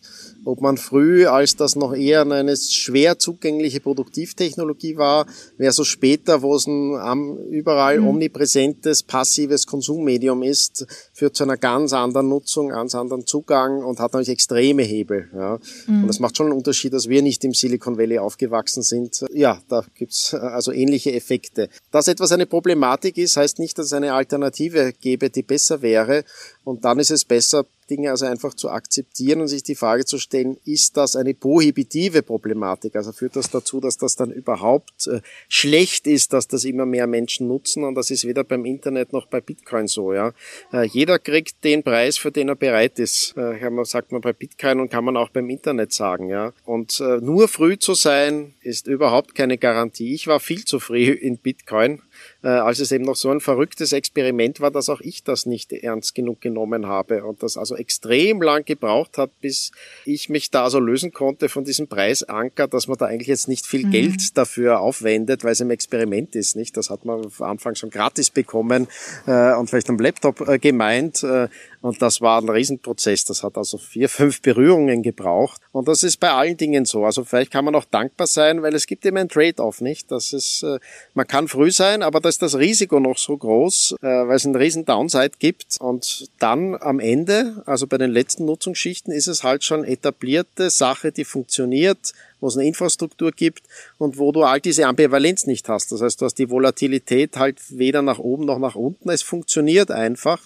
ob 0.45 0.61
man 0.61 0.77
früh, 0.77 1.25
als 1.25 1.55
das 1.55 1.75
noch 1.75 1.93
eher 1.93 2.21
eine 2.21 2.55
schwer 2.55 3.19
zugängliche 3.19 3.79
Produktivtechnologie 3.79 4.97
war, 4.97 5.25
versus 5.57 5.87
später, 5.87 6.41
wo 6.41 6.55
es 6.55 6.67
ein 6.67 7.37
überall 7.49 7.99
mhm. 7.99 8.07
omnipräsentes, 8.07 9.03
passives 9.03 9.67
Konsummedium 9.67 10.43
ist, 10.43 10.85
führt 11.13 11.35
zu 11.35 11.43
einer 11.43 11.57
ganz 11.57 11.93
anderen 11.93 12.29
Nutzung, 12.29 12.69
ganz 12.69 12.95
anderen 12.95 13.25
Zugang 13.25 13.83
und 13.83 13.99
hat 13.99 14.13
natürlich 14.13 14.29
extreme 14.29 14.83
Hebel. 14.83 15.29
Ja. 15.33 15.59
Mhm. 15.87 16.03
Und 16.03 16.09
es 16.09 16.19
macht 16.19 16.37
schon 16.37 16.47
einen 16.47 16.57
Unterschied, 16.57 16.93
dass 16.93 17.09
wir 17.09 17.21
nicht 17.21 17.43
im 17.43 17.53
Silicon 17.53 17.97
Valley 17.97 18.19
aufgewachsen 18.19 18.83
sind. 18.83 19.25
Ja, 19.33 19.61
da 19.67 19.83
gibt's 19.95 20.33
also 20.33 20.71
ähnliche 20.71 21.13
Effekte. 21.13 21.69
Dass 21.91 22.07
etwas 22.07 22.31
eine 22.31 22.45
Problematik 22.45 23.17
ist, 23.17 23.37
heißt 23.37 23.59
nicht, 23.59 23.77
dass 23.77 23.87
es 23.87 23.93
eine 23.93 24.13
Alternative 24.13 24.93
gäbe, 24.93 25.29
die 25.29 25.43
besser 25.43 25.81
wäre. 25.81 26.23
Und 26.63 26.85
dann 26.85 26.99
ist 26.99 27.11
es 27.11 27.25
besser, 27.25 27.65
Dinge 27.89 28.11
also 28.11 28.25
einfach 28.25 28.53
zu 28.53 28.69
akzeptieren 28.69 29.41
und 29.41 29.47
sich 29.47 29.63
die 29.63 29.75
Frage 29.75 30.05
zu 30.05 30.17
stellen, 30.17 30.57
ist 30.65 30.97
das 30.97 31.15
eine 31.15 31.33
prohibitive 31.33 32.21
Problematik? 32.21 32.95
Also 32.95 33.11
führt 33.11 33.35
das 33.35 33.49
dazu, 33.49 33.79
dass 33.79 33.97
das 33.97 34.15
dann 34.15 34.31
überhaupt 34.31 35.07
äh, 35.07 35.21
schlecht 35.47 36.07
ist, 36.07 36.33
dass 36.33 36.47
das 36.47 36.65
immer 36.65 36.85
mehr 36.85 37.07
Menschen 37.07 37.47
nutzen 37.47 37.83
und 37.83 37.95
das 37.95 38.11
ist 38.11 38.25
weder 38.25 38.43
beim 38.43 38.65
Internet 38.65 39.13
noch 39.13 39.27
bei 39.27 39.41
Bitcoin 39.41 39.87
so, 39.87 40.13
ja. 40.13 40.33
Äh, 40.71 40.85
jeder 40.85 41.19
kriegt 41.19 41.63
den 41.63 41.83
Preis, 41.83 42.17
für 42.17 42.31
den 42.31 42.49
er 42.49 42.55
bereit 42.55 42.99
ist. 42.99 43.35
Äh, 43.37 43.59
sagt 43.83 44.11
man 44.11 44.21
bei 44.21 44.33
Bitcoin 44.33 44.79
und 44.81 44.91
kann 44.91 45.05
man 45.05 45.15
auch 45.15 45.29
beim 45.29 45.49
Internet 45.49 45.93
sagen, 45.93 46.29
ja. 46.29 46.53
Und 46.65 46.99
nur 47.21 47.47
früh 47.47 47.77
zu 47.77 47.93
sein, 47.93 48.53
ist 48.61 48.87
überhaupt 48.87 49.35
keine 49.35 49.57
Garantie. 49.57 50.13
Ich 50.13 50.27
war 50.27 50.39
viel 50.39 50.65
zu 50.65 50.79
früh 50.79 51.11
in 51.11 51.37
Bitcoin 51.37 52.01
als 52.41 52.79
es 52.79 52.91
eben 52.91 53.03
noch 53.03 53.15
so 53.15 53.29
ein 53.29 53.41
verrücktes 53.41 53.91
Experiment 53.91 54.61
war, 54.61 54.71
dass 54.71 54.89
auch 54.89 55.01
ich 55.01 55.23
das 55.23 55.45
nicht 55.45 55.73
ernst 55.73 56.15
genug 56.15 56.41
genommen 56.41 56.87
habe 56.87 57.23
und 57.25 57.43
das 57.43 57.57
also 57.57 57.75
extrem 57.75 58.41
lang 58.41 58.63
gebraucht 58.65 59.17
hat, 59.17 59.29
bis 59.41 59.71
ich 60.05 60.29
mich 60.29 60.49
da 60.49 60.69
so 60.69 60.79
lösen 60.79 61.11
konnte 61.11 61.49
von 61.49 61.65
diesem 61.65 61.87
Preisanker, 61.87 62.67
dass 62.67 62.87
man 62.87 62.97
da 62.97 63.05
eigentlich 63.05 63.27
jetzt 63.27 63.47
nicht 63.47 63.65
viel 63.65 63.85
mhm. 63.85 63.91
Geld 63.91 64.37
dafür 64.37 64.79
aufwendet, 64.79 65.43
weil 65.43 65.51
es 65.51 65.61
ein 65.61 65.71
Experiment 65.71 66.35
ist, 66.35 66.55
nicht? 66.55 66.77
Das 66.77 66.89
hat 66.89 67.05
man 67.05 67.25
am 67.25 67.45
Anfang 67.45 67.75
schon 67.75 67.89
gratis 67.89 68.29
bekommen 68.29 68.87
äh, 69.27 69.53
und 69.55 69.69
vielleicht 69.69 69.89
am 69.89 69.97
Laptop 69.97 70.47
äh, 70.47 70.59
gemeint. 70.59 71.23
Äh, 71.23 71.49
und 71.81 72.01
das 72.01 72.19
war 72.21 72.41
ein 72.41 72.49
Riesenprozess. 72.49 73.25
Das 73.25 73.43
hat 73.43 73.57
also 73.57 73.77
vier, 73.77 74.09
fünf 74.09 74.41
Berührungen 74.41 75.01
gebraucht. 75.01 75.61
Und 75.71 75.87
das 75.87 76.03
ist 76.03 76.17
bei 76.17 76.31
allen 76.31 76.57
Dingen 76.57 76.85
so. 76.85 77.05
Also 77.05 77.23
vielleicht 77.23 77.51
kann 77.51 77.65
man 77.65 77.75
auch 77.75 77.85
dankbar 77.85 78.27
sein, 78.27 78.61
weil 78.61 78.75
es 78.75 78.85
gibt 78.85 79.05
eben 79.05 79.17
ein 79.17 79.29
Trade-off, 79.29 79.81
nicht? 79.81 80.11
Das 80.11 80.33
ist, 80.33 80.63
äh, 80.63 80.79
man 81.13 81.27
kann 81.27 81.47
früh 81.47 81.71
sein, 81.71 82.03
aber 82.03 82.19
da 82.19 82.29
ist 82.29 82.41
das 82.41 82.57
Risiko 82.57 82.99
noch 82.99 83.17
so 83.17 83.37
groß, 83.37 83.95
äh, 84.01 84.07
weil 84.07 84.35
es 84.35 84.45
einen 84.45 84.55
riesen 84.55 84.85
Downside 84.85 85.31
gibt. 85.39 85.77
Und 85.79 86.29
dann 86.39 86.75
am 86.75 86.99
Ende, 86.99 87.63
also 87.65 87.87
bei 87.87 87.97
den 87.97 88.11
letzten 88.11 88.45
Nutzungsschichten, 88.45 89.13
ist 89.13 89.27
es 89.27 89.43
halt 89.43 89.63
schon 89.63 89.83
etablierte 89.83 90.69
Sache, 90.69 91.11
die 91.11 91.25
funktioniert 91.25 92.13
wo 92.39 92.47
es 92.47 92.57
eine 92.57 92.67
Infrastruktur 92.67 93.31
gibt 93.31 93.63
und 93.97 94.17
wo 94.17 94.31
du 94.31 94.43
all 94.43 94.61
diese 94.61 94.85
Ambivalenz 94.85 95.45
nicht 95.45 95.69
hast. 95.69 95.91
Das 95.91 96.01
heißt, 96.01 96.21
du 96.21 96.25
hast 96.25 96.35
die 96.35 96.49
Volatilität 96.49 97.37
halt 97.37 97.59
weder 97.69 98.01
nach 98.01 98.19
oben 98.19 98.45
noch 98.45 98.59
nach 98.59 98.75
unten. 98.75 99.09
Es 99.09 99.21
funktioniert 99.21 99.91
einfach. 99.91 100.41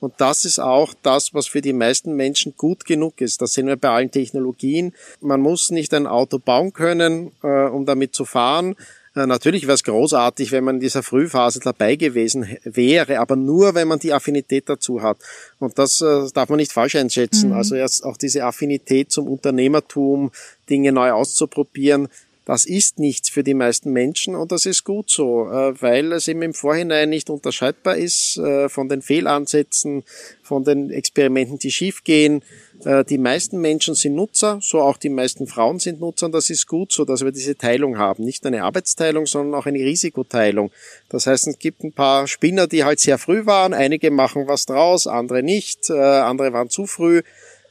Und 0.00 0.14
das 0.18 0.44
ist 0.44 0.60
auch 0.60 0.94
das, 1.02 1.34
was 1.34 1.48
für 1.48 1.60
die 1.60 1.72
meisten 1.72 2.14
Menschen 2.14 2.54
gut 2.56 2.84
genug 2.84 3.20
ist. 3.20 3.42
Das 3.42 3.52
sehen 3.52 3.66
wir 3.66 3.76
bei 3.76 3.90
allen 3.90 4.10
Technologien. 4.10 4.94
Man 5.20 5.40
muss 5.40 5.70
nicht 5.70 5.92
ein 5.94 6.06
Auto 6.06 6.38
bauen 6.38 6.72
können, 6.72 7.32
äh, 7.42 7.68
um 7.68 7.84
damit 7.84 8.14
zu 8.14 8.24
fahren. 8.24 8.76
Natürlich 9.26 9.62
wäre 9.64 9.74
es 9.74 9.84
großartig, 9.84 10.52
wenn 10.52 10.64
man 10.64 10.76
in 10.76 10.80
dieser 10.80 11.02
Frühphase 11.02 11.60
dabei 11.60 11.96
gewesen 11.96 12.56
wäre, 12.64 13.20
aber 13.20 13.36
nur, 13.36 13.74
wenn 13.74 13.88
man 13.88 13.98
die 13.98 14.12
Affinität 14.12 14.68
dazu 14.68 15.02
hat. 15.02 15.18
Und 15.58 15.78
das 15.78 16.00
äh, 16.00 16.26
darf 16.32 16.48
man 16.48 16.58
nicht 16.58 16.72
falsch 16.72 16.96
einschätzen. 16.96 17.50
Mhm. 17.50 17.56
Also 17.56 17.74
erst 17.74 18.04
auch 18.04 18.16
diese 18.16 18.44
Affinität 18.44 19.10
zum 19.10 19.28
Unternehmertum, 19.28 20.30
Dinge 20.68 20.92
neu 20.92 21.12
auszuprobieren, 21.12 22.08
das 22.48 22.64
ist 22.64 22.98
nichts 22.98 23.28
für 23.28 23.44
die 23.44 23.52
meisten 23.52 23.92
Menschen 23.92 24.34
und 24.34 24.52
das 24.52 24.64
ist 24.64 24.82
gut 24.82 25.10
so, 25.10 25.50
äh, 25.50 25.82
weil 25.82 26.12
es 26.12 26.28
eben 26.28 26.40
im 26.40 26.54
Vorhinein 26.54 27.10
nicht 27.10 27.28
unterscheidbar 27.28 27.98
ist 27.98 28.38
äh, 28.38 28.70
von 28.70 28.88
den 28.88 29.02
Fehlansätzen, 29.02 30.02
von 30.42 30.64
den 30.64 30.88
Experimenten, 30.88 31.58
die 31.58 31.70
schiefgehen. 31.70 32.42
Äh, 32.86 33.04
die 33.04 33.18
meisten 33.18 33.60
Menschen 33.60 33.94
sind 33.94 34.14
Nutzer, 34.14 34.60
so 34.62 34.80
auch 34.80 34.96
die 34.96 35.10
meisten 35.10 35.46
Frauen 35.46 35.78
sind 35.78 36.00
Nutzer 36.00 36.24
und 36.24 36.32
das 36.32 36.48
ist 36.48 36.66
gut 36.66 36.90
so, 36.90 37.04
dass 37.04 37.22
wir 37.22 37.32
diese 37.32 37.54
Teilung 37.54 37.98
haben. 37.98 38.24
Nicht 38.24 38.46
eine 38.46 38.64
Arbeitsteilung, 38.64 39.26
sondern 39.26 39.60
auch 39.60 39.66
eine 39.66 39.80
Risikoteilung. 39.80 40.70
Das 41.10 41.26
heißt, 41.26 41.48
es 41.48 41.58
gibt 41.58 41.84
ein 41.84 41.92
paar 41.92 42.26
Spinner, 42.28 42.66
die 42.66 42.82
halt 42.82 42.98
sehr 42.98 43.18
früh 43.18 43.44
waren, 43.44 43.74
einige 43.74 44.10
machen 44.10 44.48
was 44.48 44.64
draus, 44.64 45.06
andere 45.06 45.42
nicht, 45.42 45.90
andere 45.90 46.54
waren 46.54 46.70
zu 46.70 46.86
früh 46.86 47.20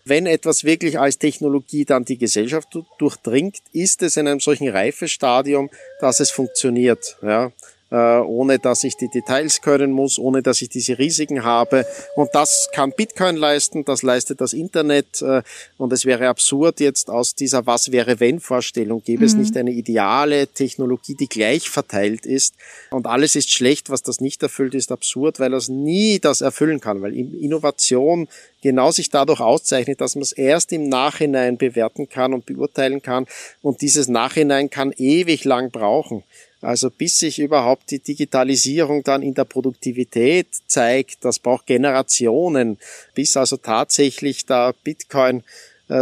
wenn 0.10 0.26
etwas 0.26 0.64
wirklich 0.64 1.00
als 1.00 1.18
Technologie 1.18 1.86
dann 1.86 2.06
die 2.06 2.18
Gesellschaft 2.18 2.70
durchdringt, 2.98 3.58
ist 3.74 4.02
es 4.04 4.18
in 4.18 4.28
einem 4.28 4.40
solchen 4.40 4.70
Reifestadium, 4.70 5.70
dass 6.00 6.20
es 6.20 6.32
funktioniert. 6.32 7.18
Ja 7.22 7.52
äh, 7.90 7.96
ohne 7.96 8.60
dass 8.60 8.84
ich 8.84 8.98
die 8.98 9.08
Details 9.08 9.62
können 9.62 9.92
muss, 9.92 10.20
ohne 10.20 10.42
dass 10.42 10.62
ich 10.62 10.70
diese 10.70 10.98
Risiken 10.98 11.44
habe. 11.44 11.86
Und 12.16 12.30
das 12.34 12.70
kann 12.74 12.92
Bitcoin 12.92 13.38
leisten, 13.38 13.86
das 13.86 14.04
leistet 14.04 14.42
das 14.42 14.54
Internet. 14.54 15.22
Äh, 15.22 15.42
und 15.78 15.94
es 15.94 16.06
wäre 16.06 16.28
absurd 16.28 16.80
jetzt 16.80 17.10
aus 17.10 17.36
dieser 17.36 17.66
Was 17.66 17.92
wäre 17.92 18.20
wenn 18.20 18.40
Vorstellung, 18.40 19.02
gäbe 19.04 19.22
mhm. 19.22 19.28
es 19.28 19.34
nicht 19.36 19.58
eine 19.58 19.72
ideale 19.72 20.48
Technologie, 20.48 21.16
die 21.16 21.28
gleich 21.28 21.70
verteilt 21.70 22.26
ist. 22.26 22.56
Und 22.92 23.08
alles 23.08 23.36
ist 23.36 23.52
schlecht, 23.52 23.90
was 23.90 24.04
das 24.04 24.20
nicht 24.20 24.44
erfüllt, 24.44 24.74
ist 24.74 24.92
absurd, 24.92 25.40
weil 25.40 25.54
es 25.54 25.70
nie 25.70 26.20
das 26.20 26.42
erfüllen 26.42 26.82
kann, 26.82 27.02
weil 27.02 27.14
Innovation 27.14 28.28
genau 28.62 28.92
sich 28.92 29.10
dadurch 29.10 29.40
auszeichnet, 29.40 30.02
dass 30.02 30.16
man 30.16 30.24
es 30.24 30.32
erst 30.32 30.72
im 30.74 30.90
Nachhinein 30.90 31.58
bewerten 31.58 32.10
kann 32.10 32.34
und 32.34 32.46
beurteilen 32.46 33.02
kann. 33.02 33.28
Und 33.62 33.82
dieses 33.82 34.08
Nachhinein 34.08 34.70
kann 34.70 34.92
ewig 34.98 35.46
lang 35.46 35.72
brauchen. 35.72 36.24
Also 36.62 36.90
bis 36.90 37.20
sich 37.20 37.40
überhaupt 37.40 37.92
die 37.92 38.00
Digitalisierung 38.00 39.04
dann 39.04 39.22
in 39.22 39.36
der 39.36 39.46
Produktivität 39.46 40.48
zeigt, 40.66 41.24
das 41.24 41.40
braucht 41.40 41.68
Generationen, 41.68 42.80
bis 43.14 43.38
also 43.38 43.58
tatsächlich 43.58 44.46
da 44.46 44.74
Bitcoin 44.84 45.44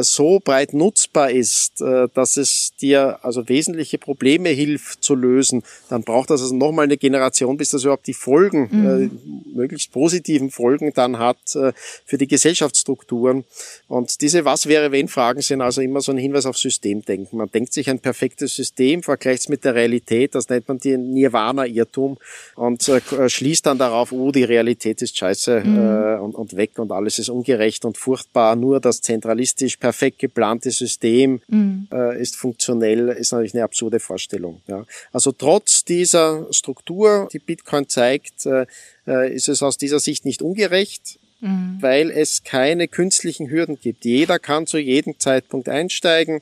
so 0.01 0.39
breit 0.43 0.73
nutzbar 0.73 1.29
ist, 1.29 1.81
äh, 1.81 2.07
dass 2.13 2.37
es 2.37 2.73
dir 2.81 3.19
also 3.21 3.47
wesentliche 3.47 3.97
Probleme 3.97 4.49
hilft 4.49 5.03
zu 5.03 5.13
lösen, 5.13 5.63
dann 5.89 6.03
braucht 6.03 6.31
das 6.31 6.41
also 6.41 6.55
nochmal 6.55 6.85
eine 6.85 6.97
Generation, 6.97 7.57
bis 7.57 7.69
das 7.69 7.83
überhaupt 7.83 8.07
die 8.07 8.13
Folgen, 8.13 8.69
mhm. 8.71 9.03
äh, 9.03 9.55
möglichst 9.55 9.91
positiven 9.91 10.49
Folgen 10.49 10.91
dann 10.95 11.19
hat 11.19 11.37
äh, 11.55 11.71
für 12.05 12.17
die 12.17 12.27
Gesellschaftsstrukturen. 12.27 13.43
Und 13.87 14.21
diese 14.21 14.43
Was 14.45 14.67
wäre 14.67 14.91
wenn 14.91 15.07
Fragen 15.07 15.41
sind 15.41 15.61
also 15.61 15.81
immer 15.81 16.01
so 16.01 16.11
ein 16.11 16.17
Hinweis 16.17 16.45
auf 16.45 16.57
Systemdenken. 16.57 17.37
Man 17.37 17.51
denkt 17.51 17.73
sich 17.73 17.89
ein 17.89 17.99
perfektes 17.99 18.55
System, 18.55 19.03
vergleicht 19.03 19.43
es 19.43 19.49
mit 19.49 19.63
der 19.63 19.75
Realität, 19.75 20.33
das 20.33 20.49
nennt 20.49 20.67
man 20.67 20.79
den 20.79 21.13
Nirvana-Irrtum 21.13 22.17
und 22.55 22.87
äh, 22.87 23.29
schließt 23.29 23.65
dann 23.65 23.77
darauf, 23.77 24.11
oh, 24.11 24.31
die 24.31 24.43
Realität 24.43 25.01
ist 25.01 25.17
scheiße 25.17 25.61
mhm. 25.63 25.77
äh, 25.77 26.19
und, 26.19 26.33
und 26.33 26.55
weg 26.55 26.79
und 26.79 26.91
alles 26.91 27.19
ist 27.19 27.29
ungerecht 27.29 27.85
und 27.85 27.97
furchtbar, 27.97 28.55
nur 28.55 28.79
das 28.79 29.01
zentralistisch 29.01 29.74
technisch 29.75 29.77
perfekt 29.77 30.19
geplante 30.19 30.71
System 30.71 31.41
mhm. 31.47 31.87
äh, 31.91 32.19
ist 32.21 32.35
funktionell, 32.35 33.09
ist 33.09 33.31
natürlich 33.31 33.53
eine 33.53 33.63
absurde 33.63 33.99
Vorstellung. 33.99 34.61
Ja. 34.67 34.85
Also 35.11 35.31
trotz 35.31 35.83
dieser 35.83 36.47
Struktur, 36.51 37.27
die 37.31 37.39
Bitcoin 37.39 37.87
zeigt, 37.87 38.45
äh, 38.45 38.65
äh 39.07 39.33
ist 39.33 39.49
es 39.49 39.61
aus 39.61 39.77
dieser 39.77 39.99
Sicht 39.99 40.25
nicht 40.25 40.41
ungerecht, 40.41 41.19
mhm. 41.41 41.77
weil 41.81 42.11
es 42.11 42.43
keine 42.43 42.87
künstlichen 42.87 43.49
Hürden 43.49 43.77
gibt. 43.79 44.05
Jeder 44.05 44.39
kann 44.39 44.67
zu 44.67 44.77
jedem 44.77 45.19
Zeitpunkt 45.19 45.69
einsteigen. 45.69 46.41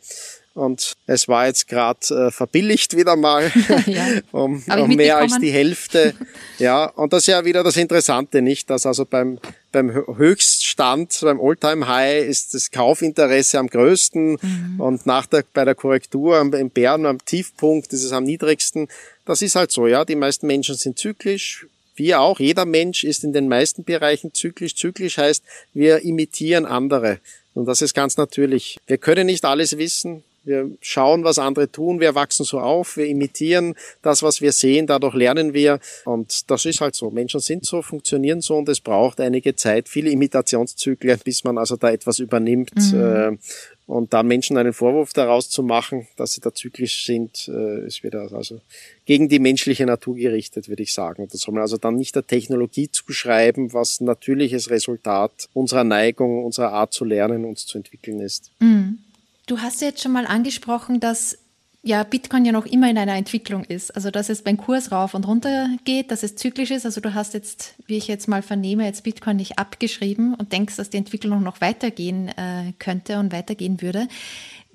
Und 0.55 0.93
es 1.07 1.27
war 1.27 1.47
jetzt 1.47 1.67
gerade 1.67 2.27
äh, 2.27 2.31
verbilligt 2.31 2.95
wieder 2.95 3.15
mal 3.15 3.51
ja. 3.88 4.05
um, 4.31 4.63
um 4.63 4.95
mehr 4.95 5.17
als 5.17 5.39
die 5.39 5.49
Hälfte. 5.49 6.13
Ja, 6.59 6.86
und 6.86 7.11
das 7.11 7.23
ist 7.23 7.27
ja 7.27 7.43
wieder 7.43 7.63
das 7.63 7.75
Interessante, 7.75 8.43
nicht? 8.43 8.69
Dass 8.69 8.86
also 8.86 9.03
beim, 9.03 9.39
beim 9.74 9.91
Höchststand, 9.91 11.19
beim 11.21 11.41
Alltime 11.41 11.88
high 11.88 12.26
ist 12.26 12.53
das 12.53 12.71
Kaufinteresse 12.71 13.59
am 13.59 13.67
größten 13.67 14.38
mhm. 14.41 14.80
und 14.80 15.05
nach 15.05 15.26
der, 15.26 15.43
bei 15.53 15.65
der 15.65 15.76
Korrektur 15.76 16.39
im 16.39 16.69
Bären 16.69 17.05
am 17.05 17.24
Tiefpunkt 17.26 17.91
ist 17.91 18.03
es 18.03 18.13
am 18.13 18.24
niedrigsten. 18.24 18.88
Das 19.26 19.41
ist 19.41 19.55
halt 19.55 19.71
so, 19.71 19.88
ja. 19.88 20.05
Die 20.05 20.15
meisten 20.15 20.47
Menschen 20.47 20.76
sind 20.76 20.97
zyklisch. 20.97 21.67
Wir 21.95 22.21
auch. 22.21 22.39
Jeder 22.39 22.65
Mensch 22.65 23.03
ist 23.03 23.24
in 23.24 23.34
den 23.34 23.47
meisten 23.47 23.84
Bereichen 23.84 24.34
zyklisch. 24.34 24.76
Zyklisch 24.76 25.17
heißt, 25.17 25.43
wir 25.74 26.03
imitieren 26.03 26.65
andere. 26.65 27.19
Und 27.53 27.65
das 27.65 27.82
ist 27.82 27.93
ganz 27.93 28.17
natürlich. 28.17 28.78
Wir 28.88 28.97
können 28.97 29.26
nicht 29.26 29.43
alles 29.43 29.78
wissen. 29.78 30.24
Wir 30.43 30.71
schauen, 30.81 31.23
was 31.23 31.39
andere 31.39 31.71
tun, 31.71 31.99
wir 31.99 32.15
wachsen 32.15 32.43
so 32.43 32.59
auf, 32.59 32.97
wir 32.97 33.05
imitieren 33.05 33.75
das, 34.01 34.23
was 34.23 34.41
wir 34.41 34.51
sehen, 34.51 34.87
dadurch 34.87 35.13
lernen 35.13 35.53
wir 35.53 35.79
und 36.05 36.49
das 36.51 36.65
ist 36.65 36.81
halt 36.81 36.95
so. 36.95 37.11
Menschen 37.11 37.39
sind 37.39 37.65
so, 37.65 37.81
funktionieren 37.81 38.41
so 38.41 38.57
und 38.57 38.67
es 38.67 38.81
braucht 38.81 39.21
einige 39.21 39.55
Zeit, 39.55 39.87
viele 39.87 40.09
Imitationszyklen, 40.09 41.19
bis 41.23 41.43
man 41.43 41.57
also 41.57 41.77
da 41.77 41.91
etwas 41.91 42.19
übernimmt. 42.19 42.75
Mhm. 42.75 42.99
Äh, 42.99 43.37
und 43.85 44.13
dann 44.13 44.27
Menschen 44.27 44.57
einen 44.57 44.71
Vorwurf 44.71 45.11
daraus 45.11 45.49
zu 45.49 45.61
machen, 45.61 46.07
dass 46.15 46.33
sie 46.33 46.41
da 46.41 46.53
zyklisch 46.53 47.05
sind, 47.05 47.49
äh, 47.49 47.85
ist 47.85 48.03
wieder 48.03 48.31
also 48.31 48.61
gegen 49.05 49.27
die 49.27 49.39
menschliche 49.39 49.85
Natur 49.85 50.15
gerichtet, 50.15 50.69
würde 50.69 50.83
ich 50.83 50.93
sagen. 50.93 51.27
Das 51.29 51.41
soll 51.41 51.53
man 51.53 51.61
also 51.61 51.77
dann 51.77 51.95
nicht 51.95 52.15
der 52.15 52.25
Technologie 52.25 52.89
zuschreiben, 52.89 53.73
was 53.73 53.99
natürliches 53.99 54.69
Resultat 54.69 55.49
unserer 55.53 55.83
Neigung, 55.83 56.45
unserer 56.45 56.71
Art 56.71 56.93
zu 56.93 57.03
lernen, 57.03 57.43
uns 57.43 57.65
zu 57.65 57.77
entwickeln 57.77 58.21
ist. 58.21 58.51
Mhm. 58.59 58.99
Du 59.45 59.59
hast 59.59 59.81
ja 59.81 59.87
jetzt 59.87 60.01
schon 60.01 60.13
mal 60.13 60.25
angesprochen, 60.25 60.99
dass 60.99 61.37
ja 61.83 62.03
Bitcoin 62.03 62.45
ja 62.45 62.53
noch 62.53 62.65
immer 62.65 62.89
in 62.89 62.97
einer 62.97 63.15
Entwicklung 63.15 63.65
ist. 63.65 63.93
Also 63.95 64.09
dass 64.09 64.29
es 64.29 64.41
beim 64.41 64.57
Kurs 64.57 64.91
rauf 64.91 65.13
und 65.13 65.27
runter 65.27 65.69
geht, 65.83 66.11
dass 66.11 66.23
es 66.23 66.35
zyklisch 66.35 66.71
ist. 66.71 66.85
Also 66.85 67.01
du 67.01 67.13
hast 67.13 67.33
jetzt, 67.33 67.75
wie 67.85 67.97
ich 67.97 68.07
jetzt 68.07 68.27
mal 68.27 68.41
vernehme, 68.41 68.85
jetzt 68.85 69.03
Bitcoin 69.03 69.35
nicht 69.35 69.59
abgeschrieben 69.59 70.33
und 70.33 70.53
denkst, 70.53 70.77
dass 70.77 70.89
die 70.89 70.97
Entwicklung 70.97 71.43
noch 71.43 71.59
weitergehen 71.59 72.29
äh, 72.29 72.71
könnte 72.79 73.19
und 73.19 73.33
weitergehen 73.33 73.81
würde. 73.81 74.07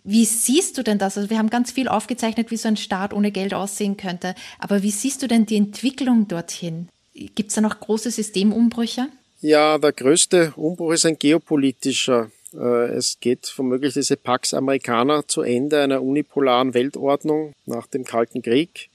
Wie 0.05 0.27
siehst 0.27 0.79
du 0.79 0.83
denn 0.83 0.99
das? 0.99 1.17
Also 1.17 1.31
wir 1.31 1.39
haben 1.39 1.51
ganz 1.51 1.73
viel 1.73 1.89
aufgezeichnet, 1.89 2.51
wie 2.51 2.57
so 2.57 2.69
ein 2.69 2.77
Staat 2.77 3.13
ohne 3.13 3.31
Geld 3.31 3.55
aussehen 3.55 3.97
könnte. 3.97 4.35
Aber 4.59 4.83
wie 4.83 4.91
siehst 4.91 5.23
du 5.23 5.27
denn 5.27 5.47
die 5.47 5.57
Entwicklung 5.57 6.29
dorthin? 6.29 6.89
Gibt 7.15 7.49
es 7.49 7.55
da 7.55 7.61
noch 7.61 7.81
große 7.81 8.11
Systemumbrüche? 8.11 9.09
Ja, 9.41 9.79
der 9.79 9.93
größte 9.93 10.53
Umbruch 10.57 10.93
ist 10.93 11.07
ein 11.07 11.19
geopolitischer. 11.19 12.31
Äh, 12.55 12.89
es 12.97 13.21
geht 13.21 13.53
womöglich 13.57 13.95
diese 13.95 14.17
Pax 14.17 14.55
Americana 14.55 15.27
zu 15.27 15.43
Ende 15.43 15.81
einer 15.81 16.03
unipolaren 16.03 16.75
Weltordnung 16.75 17.53
nach 17.67 17.87
dem 17.87 18.05
Kalten 18.05 18.43
Krieg. 18.43 18.89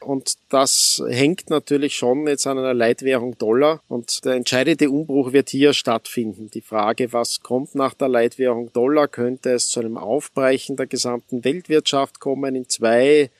Und 0.00 0.34
das 0.50 1.02
hängt 1.08 1.50
natürlich 1.50 1.96
schon 1.96 2.26
jetzt 2.26 2.46
an 2.46 2.58
einer 2.58 2.74
Leitwährung 2.74 3.36
Dollar. 3.38 3.82
Und 3.88 4.24
der 4.24 4.34
entscheidende 4.34 4.90
Umbruch 4.90 5.32
wird 5.32 5.50
hier 5.50 5.72
stattfinden. 5.72 6.50
Die 6.52 6.60
Frage, 6.60 7.12
was 7.12 7.42
kommt 7.42 7.74
nach 7.74 7.94
der 7.94 8.08
Leitwährung 8.08 8.72
Dollar? 8.72 9.08
Könnte 9.08 9.50
es 9.50 9.68
zu 9.68 9.80
einem 9.80 9.96
Aufbrechen 9.96 10.76
der 10.76 10.86
gesamten 10.86 11.44
Weltwirtschaft 11.44 12.20
kommen 12.20 12.54
in 12.54 12.68
zwei 12.68 13.30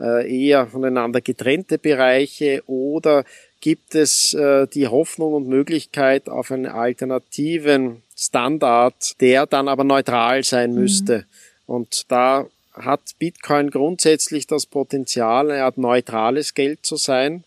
äh, 0.00 0.46
eher 0.46 0.66
voneinander 0.66 1.20
getrennte 1.20 1.78
Bereiche 1.78 2.62
oder 2.66 3.24
gibt 3.60 3.94
es 3.94 4.34
äh, 4.34 4.66
die 4.66 4.88
Hoffnung 4.88 5.32
und 5.32 5.48
Möglichkeit 5.48 6.28
auf 6.28 6.50
einen 6.50 6.66
alternativen 6.66 8.02
Standard, 8.16 9.20
der 9.20 9.46
dann 9.46 9.68
aber 9.68 9.84
neutral 9.84 10.44
sein 10.44 10.72
mhm. 10.72 10.80
müsste. 10.80 11.18
Mhm. 11.18 11.24
Und 11.66 12.10
da 12.10 12.46
hat 12.72 13.00
Bitcoin 13.18 13.70
grundsätzlich 13.70 14.46
das 14.46 14.66
Potenzial, 14.66 15.50
eine 15.50 15.64
Art 15.64 15.78
neutrales 15.78 16.54
Geld 16.54 16.84
zu 16.84 16.96
sein 16.96 17.44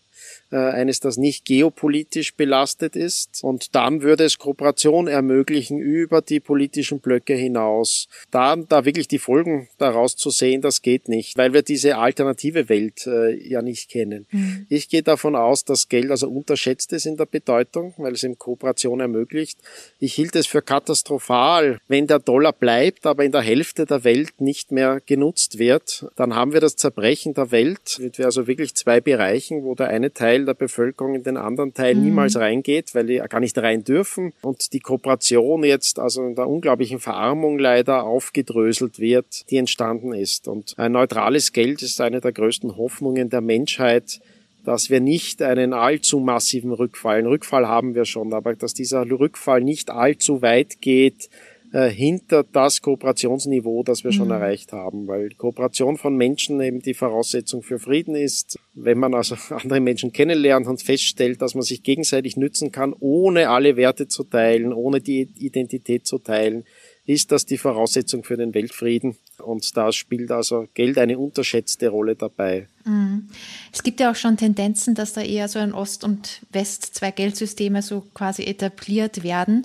eines, 0.56 1.00
das 1.00 1.16
nicht 1.16 1.44
geopolitisch 1.44 2.34
belastet 2.34 2.96
ist. 2.96 3.42
Und 3.42 3.74
dann 3.74 4.02
würde 4.02 4.24
es 4.24 4.38
Kooperation 4.38 5.06
ermöglichen 5.06 5.78
über 5.78 6.22
die 6.22 6.40
politischen 6.40 7.00
Blöcke 7.00 7.34
hinaus. 7.34 8.08
Da, 8.30 8.56
da 8.56 8.84
wirklich 8.84 9.08
die 9.08 9.18
Folgen 9.18 9.68
daraus 9.78 10.16
zu 10.16 10.30
sehen, 10.30 10.62
das 10.62 10.82
geht 10.82 11.08
nicht, 11.08 11.36
weil 11.36 11.52
wir 11.52 11.62
diese 11.62 11.96
alternative 11.96 12.68
Welt 12.68 13.06
äh, 13.06 13.34
ja 13.48 13.62
nicht 13.62 13.90
kennen. 13.90 14.26
Mhm. 14.30 14.66
Ich 14.68 14.88
gehe 14.88 15.02
davon 15.02 15.36
aus, 15.36 15.64
dass 15.64 15.88
Geld 15.88 16.10
also 16.10 16.28
unterschätzt 16.28 16.92
ist 16.92 17.06
in 17.06 17.16
der 17.16 17.26
Bedeutung, 17.26 17.94
weil 17.98 18.14
es 18.14 18.22
eben 18.22 18.38
Kooperation 18.38 19.00
ermöglicht. 19.00 19.58
Ich 19.98 20.14
hielt 20.14 20.34
es 20.36 20.46
für 20.46 20.62
katastrophal, 20.62 21.78
wenn 21.88 22.06
der 22.06 22.18
Dollar 22.18 22.52
bleibt, 22.52 23.06
aber 23.06 23.24
in 23.24 23.32
der 23.32 23.42
Hälfte 23.42 23.86
der 23.86 24.04
Welt 24.04 24.40
nicht 24.40 24.72
mehr 24.72 25.00
genutzt 25.04 25.58
wird. 25.58 26.06
Dann 26.16 26.34
haben 26.34 26.52
wir 26.52 26.60
das 26.60 26.76
Zerbrechen 26.76 27.34
der 27.34 27.50
Welt, 27.50 27.98
mit 28.00 28.18
also 28.20 28.46
wirklich 28.46 28.74
zwei 28.74 29.00
Bereichen, 29.00 29.64
wo 29.64 29.74
der 29.74 29.88
eine 29.88 30.12
Teil 30.12 30.37
Teil 30.38 30.44
der 30.44 30.54
Bevölkerung 30.54 31.14
in 31.14 31.22
den 31.22 31.36
anderen 31.36 31.74
Teil 31.74 31.94
mhm. 31.94 32.04
niemals 32.04 32.36
reingeht, 32.36 32.94
weil 32.94 33.06
die 33.06 33.22
gar 33.28 33.40
nicht 33.40 33.58
rein 33.58 33.84
dürfen 33.84 34.32
und 34.42 34.72
die 34.72 34.80
Kooperation 34.80 35.64
jetzt 35.64 35.98
also 35.98 36.24
in 36.24 36.34
der 36.34 36.48
unglaublichen 36.48 37.00
Verarmung 37.00 37.58
leider 37.58 38.04
aufgedröselt 38.04 38.98
wird, 38.98 39.50
die 39.50 39.56
entstanden 39.56 40.12
ist. 40.12 40.48
Und 40.48 40.74
ein 40.78 40.92
neutrales 40.92 41.52
Geld 41.52 41.82
ist 41.82 42.00
eine 42.00 42.20
der 42.20 42.32
größten 42.32 42.76
Hoffnungen 42.76 43.30
der 43.30 43.40
Menschheit, 43.40 44.20
dass 44.64 44.90
wir 44.90 45.00
nicht 45.00 45.42
einen 45.42 45.72
allzu 45.72 46.20
massiven 46.20 46.72
Rückfall, 46.72 47.18
einen 47.18 47.28
Rückfall 47.28 47.66
haben 47.66 47.94
wir 47.94 48.04
schon, 48.04 48.32
aber 48.34 48.54
dass 48.54 48.74
dieser 48.74 49.08
Rückfall 49.08 49.62
nicht 49.62 49.90
allzu 49.90 50.42
weit 50.42 50.80
geht, 50.80 51.30
äh, 51.72 51.88
hinter 51.88 52.44
das 52.44 52.80
Kooperationsniveau, 52.80 53.82
das 53.82 54.04
wir 54.04 54.10
mhm. 54.10 54.16
schon 54.16 54.30
erreicht 54.30 54.72
haben, 54.72 55.06
weil 55.06 55.30
Kooperation 55.30 55.96
von 55.96 56.16
Menschen 56.16 56.60
eben 56.60 56.80
die 56.80 56.94
Voraussetzung 56.94 57.62
für 57.62 57.78
Frieden 57.78 58.14
ist. 58.14 58.58
Wenn 58.74 58.98
man 58.98 59.14
also 59.14 59.36
andere 59.50 59.80
Menschen 59.80 60.12
kennenlernt 60.12 60.66
und 60.66 60.82
feststellt, 60.82 61.42
dass 61.42 61.54
man 61.54 61.62
sich 61.62 61.82
gegenseitig 61.82 62.36
nützen 62.36 62.72
kann, 62.72 62.94
ohne 62.98 63.50
alle 63.50 63.76
Werte 63.76 64.08
zu 64.08 64.24
teilen, 64.24 64.72
ohne 64.72 65.00
die 65.00 65.28
Identität 65.38 66.06
zu 66.06 66.18
teilen, 66.18 66.64
ist 67.08 67.32
das 67.32 67.46
die 67.46 67.56
Voraussetzung 67.56 68.22
für 68.22 68.36
den 68.36 68.52
Weltfrieden. 68.52 69.16
Und 69.42 69.76
da 69.76 69.92
spielt 69.92 70.30
also 70.30 70.66
Geld 70.74 70.98
eine 70.98 71.18
unterschätzte 71.18 71.88
Rolle 71.88 72.16
dabei. 72.16 72.68
Mhm. 72.84 73.28
Es 73.72 73.82
gibt 73.82 74.00
ja 74.00 74.10
auch 74.10 74.14
schon 74.14 74.36
Tendenzen, 74.36 74.94
dass 74.94 75.14
da 75.14 75.22
eher 75.22 75.48
so 75.48 75.58
ein 75.58 75.72
Ost 75.72 76.04
und 76.04 76.42
West 76.50 76.94
zwei 76.94 77.10
Geldsysteme 77.10 77.80
so 77.80 78.04
quasi 78.12 78.44
etabliert 78.44 79.22
werden. 79.22 79.64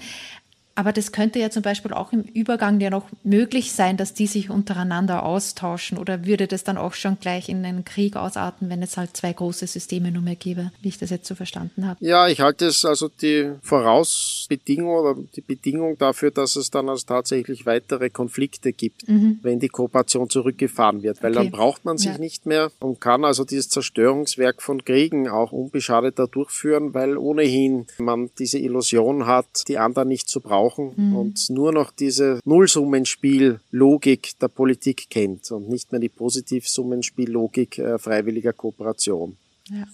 Aber 0.75 0.91
das 0.91 1.11
könnte 1.11 1.37
ja 1.37 1.51
zum 1.51 1.61
Beispiel 1.61 1.93
auch 1.93 2.13
im 2.13 2.21
Übergang 2.21 2.79
ja 2.79 2.89
noch 2.89 3.05
möglich 3.23 3.73
sein, 3.73 3.95
dass 3.95 4.13
die 4.13 4.25
sich 4.25 4.49
untereinander 4.49 5.23
austauschen. 5.23 5.99
Oder 5.99 6.25
würde 6.25 6.47
das 6.47 6.63
dann 6.63 6.77
auch 6.77 6.93
schon 6.95 7.19
gleich 7.19 7.47
in 7.47 7.63
einen 7.63 7.85
Krieg 7.85 8.15
ausarten, 8.15 8.69
wenn 8.69 8.81
es 8.81 8.97
halt 8.97 9.15
zwei 9.15 9.33
große 9.33 9.67
Systeme 9.67 10.11
nur 10.11 10.23
mehr 10.23 10.35
gäbe, 10.35 10.71
wie 10.81 10.87
ich 10.87 10.97
das 10.97 11.11
jetzt 11.11 11.27
so 11.27 11.35
verstanden 11.35 11.85
habe? 11.85 12.03
Ja, 12.03 12.27
ich 12.27 12.41
halte 12.41 12.65
es 12.65 12.85
also 12.85 13.07
die 13.07 13.51
Vorausbedingung 13.61 14.95
oder 14.95 15.15
die 15.35 15.41
Bedingung 15.41 15.97
dafür, 15.99 16.31
dass 16.31 16.55
es 16.55 16.71
dann 16.71 16.89
also 16.89 17.05
tatsächlich 17.05 17.67
weitere 17.67 18.09
Konflikte 18.09 18.73
gibt, 18.73 19.07
mhm. 19.07 19.39
wenn 19.43 19.59
die 19.59 19.69
Kooperation 19.69 20.29
zurückgefahren 20.29 21.03
wird. 21.03 21.21
Weil 21.21 21.33
okay. 21.33 21.43
dann 21.43 21.51
braucht 21.51 21.85
man 21.85 21.99
sich 21.99 22.13
ja. 22.13 22.17
nicht 22.17 22.47
mehr 22.47 22.71
und 22.79 22.99
kann 22.99 23.25
also 23.25 23.45
dieses 23.45 23.69
Zerstörungswerk 23.69 24.63
von 24.63 24.83
Kriegen 24.83 25.29
auch 25.29 25.51
unbeschadet 25.51 26.17
da 26.17 26.25
durchführen, 26.25 26.95
weil 26.95 27.15
ohnehin 27.17 27.85
man 27.99 28.31
diese 28.39 28.57
Illusion 28.57 29.27
hat, 29.27 29.67
die 29.67 29.77
anderen 29.77 30.07
nicht 30.07 30.27
zu 30.27 30.41
brauchen 30.41 30.62
brauchen 30.63 30.93
mhm. 30.95 31.15
und 31.15 31.49
nur 31.49 31.71
noch 31.71 31.91
diese 31.91 32.39
Nullsummenspiel-Logik 32.45 34.39
der 34.39 34.47
Politik 34.47 35.09
kennt 35.09 35.51
und 35.51 35.69
nicht 35.69 35.91
mehr 35.91 36.01
die 36.01 36.09
Positivsummenspiel-Logik 36.09 37.77
äh, 37.77 37.97
freiwilliger 37.97 38.53
Kooperation. 38.53 39.37
Ja. 39.69 39.85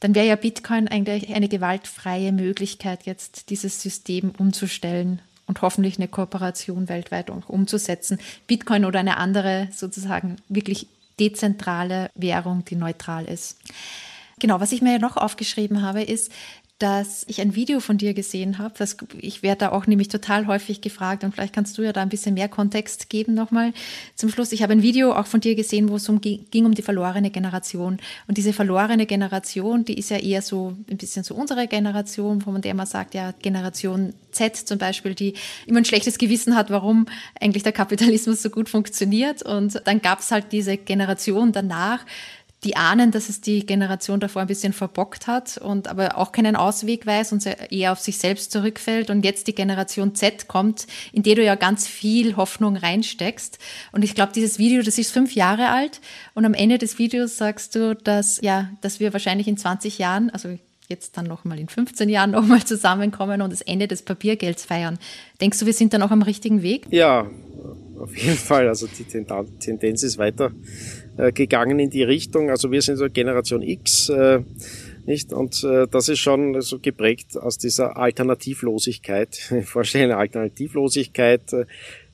Dann 0.00 0.14
wäre 0.14 0.26
ja 0.26 0.36
Bitcoin 0.36 0.88
eigentlich 0.88 1.32
eine 1.32 1.48
gewaltfreie 1.48 2.32
Möglichkeit, 2.32 3.04
jetzt 3.04 3.50
dieses 3.50 3.80
System 3.80 4.32
umzustellen 4.36 5.22
und 5.46 5.62
hoffentlich 5.62 5.98
eine 5.98 6.08
Kooperation 6.08 6.88
weltweit 6.88 7.30
auch 7.30 7.48
umzusetzen. 7.48 8.18
Bitcoin 8.48 8.84
oder 8.84 8.98
eine 8.98 9.16
andere 9.18 9.68
sozusagen 9.72 10.36
wirklich 10.48 10.88
dezentrale 11.20 12.10
Währung, 12.16 12.64
die 12.64 12.74
neutral 12.74 13.26
ist. 13.26 13.58
Genau, 14.40 14.58
was 14.58 14.72
ich 14.72 14.82
mir 14.82 14.98
noch 14.98 15.16
aufgeschrieben 15.16 15.82
habe, 15.82 16.02
ist, 16.02 16.32
dass 16.82 17.24
ich 17.28 17.40
ein 17.40 17.54
Video 17.54 17.78
von 17.78 17.96
dir 17.96 18.12
gesehen 18.12 18.58
habe. 18.58 18.74
Das, 18.76 18.96
ich 19.16 19.44
werde 19.44 19.58
da 19.60 19.72
auch 19.72 19.86
nämlich 19.86 20.08
total 20.08 20.48
häufig 20.48 20.80
gefragt 20.80 21.22
und 21.22 21.32
vielleicht 21.32 21.54
kannst 21.54 21.78
du 21.78 21.82
ja 21.82 21.92
da 21.92 22.02
ein 22.02 22.08
bisschen 22.08 22.34
mehr 22.34 22.48
Kontext 22.48 23.08
geben 23.08 23.34
nochmal 23.34 23.72
zum 24.16 24.30
Schluss. 24.30 24.50
Ich 24.50 24.64
habe 24.64 24.72
ein 24.72 24.82
Video 24.82 25.12
auch 25.12 25.26
von 25.26 25.38
dir 25.38 25.54
gesehen, 25.54 25.88
wo 25.88 25.96
es 25.96 26.08
um, 26.08 26.20
ging 26.20 26.64
um 26.64 26.74
die 26.74 26.82
verlorene 26.82 27.30
Generation. 27.30 27.98
Und 28.26 28.36
diese 28.36 28.52
verlorene 28.52 29.06
Generation, 29.06 29.84
die 29.84 29.96
ist 29.96 30.10
ja 30.10 30.16
eher 30.16 30.42
so 30.42 30.74
ein 30.90 30.96
bisschen 30.96 31.22
so 31.22 31.36
unsere 31.36 31.68
Generation, 31.68 32.40
von 32.40 32.60
der 32.60 32.74
man 32.74 32.86
sagt, 32.86 33.14
ja, 33.14 33.30
Generation 33.30 34.12
Z 34.32 34.56
zum 34.56 34.78
Beispiel, 34.78 35.14
die 35.14 35.34
immer 35.66 35.78
ein 35.78 35.84
schlechtes 35.84 36.18
Gewissen 36.18 36.56
hat, 36.56 36.70
warum 36.70 37.06
eigentlich 37.40 37.62
der 37.62 37.70
Kapitalismus 37.72 38.42
so 38.42 38.50
gut 38.50 38.68
funktioniert. 38.68 39.42
Und 39.42 39.80
dann 39.84 40.02
gab 40.02 40.18
es 40.18 40.32
halt 40.32 40.50
diese 40.50 40.76
Generation 40.76 41.52
danach, 41.52 42.04
die 42.64 42.76
ahnen, 42.76 43.10
dass 43.10 43.28
es 43.28 43.40
die 43.40 43.66
Generation 43.66 44.20
davor 44.20 44.42
ein 44.42 44.48
bisschen 44.48 44.72
verbockt 44.72 45.26
hat 45.26 45.58
und 45.58 45.88
aber 45.88 46.16
auch 46.16 46.30
keinen 46.30 46.54
Ausweg 46.54 47.06
weiß 47.06 47.32
und 47.32 47.44
eher 47.70 47.92
auf 47.92 47.98
sich 47.98 48.18
selbst 48.18 48.52
zurückfällt 48.52 49.10
und 49.10 49.24
jetzt 49.24 49.48
die 49.48 49.54
Generation 49.54 50.14
Z 50.14 50.46
kommt, 50.46 50.86
in 51.12 51.22
der 51.24 51.34
du 51.34 51.44
ja 51.44 51.56
ganz 51.56 51.88
viel 51.88 52.36
Hoffnung 52.36 52.76
reinsteckst. 52.76 53.58
Und 53.90 54.04
ich 54.04 54.14
glaube, 54.14 54.32
dieses 54.32 54.58
Video, 54.58 54.82
das 54.82 54.98
ist 54.98 55.10
fünf 55.10 55.34
Jahre 55.34 55.70
alt 55.70 56.00
und 56.34 56.44
am 56.44 56.54
Ende 56.54 56.78
des 56.78 56.98
Videos 56.98 57.36
sagst 57.36 57.74
du, 57.74 57.96
dass, 57.96 58.40
ja, 58.42 58.70
dass 58.80 59.00
wir 59.00 59.12
wahrscheinlich 59.12 59.48
in 59.48 59.56
20 59.56 59.98
Jahren, 59.98 60.30
also 60.30 60.56
jetzt 60.88 61.16
dann 61.16 61.26
nochmal 61.26 61.58
in 61.58 61.68
15 61.68 62.08
Jahren 62.08 62.30
nochmal 62.30 62.62
zusammenkommen 62.64 63.42
und 63.42 63.52
das 63.52 63.62
Ende 63.62 63.88
des 63.88 64.02
Papiergelds 64.02 64.64
feiern. 64.64 64.98
Denkst 65.40 65.58
du, 65.58 65.66
wir 65.66 65.72
sind 65.72 65.94
dann 65.94 66.02
auch 66.02 66.12
am 66.12 66.22
richtigen 66.22 66.62
Weg? 66.62 66.86
Ja, 66.90 67.28
auf 67.98 68.16
jeden 68.16 68.36
Fall. 68.36 68.68
Also 68.68 68.86
die 68.86 69.04
Tendenz 69.04 70.02
ist 70.04 70.18
weiter 70.18 70.52
äh, 71.16 71.32
gegangen 71.32 71.78
in 71.78 71.90
die 71.90 72.02
Richtung. 72.02 72.50
Also 72.50 72.70
wir 72.70 72.82
sind 72.82 72.96
so 72.96 73.08
Generation 73.08 73.62
X, 73.62 74.08
äh, 74.08 74.40
nicht? 75.04 75.32
Und 75.32 75.64
äh, 75.64 75.86
das 75.90 76.08
ist 76.08 76.20
schon 76.20 76.60
so 76.60 76.78
geprägt 76.78 77.36
aus 77.36 77.58
dieser 77.58 77.96
Alternativlosigkeit. 77.96 79.36
Vorstellen 79.64 80.12
Alternativlosigkeit. 80.12 81.42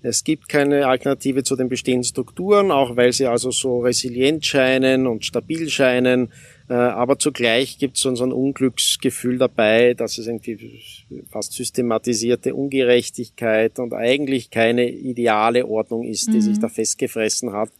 Es 0.00 0.22
gibt 0.22 0.48
keine 0.48 0.86
Alternative 0.86 1.42
zu 1.42 1.56
den 1.56 1.68
bestehenden 1.68 2.04
Strukturen, 2.04 2.70
auch 2.70 2.96
weil 2.96 3.12
sie 3.12 3.26
also 3.26 3.50
so 3.50 3.80
resilient 3.80 4.46
scheinen 4.46 5.06
und 5.06 5.24
stabil 5.24 5.68
scheinen. 5.68 6.30
Äh, 6.68 6.74
aber 6.74 7.18
zugleich 7.18 7.78
gibt 7.78 7.96
es 7.96 8.02
so 8.02 8.10
ein 8.10 8.32
Unglücksgefühl 8.32 9.38
dabei, 9.38 9.94
dass 9.94 10.18
es 10.18 10.26
irgendwie 10.26 10.82
fast 11.30 11.52
systematisierte 11.52 12.54
Ungerechtigkeit 12.54 13.78
und 13.78 13.94
eigentlich 13.94 14.50
keine 14.50 14.90
ideale 14.90 15.66
Ordnung 15.66 16.04
ist, 16.04 16.28
die 16.28 16.38
mhm. 16.38 16.42
sich 16.42 16.58
da 16.58 16.68
festgefressen 16.68 17.52
hat. 17.52 17.70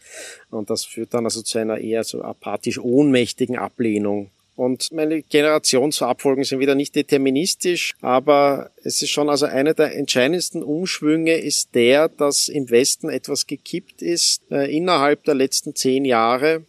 Und 0.51 0.71
das 0.71 0.85
führt 0.85 1.15
dann 1.15 1.25
also 1.25 1.43
zu 1.43 1.59
einer 1.59 1.79
eher 1.79 2.05
so 2.05 2.23
apathisch 2.23 2.79
ohnmächtigen 2.79 3.57
Ablehnung 3.57 4.31
und 4.59 4.91
meine 4.91 5.23
Generationsabfolgen 5.23 6.43
sind 6.43 6.59
wieder 6.59 6.75
nicht 6.75 6.97
deterministisch, 6.97 7.95
aber 8.01 8.73
es 8.83 9.01
ist 9.03 9.11
schon 9.11 9.31
also 9.31 9.47
einer 9.47 9.73
der 9.73 9.95
entscheidendsten 9.95 10.65
Umschwünge 10.65 11.37
ist 11.37 11.77
der, 11.77 12.09
dass 12.09 12.49
im 12.49 12.69
Westen 12.69 13.09
etwas 13.09 13.47
gekippt 13.47 14.03
ist 14.03 14.43
äh, 14.51 14.69
innerhalb 14.77 15.23
der 15.23 15.37
letzten 15.37 15.77
zehn 15.77 16.05
Jahre. 16.05 16.65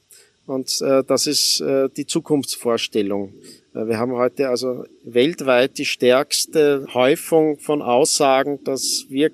Und 0.49 0.81
äh, 0.81 1.03
das 1.03 1.27
ist 1.27 1.61
äh, 1.61 1.89
die 1.95 2.07
Zukunftsvorstellung. 2.07 3.33
Äh, 3.75 3.85
wir 3.85 3.99
haben 3.99 4.13
heute 4.13 4.49
also 4.49 4.83
weltweit 5.03 5.77
die 5.77 5.85
stärkste 5.85 6.87
Häufung 6.91 7.59
von 7.59 7.83
Aussagen, 7.83 8.59
dass 8.63 9.05
wir 9.09 9.29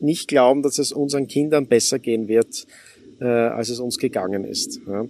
nicht 0.00 0.26
glauben, 0.26 0.62
dass 0.62 0.78
es 0.78 0.90
unseren 0.90 1.28
Kindern 1.28 1.66
besser 1.66 1.98
gehen 1.98 2.28
wird, 2.28 2.66
äh, 3.20 3.26
als 3.26 3.68
es 3.68 3.78
uns 3.78 3.98
gegangen 3.98 4.44
ist. 4.44 4.80
Ja. 4.86 5.06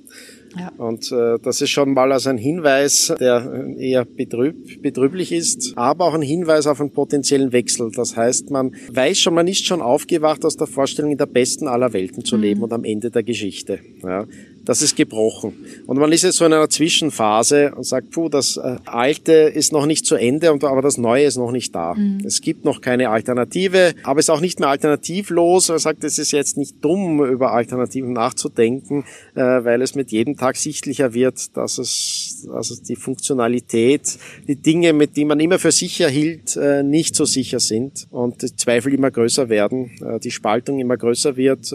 Ja. 0.59 0.73
Und 0.77 1.11
äh, 1.13 1.39
das 1.41 1.61
ist 1.61 1.71
schon 1.71 1.95
mal 1.95 2.13
als 2.13 2.27
ein 2.27 2.39
Hinweis, 2.39 3.13
der 3.21 3.75
eher 3.79 4.05
betrüb, 4.05 4.83
betrüblich 4.83 5.31
ist, 5.31 5.73
aber 5.77 6.07
auch 6.07 6.15
ein 6.15 6.23
Hinweis 6.23 6.67
auf 6.67 6.81
einen 6.81 6.91
potenziellen 6.91 7.53
Wechsel. 7.53 7.93
Das 7.93 8.17
heißt, 8.17 8.51
man 8.51 8.75
weiß 8.91 9.19
schon, 9.19 9.35
man 9.35 9.47
ist 9.47 9.67
schon 9.67 9.83
aufgewacht 9.83 10.45
aus 10.45 10.57
der 10.57 10.67
Vorstellung, 10.67 11.13
in 11.13 11.19
der 11.19 11.27
besten 11.27 11.69
aller 11.69 11.93
Welten 11.93 12.25
zu 12.25 12.37
leben 12.37 12.59
mhm. 12.59 12.65
und 12.65 12.73
am 12.73 12.85
Ende 12.85 13.13
der 13.13 13.23
Geschichte. 13.23 13.79
Ja 14.03 14.27
das 14.65 14.83
ist 14.83 14.97
gebrochen. 14.97 15.53
Und 15.87 15.99
man 15.99 16.13
ist 16.13 16.23
jetzt 16.23 16.39
so 16.39 16.45
in 16.45 16.53
einer 16.53 16.69
Zwischenphase 16.69 17.73
und 17.75 17.85
sagt, 17.85 18.11
puh, 18.11 18.29
das 18.29 18.57
äh, 18.57 18.77
Alte 18.85 19.33
ist 19.33 19.73
noch 19.73 19.87
nicht 19.87 20.07
zu 20.07 20.17
Ende, 20.17 20.51
aber 20.51 20.83
das 20.83 20.99
Neue 20.99 21.25
ist 21.25 21.37
noch 21.37 21.53
nicht 21.53 21.75
da. 21.75 21.95
Mhm. 21.95 22.23
Es 22.25 22.41
gibt 22.41 22.65
noch 22.65 22.81
keine 22.81 23.11
Alternative, 23.11 23.95
aber 24.03 24.21
es 24.21 24.27
ist 24.27 24.31
auch 24.31 24.41
nicht 24.41 24.61
mehr 24.61 24.69
alternativlos. 24.69 25.69
Man 25.69 25.79
sagt, 25.79 26.05
es 26.05 26.19
ist 26.19 26.33
jetzt 26.33 26.57
nicht 26.57 26.77
dumm, 26.83 27.25
über 27.25 27.53
Alternativen 27.53 28.13
nachzudenken, 28.13 29.05
äh, 29.35 29.41
weil 29.41 29.83
es 29.83 29.95
mit 29.95 30.11
jedem 30.11 30.37
Tag 30.37 30.57
sichtlicher 30.57 31.15
wird, 31.15 31.57
dass 31.57 31.79
es 31.79 32.49
also 32.53 32.75
die 32.77 32.97
Funktionalität, 32.97 34.19
die 34.49 34.57
Dinge, 34.57 34.93
mit 34.93 35.17
denen 35.17 35.29
man 35.29 35.41
immer 35.41 35.59
für 35.59 35.73
sicher 35.73 36.09
hielt, 36.09 36.57
äh, 36.57 36.83
nicht 36.83 37.15
so 37.15 37.25
sicher 37.25 37.61
sind 37.61 38.07
und 38.11 38.43
die 38.43 38.57
Zweifel 38.57 38.95
immer 38.95 39.11
größer 39.11 39.49
werden, 39.49 39.91
die 40.23 40.31
Spaltung 40.31 40.79
immer 40.79 40.97
größer 40.97 41.37
wird 41.37 41.73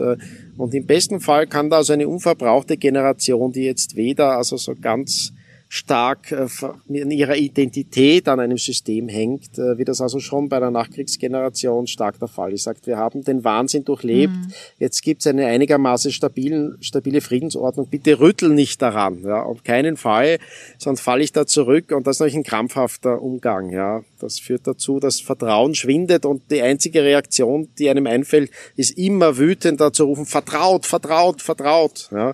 und 0.60 0.74
im 0.74 0.86
besten 0.86 1.22
Fall 1.22 1.48
kann 1.48 1.70
da 1.70 1.78
also 1.78 1.94
eine 1.94 2.08
unverbrauchte 2.08 2.76
Generation, 2.76 3.54
die 3.54 3.64
jetzt 3.64 3.96
weder 3.96 4.38
also 4.38 4.58
so 4.58 4.76
ganz 4.76 5.32
stark 5.72 6.32
äh, 6.32 6.48
in 6.88 7.12
ihrer 7.12 7.38
Identität 7.38 8.28
an 8.28 8.40
einem 8.40 8.58
System 8.58 9.08
hängt, 9.08 9.60
äh, 9.60 9.78
wie 9.78 9.86
das 9.86 10.02
also 10.02 10.20
schon 10.20 10.50
bei 10.50 10.60
der 10.60 10.72
Nachkriegsgeneration 10.72 11.86
stark 11.86 12.18
der 12.20 12.28
Fall 12.28 12.54
ist. 12.54 12.64
Sagt, 12.64 12.88
wir 12.88 12.98
haben 12.98 13.24
den 13.24 13.44
Wahnsinn 13.44 13.86
durchlebt, 13.86 14.34
mhm. 14.34 14.52
jetzt 14.80 15.04
gibt 15.04 15.22
es 15.22 15.28
eine 15.28 15.46
einigermaßen 15.46 16.12
stabilen, 16.12 16.78
stabile 16.82 17.22
Friedensordnung, 17.22 17.88
bitte 17.88 18.20
rüttel 18.20 18.50
nicht 18.50 18.82
daran, 18.82 19.22
ja, 19.24 19.44
auf 19.44 19.64
keinen 19.64 19.96
Fall, 19.96 20.40
sonst 20.80 21.02
falle 21.02 21.24
ich 21.24 21.34
da 21.34 21.46
zurück 21.46 21.92
und 21.92 22.08
das 22.08 22.16
ist 22.16 22.22
natürlich 22.22 22.38
ein 22.38 22.44
krampfhafter 22.44 23.22
Umgang, 23.22 23.70
ja. 23.70 24.02
Das 24.20 24.40
führt 24.40 24.66
dazu, 24.66 25.00
dass 25.00 25.22
Vertrauen 25.22 25.76
schwindet 25.76 26.26
und 26.26 26.50
die 26.50 26.64
einzige 26.64 27.04
Reaktion, 27.04 27.70
die 27.78 27.90
einem 27.90 28.08
einfällt, 28.08 28.50
ist 28.76 28.98
immer 28.98 29.38
wütender 29.38 29.94
zu 29.94 30.06
rufen, 30.06 30.26
vertraut, 30.26 30.88
vertraut, 30.88 31.44
vertraut, 31.44 32.10
ja. 32.12 32.34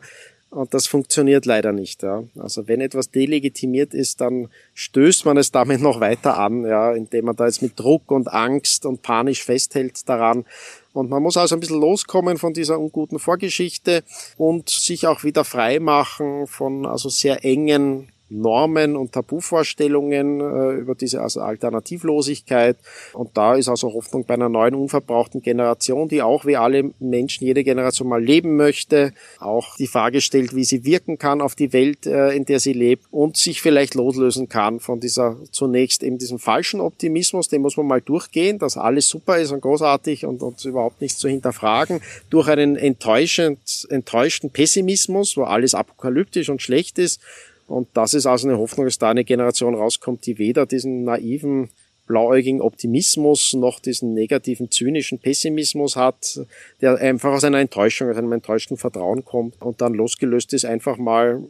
Und 0.56 0.74
das 0.74 0.88
funktioniert 0.88 1.46
leider 1.46 1.74
nicht. 1.74 2.02
Ja. 2.02 2.24
Also 2.40 2.70
wenn 2.70 2.80
etwas 2.80 3.12
delegitimiert 3.12 3.94
ist, 3.94 4.22
dann 4.22 4.48
stößt 4.74 5.26
man 5.26 5.36
es 5.36 5.52
damit 5.52 5.82
noch 5.82 6.00
weiter 6.00 6.38
an, 6.38 6.66
ja, 6.66 6.94
indem 6.94 7.26
man 7.26 7.36
da 7.36 7.46
jetzt 7.46 7.62
mit 7.62 7.78
Druck 7.78 8.10
und 8.10 8.32
Angst 8.32 8.86
und 8.86 9.02
panisch 9.02 9.44
festhält 9.44 10.08
daran. 10.08 10.46
Und 10.94 11.10
man 11.10 11.22
muss 11.22 11.36
also 11.36 11.58
ein 11.58 11.60
bisschen 11.60 11.82
loskommen 11.82 12.38
von 12.38 12.54
dieser 12.54 12.80
unguten 12.80 13.20
Vorgeschichte 13.20 14.06
und 14.38 14.70
sich 14.70 15.08
auch 15.08 15.26
wieder 15.26 15.44
frei 15.44 15.80
machen 15.80 16.48
von 16.48 16.86
also 16.86 17.10
sehr 17.10 17.44
engen 17.44 18.08
Normen 18.30 18.96
und 18.96 19.12
Tabuvorstellungen 19.12 20.40
äh, 20.40 20.80
über 20.80 20.96
diese 20.96 21.22
also 21.22 21.42
Alternativlosigkeit. 21.42 22.78
Und 23.14 23.38
da 23.38 23.56
ist 23.56 23.70
also 23.70 23.94
Hoffnung 23.94 24.26
bei 24.26 24.34
einer 24.34 24.50
neuen, 24.50 24.76
unverbrauchten 24.76 25.42
Generation, 25.42 26.08
die 26.08 26.22
auch 26.22 26.46
wie 26.46 26.58
alle 26.58 26.92
Menschen, 27.00 27.46
jede 27.46 27.64
Generation 27.64 28.10
mal 28.10 28.24
leben 28.24 28.56
möchte, 28.56 29.14
auch 29.40 29.76
die 29.78 29.88
Frage 29.88 30.22
stellt, 30.22 30.56
wie 30.56 30.64
sie 30.64 30.86
wirken 30.86 31.18
kann 31.20 31.42
auf 31.42 31.56
die 31.56 31.72
Welt, 31.72 32.08
äh, 32.08 32.32
in 32.32 32.46
der 32.46 32.60
sie 32.60 32.74
lebt 32.74 33.06
und 33.12 33.38
sich 33.38 33.62
vielleicht 33.62 33.94
loslösen 33.94 34.50
kann 34.50 34.80
von 34.80 35.00
dieser 35.00 35.38
zunächst 35.52 36.02
eben 36.04 36.18
diesem 36.18 36.40
falschen 36.40 36.82
Optimismus, 36.82 37.48
den 37.48 37.62
muss 37.62 37.78
man 37.78 37.86
mal 37.86 38.02
durchgehen, 38.02 38.58
dass 38.58 38.78
alles 38.78 39.08
super 39.08 39.38
ist 39.38 39.52
und 39.52 39.62
großartig 39.62 40.26
und, 40.26 40.42
und 40.42 40.64
überhaupt 40.66 41.02
nichts 41.02 41.20
zu 41.20 41.30
hinterfragen, 41.30 42.02
durch 42.30 42.48
einen 42.48 42.76
enttäuschend, 42.76 43.88
enttäuschten 43.90 44.50
Pessimismus, 44.50 45.38
wo 45.38 45.44
alles 45.44 45.76
apokalyptisch 45.76 46.50
und 46.50 46.62
schlecht 46.62 46.98
ist 46.98 47.22
und 47.68 47.88
das 47.94 48.14
ist 48.14 48.26
also 48.26 48.48
eine 48.48 48.58
Hoffnung, 48.58 48.86
dass 48.86 49.00
da 49.00 49.10
eine 49.10 49.24
Generation 49.24 49.76
rauskommt, 49.76 50.26
die 50.26 50.38
weder 50.38 50.66
diesen 50.66 51.04
naiven, 51.04 51.70
blauäugigen 52.08 52.62
Optimismus 52.62 53.54
noch 53.54 53.80
diesen 53.80 54.14
negativen, 54.14 54.70
zynischen 54.70 55.20
Pessimismus 55.20 55.96
hat, 55.96 56.40
der 56.82 56.98
einfach 56.98 57.34
aus 57.34 57.44
einer 57.44 57.60
Enttäuschung, 57.60 58.10
aus 58.10 58.18
einem 58.18 58.32
enttäuschten 58.32 58.78
Vertrauen 58.78 59.26
kommt 59.26 59.60
und 59.62 59.82
dann 59.82 59.94
losgelöst 59.94 60.54
ist, 60.54 60.66
einfach 60.66 60.98
mal 60.98 61.44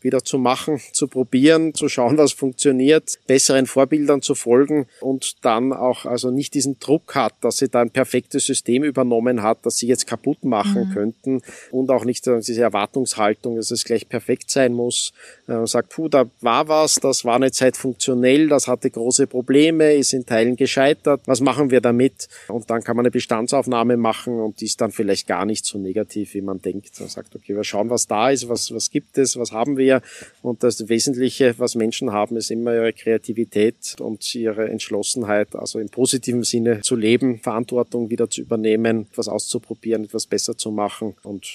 wieder 0.00 0.24
zu 0.24 0.38
machen, 0.38 0.80
zu 0.92 1.08
probieren, 1.08 1.74
zu 1.74 1.88
schauen, 1.88 2.18
was 2.18 2.32
funktioniert, 2.32 3.18
besseren 3.26 3.66
Vorbildern 3.66 4.22
zu 4.22 4.34
folgen 4.34 4.86
und 5.00 5.44
dann 5.44 5.72
auch 5.72 6.04
also 6.04 6.30
nicht 6.30 6.54
diesen 6.54 6.78
Druck 6.78 7.14
hat, 7.14 7.34
dass 7.40 7.58
sie 7.58 7.68
da 7.68 7.80
ein 7.80 7.90
perfektes 7.90 8.46
System 8.46 8.84
übernommen 8.84 9.42
hat, 9.42 9.58
das 9.64 9.78
sie 9.78 9.86
jetzt 9.86 10.06
kaputt 10.06 10.44
machen 10.44 10.88
mhm. 10.88 10.92
könnten 10.92 11.42
und 11.70 11.90
auch 11.90 12.04
nicht 12.04 12.26
diese 12.26 12.62
Erwartungshaltung, 12.62 13.56
dass 13.56 13.70
es 13.70 13.84
gleich 13.84 14.08
perfekt 14.08 14.50
sein 14.50 14.72
muss. 14.72 15.12
Man 15.46 15.64
äh, 15.64 15.66
sagt, 15.66 15.90
puh, 15.90 16.08
da 16.08 16.26
war 16.40 16.68
was, 16.68 16.96
das 16.96 17.24
war 17.24 17.36
eine 17.36 17.52
Zeit 17.52 17.76
funktionell, 17.76 18.48
das 18.48 18.68
hatte 18.68 18.90
große 18.90 19.26
Probleme, 19.26 19.94
ist 19.94 20.12
in 20.12 20.26
Teilen 20.26 20.56
gescheitert, 20.56 21.22
was 21.26 21.40
machen 21.40 21.70
wir 21.70 21.80
damit? 21.80 22.28
Und 22.48 22.70
dann 22.70 22.82
kann 22.82 22.96
man 22.96 23.04
eine 23.04 23.10
Bestandsaufnahme 23.10 23.96
machen 23.96 24.40
und 24.40 24.60
die 24.60 24.66
ist 24.66 24.80
dann 24.80 24.92
vielleicht 24.92 25.26
gar 25.26 25.44
nicht 25.44 25.64
so 25.64 25.78
negativ, 25.78 26.34
wie 26.34 26.42
man 26.42 26.60
denkt. 26.60 27.00
Man 27.00 27.08
sagt, 27.08 27.34
okay, 27.34 27.54
wir 27.54 27.64
schauen, 27.64 27.90
was 27.90 28.06
da 28.06 28.30
ist, 28.30 28.48
was, 28.48 28.72
was 28.72 28.90
gibt 28.90 29.18
es, 29.18 29.38
was 29.38 29.52
haben 29.52 29.76
wir 29.76 29.85
wir. 29.86 30.02
Und 30.42 30.62
das 30.62 30.88
Wesentliche, 30.88 31.54
was 31.58 31.74
Menschen 31.74 32.12
haben, 32.12 32.36
ist 32.36 32.50
immer 32.50 32.74
ihre 32.74 32.92
Kreativität 32.92 33.96
und 34.00 34.34
ihre 34.34 34.68
Entschlossenheit, 34.68 35.54
also 35.54 35.78
im 35.78 35.88
positiven 35.88 36.44
Sinne 36.44 36.80
zu 36.82 36.96
leben, 36.96 37.38
Verantwortung 37.38 38.10
wieder 38.10 38.28
zu 38.28 38.40
übernehmen, 38.42 39.06
etwas 39.10 39.28
auszuprobieren, 39.28 40.04
etwas 40.04 40.26
besser 40.26 40.56
zu 40.56 40.70
machen 40.70 41.14
und 41.22 41.46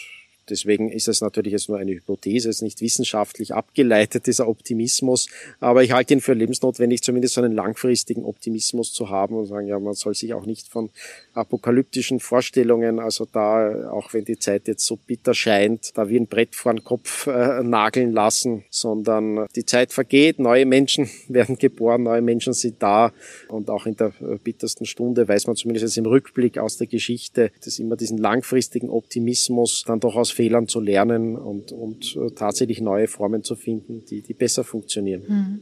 Deswegen 0.51 0.91
ist 0.91 1.07
es 1.07 1.21
natürlich 1.21 1.53
jetzt 1.53 1.69
nur 1.69 1.77
eine 1.77 1.93
Hypothese, 1.93 2.49
es 2.49 2.57
ist 2.57 2.61
nicht 2.61 2.81
wissenschaftlich 2.81 3.53
abgeleitet, 3.53 4.27
dieser 4.27 4.47
Optimismus. 4.47 5.27
Aber 5.59 5.83
ich 5.83 5.93
halte 5.93 6.13
ihn 6.13 6.21
für 6.21 6.33
lebensnotwendig, 6.33 7.01
zumindest 7.01 7.35
so 7.35 7.41
einen 7.41 7.53
langfristigen 7.53 8.25
Optimismus 8.25 8.93
zu 8.93 9.09
haben 9.09 9.35
und 9.35 9.45
sagen, 9.47 9.67
ja, 9.67 9.79
man 9.79 9.93
soll 9.93 10.13
sich 10.13 10.33
auch 10.33 10.45
nicht 10.45 10.67
von 10.67 10.89
apokalyptischen 11.33 12.19
Vorstellungen, 12.19 12.99
also 12.99 13.25
da, 13.31 13.89
auch 13.91 14.13
wenn 14.13 14.25
die 14.25 14.37
Zeit 14.37 14.67
jetzt 14.67 14.85
so 14.85 14.97
bitter 14.97 15.33
scheint, 15.33 15.91
da 15.95 16.09
wie 16.09 16.17
ein 16.17 16.27
Brett 16.27 16.55
vor 16.55 16.73
den 16.73 16.83
Kopf 16.83 17.27
äh, 17.27 17.63
nageln 17.63 18.11
lassen, 18.11 18.65
sondern 18.69 19.47
die 19.55 19.65
Zeit 19.65 19.93
vergeht, 19.93 20.39
neue 20.39 20.65
Menschen 20.65 21.09
werden 21.27 21.57
geboren, 21.57 22.03
neue 22.03 22.21
Menschen 22.21 22.53
sind 22.53 22.83
da 22.83 23.13
und 23.47 23.69
auch 23.69 23.85
in 23.85 23.95
der 23.95 24.11
äh, 24.21 24.37
bittersten 24.43 24.85
Stunde 24.85 25.27
weiß 25.27 25.47
man 25.47 25.55
zumindest 25.55 25.83
jetzt 25.83 25.97
im 25.97 26.05
Rückblick 26.05 26.57
aus 26.57 26.77
der 26.77 26.87
Geschichte, 26.87 27.51
dass 27.63 27.79
immer 27.79 27.95
diesen 27.95 28.17
langfristigen 28.17 28.89
Optimismus 28.89 29.83
dann 29.85 29.99
doch 29.99 30.15
aus 30.15 30.31
Fehlern 30.41 30.67
zu 30.67 30.79
lernen 30.79 31.35
und, 31.35 31.71
und 31.71 32.15
äh, 32.15 32.31
tatsächlich 32.31 32.81
neue 32.81 33.07
Formen 33.07 33.43
zu 33.43 33.55
finden, 33.55 34.05
die, 34.09 34.23
die 34.23 34.33
besser 34.33 34.63
funktionieren. 34.63 35.21
Hm. 35.27 35.61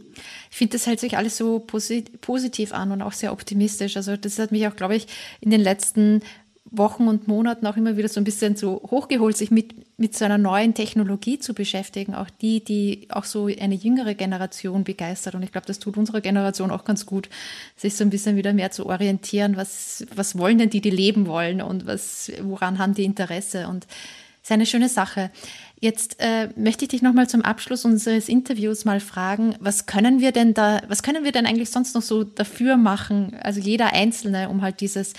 Ich 0.50 0.56
finde, 0.56 0.72
das 0.72 0.88
hält 0.88 1.02
sich 1.02 1.18
alles 1.18 1.36
so 1.36 1.60
positiv 1.60 2.74
an 2.74 2.94
und 2.94 3.02
auch 3.02 3.12
sehr 3.12 3.34
optimistisch. 3.34 3.98
Also 3.98 4.16
das 4.16 4.40
hat 4.40 4.54
mich 4.54 4.66
auch, 4.70 4.78
glaube 4.78 4.96
ich, 4.96 5.08
in 5.42 5.52
den 5.52 5.60
letzten 5.60 6.22
Wochen 6.72 7.10
und 7.10 7.28
Monaten 7.28 7.68
auch 7.68 7.76
immer 7.76 7.98
wieder 7.98 8.08
so 8.08 8.22
ein 8.22 8.24
bisschen 8.24 8.56
so 8.56 8.82
hochgeholt, 8.90 9.36
sich 9.36 9.52
mit, 9.52 10.00
mit 10.00 10.16
so 10.16 10.24
einer 10.24 10.38
neuen 10.38 10.74
Technologie 10.74 11.40
zu 11.40 11.54
beschäftigen. 11.54 12.16
Auch 12.16 12.30
die, 12.30 12.64
die 12.64 13.08
auch 13.10 13.26
so 13.26 13.48
eine 13.48 13.76
jüngere 13.76 14.14
Generation 14.14 14.86
begeistert. 14.86 15.36
Und 15.36 15.44
ich 15.44 15.52
glaube, 15.52 15.68
das 15.68 15.80
tut 15.80 15.98
unserer 15.98 16.22
Generation 16.22 16.72
auch 16.72 16.86
ganz 16.86 17.06
gut, 17.06 17.28
sich 17.76 17.96
so 17.96 18.06
ein 18.06 18.10
bisschen 18.10 18.38
wieder 18.38 18.54
mehr 18.54 18.72
zu 18.72 18.86
orientieren. 18.86 19.58
Was, 19.58 20.06
was 20.16 20.38
wollen 20.38 20.58
denn 20.58 20.70
die, 20.70 20.80
die 20.80 20.90
leben 20.90 21.28
wollen 21.28 21.62
und 21.62 21.86
was, 21.86 22.32
woran 22.44 22.78
haben 22.78 22.94
die 22.94 23.04
Interesse? 23.04 23.68
Und 23.68 23.86
ist 24.42 24.52
eine 24.52 24.66
schöne 24.66 24.90
Sache. 24.90 25.32
Jetzt 25.80 26.18
äh, 26.20 26.50
möchte 26.56 26.86
ich 26.86 26.90
dich 26.90 27.02
nochmal 27.02 27.30
zum 27.30 27.42
Abschluss 27.42 27.86
unseres 27.86 28.28
Interviews 28.28 28.86
mal 28.86 29.00
fragen, 29.00 29.56
was 29.60 29.86
können 29.86 30.20
wir 30.20 30.32
denn 30.32 30.54
da, 30.54 30.82
was 30.88 31.04
können 31.04 31.24
wir 31.24 31.32
denn 31.32 31.46
eigentlich 31.46 31.70
sonst 31.70 31.96
noch 31.96 32.02
so 32.02 32.24
dafür 32.24 32.76
machen, 32.76 33.38
also 33.42 33.60
jeder 33.60 33.94
Einzelne, 33.94 34.50
um 34.50 34.62
halt 34.62 34.82
dieses 34.82 35.14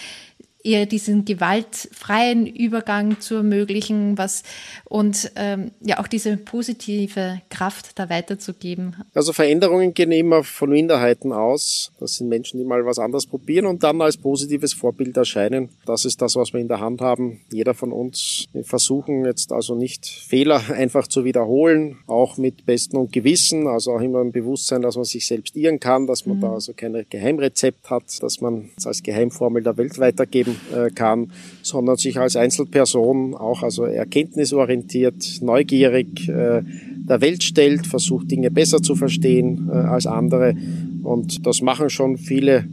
eher 0.62 0.86
diesen 0.86 1.24
gewaltfreien 1.24 2.46
Übergang 2.46 3.20
zu 3.20 3.36
ermöglichen, 3.36 4.18
was 4.18 4.42
und 4.84 5.32
ähm, 5.36 5.70
ja 5.80 5.98
auch 6.00 6.06
diese 6.06 6.36
positive 6.36 7.40
Kraft 7.48 7.98
da 7.98 8.08
weiterzugeben. 8.10 8.96
Also 9.14 9.32
Veränderungen 9.32 9.94
gehen 9.94 10.12
immer 10.12 10.44
von 10.44 10.70
Minderheiten 10.70 11.32
aus. 11.32 11.92
Das 11.98 12.16
sind 12.16 12.28
Menschen, 12.28 12.58
die 12.58 12.64
mal 12.64 12.84
was 12.84 12.98
anderes 12.98 13.26
probieren 13.26 13.66
und 13.66 13.82
dann 13.82 14.00
als 14.02 14.16
positives 14.16 14.72
Vorbild 14.72 15.16
erscheinen. 15.16 15.70
Das 15.86 16.04
ist 16.04 16.20
das, 16.20 16.36
was 16.36 16.52
wir 16.52 16.60
in 16.60 16.68
der 16.68 16.80
Hand 16.80 17.00
haben. 17.00 17.40
Jeder 17.50 17.74
von 17.74 17.92
uns 17.92 18.46
wir 18.52 18.64
versuchen 18.64 19.24
jetzt 19.24 19.52
also 19.52 19.74
nicht 19.74 20.06
Fehler 20.06 20.62
einfach 20.70 21.06
zu 21.06 21.24
wiederholen, 21.24 21.98
auch 22.06 22.36
mit 22.36 22.66
Besten 22.66 22.96
und 22.96 23.12
Gewissen, 23.12 23.66
also 23.66 23.92
auch 23.92 24.00
immer 24.00 24.20
im 24.20 24.32
Bewusstsein, 24.32 24.82
dass 24.82 24.96
man 24.96 25.04
sich 25.04 25.26
selbst 25.26 25.56
irren 25.56 25.80
kann, 25.80 26.06
dass 26.06 26.26
man 26.26 26.38
mhm. 26.38 26.40
da 26.42 26.52
also 26.52 26.72
kein 26.72 27.06
Geheimrezept 27.08 27.90
hat, 27.90 28.22
dass 28.22 28.40
man 28.40 28.70
es 28.76 28.86
als 28.86 29.02
Geheimformel 29.02 29.62
der 29.62 29.76
Welt 29.76 29.98
weitergeben 29.98 30.49
leben 30.50 30.60
äh, 30.74 30.90
kann, 30.90 31.30
sondern 31.62 31.96
sich 31.96 32.18
als 32.18 32.36
Einzelperson 32.36 33.34
auch 33.34 33.62
also 33.62 33.84
erkenntnisorientiert, 33.84 35.40
neugierig 35.42 36.28
äh, 36.28 36.62
der 36.62 37.20
Welt 37.20 37.42
stellt, 37.42 37.86
versucht 37.86 38.30
Dinge 38.30 38.50
besser 38.50 38.82
zu 38.82 38.94
verstehen 38.94 39.68
äh, 39.70 39.76
als 39.76 40.06
andere. 40.06 40.54
Und 41.02 41.46
das 41.46 41.62
machen 41.62 41.90
schon 41.90 42.18
viele 42.18 42.64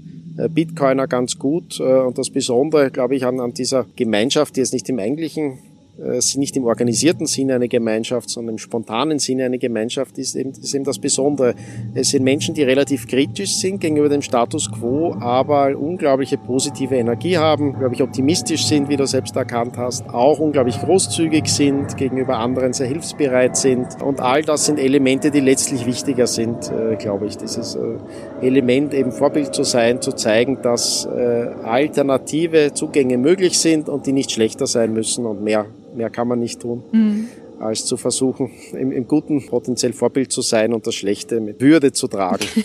Bitcoiner 0.53 1.07
ganz 1.07 1.39
gut. 1.39 1.80
Und 1.80 2.19
das 2.19 2.30
Besondere, 2.30 2.91
glaube 2.91 3.15
ich, 3.15 3.25
an, 3.25 3.39
an 3.39 3.53
dieser 3.53 3.88
Gemeinschaft, 3.95 4.55
die 4.55 4.59
jetzt 4.59 4.73
nicht 4.73 4.88
im 4.88 4.99
eigentlichen 4.99 5.57
äh, 5.99 6.19
nicht 6.37 6.55
im 6.55 6.65
organisierten 6.65 7.25
Sinne 7.25 7.55
eine 7.55 7.67
Gemeinschaft, 7.67 8.29
sondern 8.29 8.55
im 8.55 8.57
spontanen 8.59 9.17
Sinne 9.17 9.45
eine 9.45 9.57
Gemeinschaft 9.57 10.17
ist 10.17 10.35
eben, 10.35 10.51
ist 10.51 10.73
eben 10.73 10.83
das 10.83 10.99
Besondere. 10.99 11.55
Es 11.95 12.09
sind 12.09 12.23
Menschen, 12.23 12.53
die 12.53 12.63
relativ 12.63 13.07
kritisch 13.07 13.55
sind 13.57 13.79
gegenüber 13.79 14.09
dem 14.09 14.21
Status 14.21 14.71
quo, 14.71 15.13
aber 15.19 15.75
unglaubliche 15.77 16.37
positive 16.37 16.95
Energie 16.95 17.37
haben, 17.37 17.71
unglaublich 17.71 18.03
optimistisch 18.03 18.65
sind, 18.65 18.89
wie 18.89 18.95
du 18.95 19.07
selbst 19.07 19.35
erkannt 19.35 19.77
hast, 19.77 20.07
auch 20.09 20.39
unglaublich 20.39 20.79
großzügig 20.79 21.47
sind, 21.47 21.97
gegenüber 21.97 22.37
anderen 22.37 22.73
sehr 22.73 22.87
hilfsbereit 22.87 23.57
sind. 23.57 24.01
Und 24.01 24.19
all 24.19 24.43
das 24.43 24.65
sind 24.65 24.79
Elemente, 24.79 25.31
die 25.31 25.39
letztlich 25.39 25.85
wichtiger 25.85 26.27
sind, 26.27 26.71
äh, 26.71 26.95
glaube 26.97 27.25
ich. 27.25 27.37
Dieses 27.37 27.75
äh, 27.75 28.45
Element 28.45 28.93
eben 28.93 29.11
Vorbild 29.11 29.55
zu 29.55 29.63
sein, 29.63 30.01
zu 30.01 30.11
zeigen, 30.11 30.59
dass 30.61 31.07
alternative 31.07 32.73
Zugänge 32.73 33.17
möglich 33.17 33.57
sind 33.59 33.89
und 33.89 34.05
die 34.05 34.11
nicht 34.11 34.31
schlechter 34.31 34.67
sein 34.67 34.93
müssen 34.93 35.25
und 35.25 35.41
mehr 35.41 35.65
Mehr 35.97 36.09
kann 36.09 36.27
man 36.27 36.39
nicht 36.39 36.61
tun. 36.61 36.83
Mhm 36.91 37.27
als 37.59 37.85
zu 37.85 37.97
versuchen, 37.97 38.51
im, 38.73 38.91
im, 38.91 39.07
Guten 39.07 39.43
potenziell 39.47 39.91
Vorbild 39.91 40.31
zu 40.31 40.43
sein 40.43 40.73
und 40.73 40.85
das 40.85 40.93
Schlechte 40.93 41.39
mit 41.39 41.59
Würde 41.59 41.91
zu 41.91 42.07
tragen. 42.07 42.45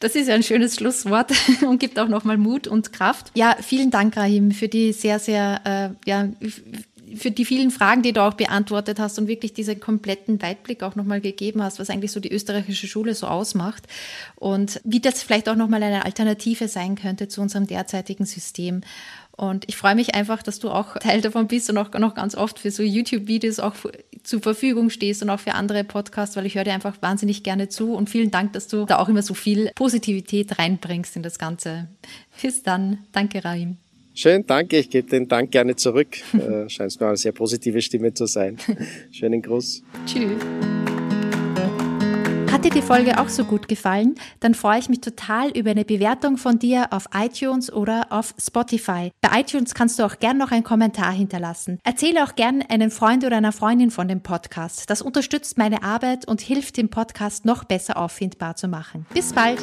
Das 0.00 0.14
ist 0.16 0.28
ja 0.28 0.34
ein 0.34 0.42
schönes 0.42 0.74
Schlusswort 0.74 1.32
und 1.66 1.80
gibt 1.80 1.98
auch 1.98 2.08
nochmal 2.08 2.36
Mut 2.36 2.66
und 2.66 2.92
Kraft. 2.92 3.30
Ja, 3.34 3.56
vielen 3.62 3.90
Dank, 3.90 4.14
Rahim, 4.18 4.50
für 4.50 4.68
die 4.68 4.92
sehr, 4.92 5.18
sehr, 5.18 5.62
äh, 5.64 6.08
ja, 6.08 6.28
für 7.16 7.30
die 7.30 7.46
vielen 7.46 7.70
Fragen, 7.70 8.02
die 8.02 8.12
du 8.12 8.22
auch 8.22 8.34
beantwortet 8.34 8.98
hast 8.98 9.18
und 9.18 9.28
wirklich 9.28 9.54
diesen 9.54 9.80
kompletten 9.80 10.42
Weitblick 10.42 10.82
auch 10.82 10.94
nochmal 10.94 11.22
gegeben 11.22 11.62
hast, 11.62 11.78
was 11.78 11.88
eigentlich 11.88 12.12
so 12.12 12.20
die 12.20 12.30
österreichische 12.30 12.86
Schule 12.86 13.14
so 13.14 13.28
ausmacht 13.28 13.84
und 14.36 14.78
wie 14.84 15.00
das 15.00 15.22
vielleicht 15.22 15.48
auch 15.48 15.56
nochmal 15.56 15.82
eine 15.82 16.04
Alternative 16.04 16.68
sein 16.68 16.96
könnte 16.96 17.28
zu 17.28 17.40
unserem 17.40 17.66
derzeitigen 17.66 18.26
System. 18.26 18.82
Und 19.36 19.64
ich 19.68 19.76
freue 19.76 19.94
mich 19.94 20.14
einfach, 20.14 20.42
dass 20.42 20.60
du 20.60 20.70
auch 20.70 20.96
Teil 20.98 21.20
davon 21.20 21.48
bist 21.48 21.68
und 21.68 21.78
auch 21.78 21.92
noch 21.98 22.14
ganz 22.14 22.36
oft 22.36 22.58
für 22.58 22.70
so 22.70 22.82
YouTube-Videos 22.82 23.58
auch 23.58 23.74
zur 24.22 24.40
Verfügung 24.40 24.90
stehst 24.90 25.22
und 25.22 25.30
auch 25.30 25.40
für 25.40 25.54
andere 25.54 25.84
Podcasts, 25.84 26.36
weil 26.36 26.46
ich 26.46 26.54
höre 26.54 26.64
dir 26.64 26.72
einfach 26.72 27.00
wahnsinnig 27.02 27.42
gerne 27.42 27.68
zu. 27.68 27.94
Und 27.94 28.08
vielen 28.08 28.30
Dank, 28.30 28.52
dass 28.52 28.68
du 28.68 28.84
da 28.84 28.98
auch 28.98 29.08
immer 29.08 29.22
so 29.22 29.34
viel 29.34 29.70
Positivität 29.74 30.58
reinbringst 30.58 31.16
in 31.16 31.22
das 31.22 31.38
Ganze. 31.38 31.88
Bis 32.40 32.62
dann. 32.62 32.98
Danke, 33.12 33.44
Rahim. 33.44 33.76
Schön, 34.14 34.46
danke. 34.46 34.78
Ich 34.78 34.90
gebe 34.90 35.08
den 35.08 35.26
Dank 35.26 35.50
gerne 35.50 35.74
zurück. 35.74 36.16
äh, 36.34 36.68
scheint 36.68 37.00
mir 37.00 37.08
eine 37.08 37.16
sehr 37.16 37.32
positive 37.32 37.82
Stimme 37.82 38.14
zu 38.14 38.26
sein. 38.26 38.58
Schönen 39.10 39.42
Gruß. 39.42 39.82
Tschüss. 40.06 40.40
Dir 42.64 42.70
die 42.70 42.80
Folge 42.80 43.20
auch 43.20 43.28
so 43.28 43.44
gut 43.44 43.68
gefallen? 43.68 44.14
Dann 44.40 44.54
freue 44.54 44.78
ich 44.78 44.88
mich 44.88 45.02
total 45.02 45.50
über 45.50 45.72
eine 45.72 45.84
Bewertung 45.84 46.38
von 46.38 46.58
dir 46.58 46.86
auf 46.94 47.04
iTunes 47.14 47.70
oder 47.70 48.06
auf 48.08 48.34
Spotify. 48.40 49.10
Bei 49.20 49.38
iTunes 49.38 49.74
kannst 49.74 49.98
du 49.98 50.02
auch 50.02 50.18
gern 50.18 50.38
noch 50.38 50.50
einen 50.50 50.64
Kommentar 50.64 51.12
hinterlassen. 51.12 51.78
Erzähle 51.84 52.24
auch 52.24 52.36
gern 52.36 52.62
einen 52.66 52.90
Freund 52.90 53.22
oder 53.22 53.36
einer 53.36 53.52
Freundin 53.52 53.90
von 53.90 54.08
dem 54.08 54.22
Podcast. 54.22 54.88
Das 54.88 55.02
unterstützt 55.02 55.58
meine 55.58 55.82
Arbeit 55.82 56.26
und 56.26 56.40
hilft, 56.40 56.78
den 56.78 56.88
Podcast 56.88 57.44
noch 57.44 57.64
besser 57.64 57.98
auffindbar 57.98 58.56
zu 58.56 58.66
machen. 58.66 59.04
Bis 59.12 59.34
bald! 59.34 59.62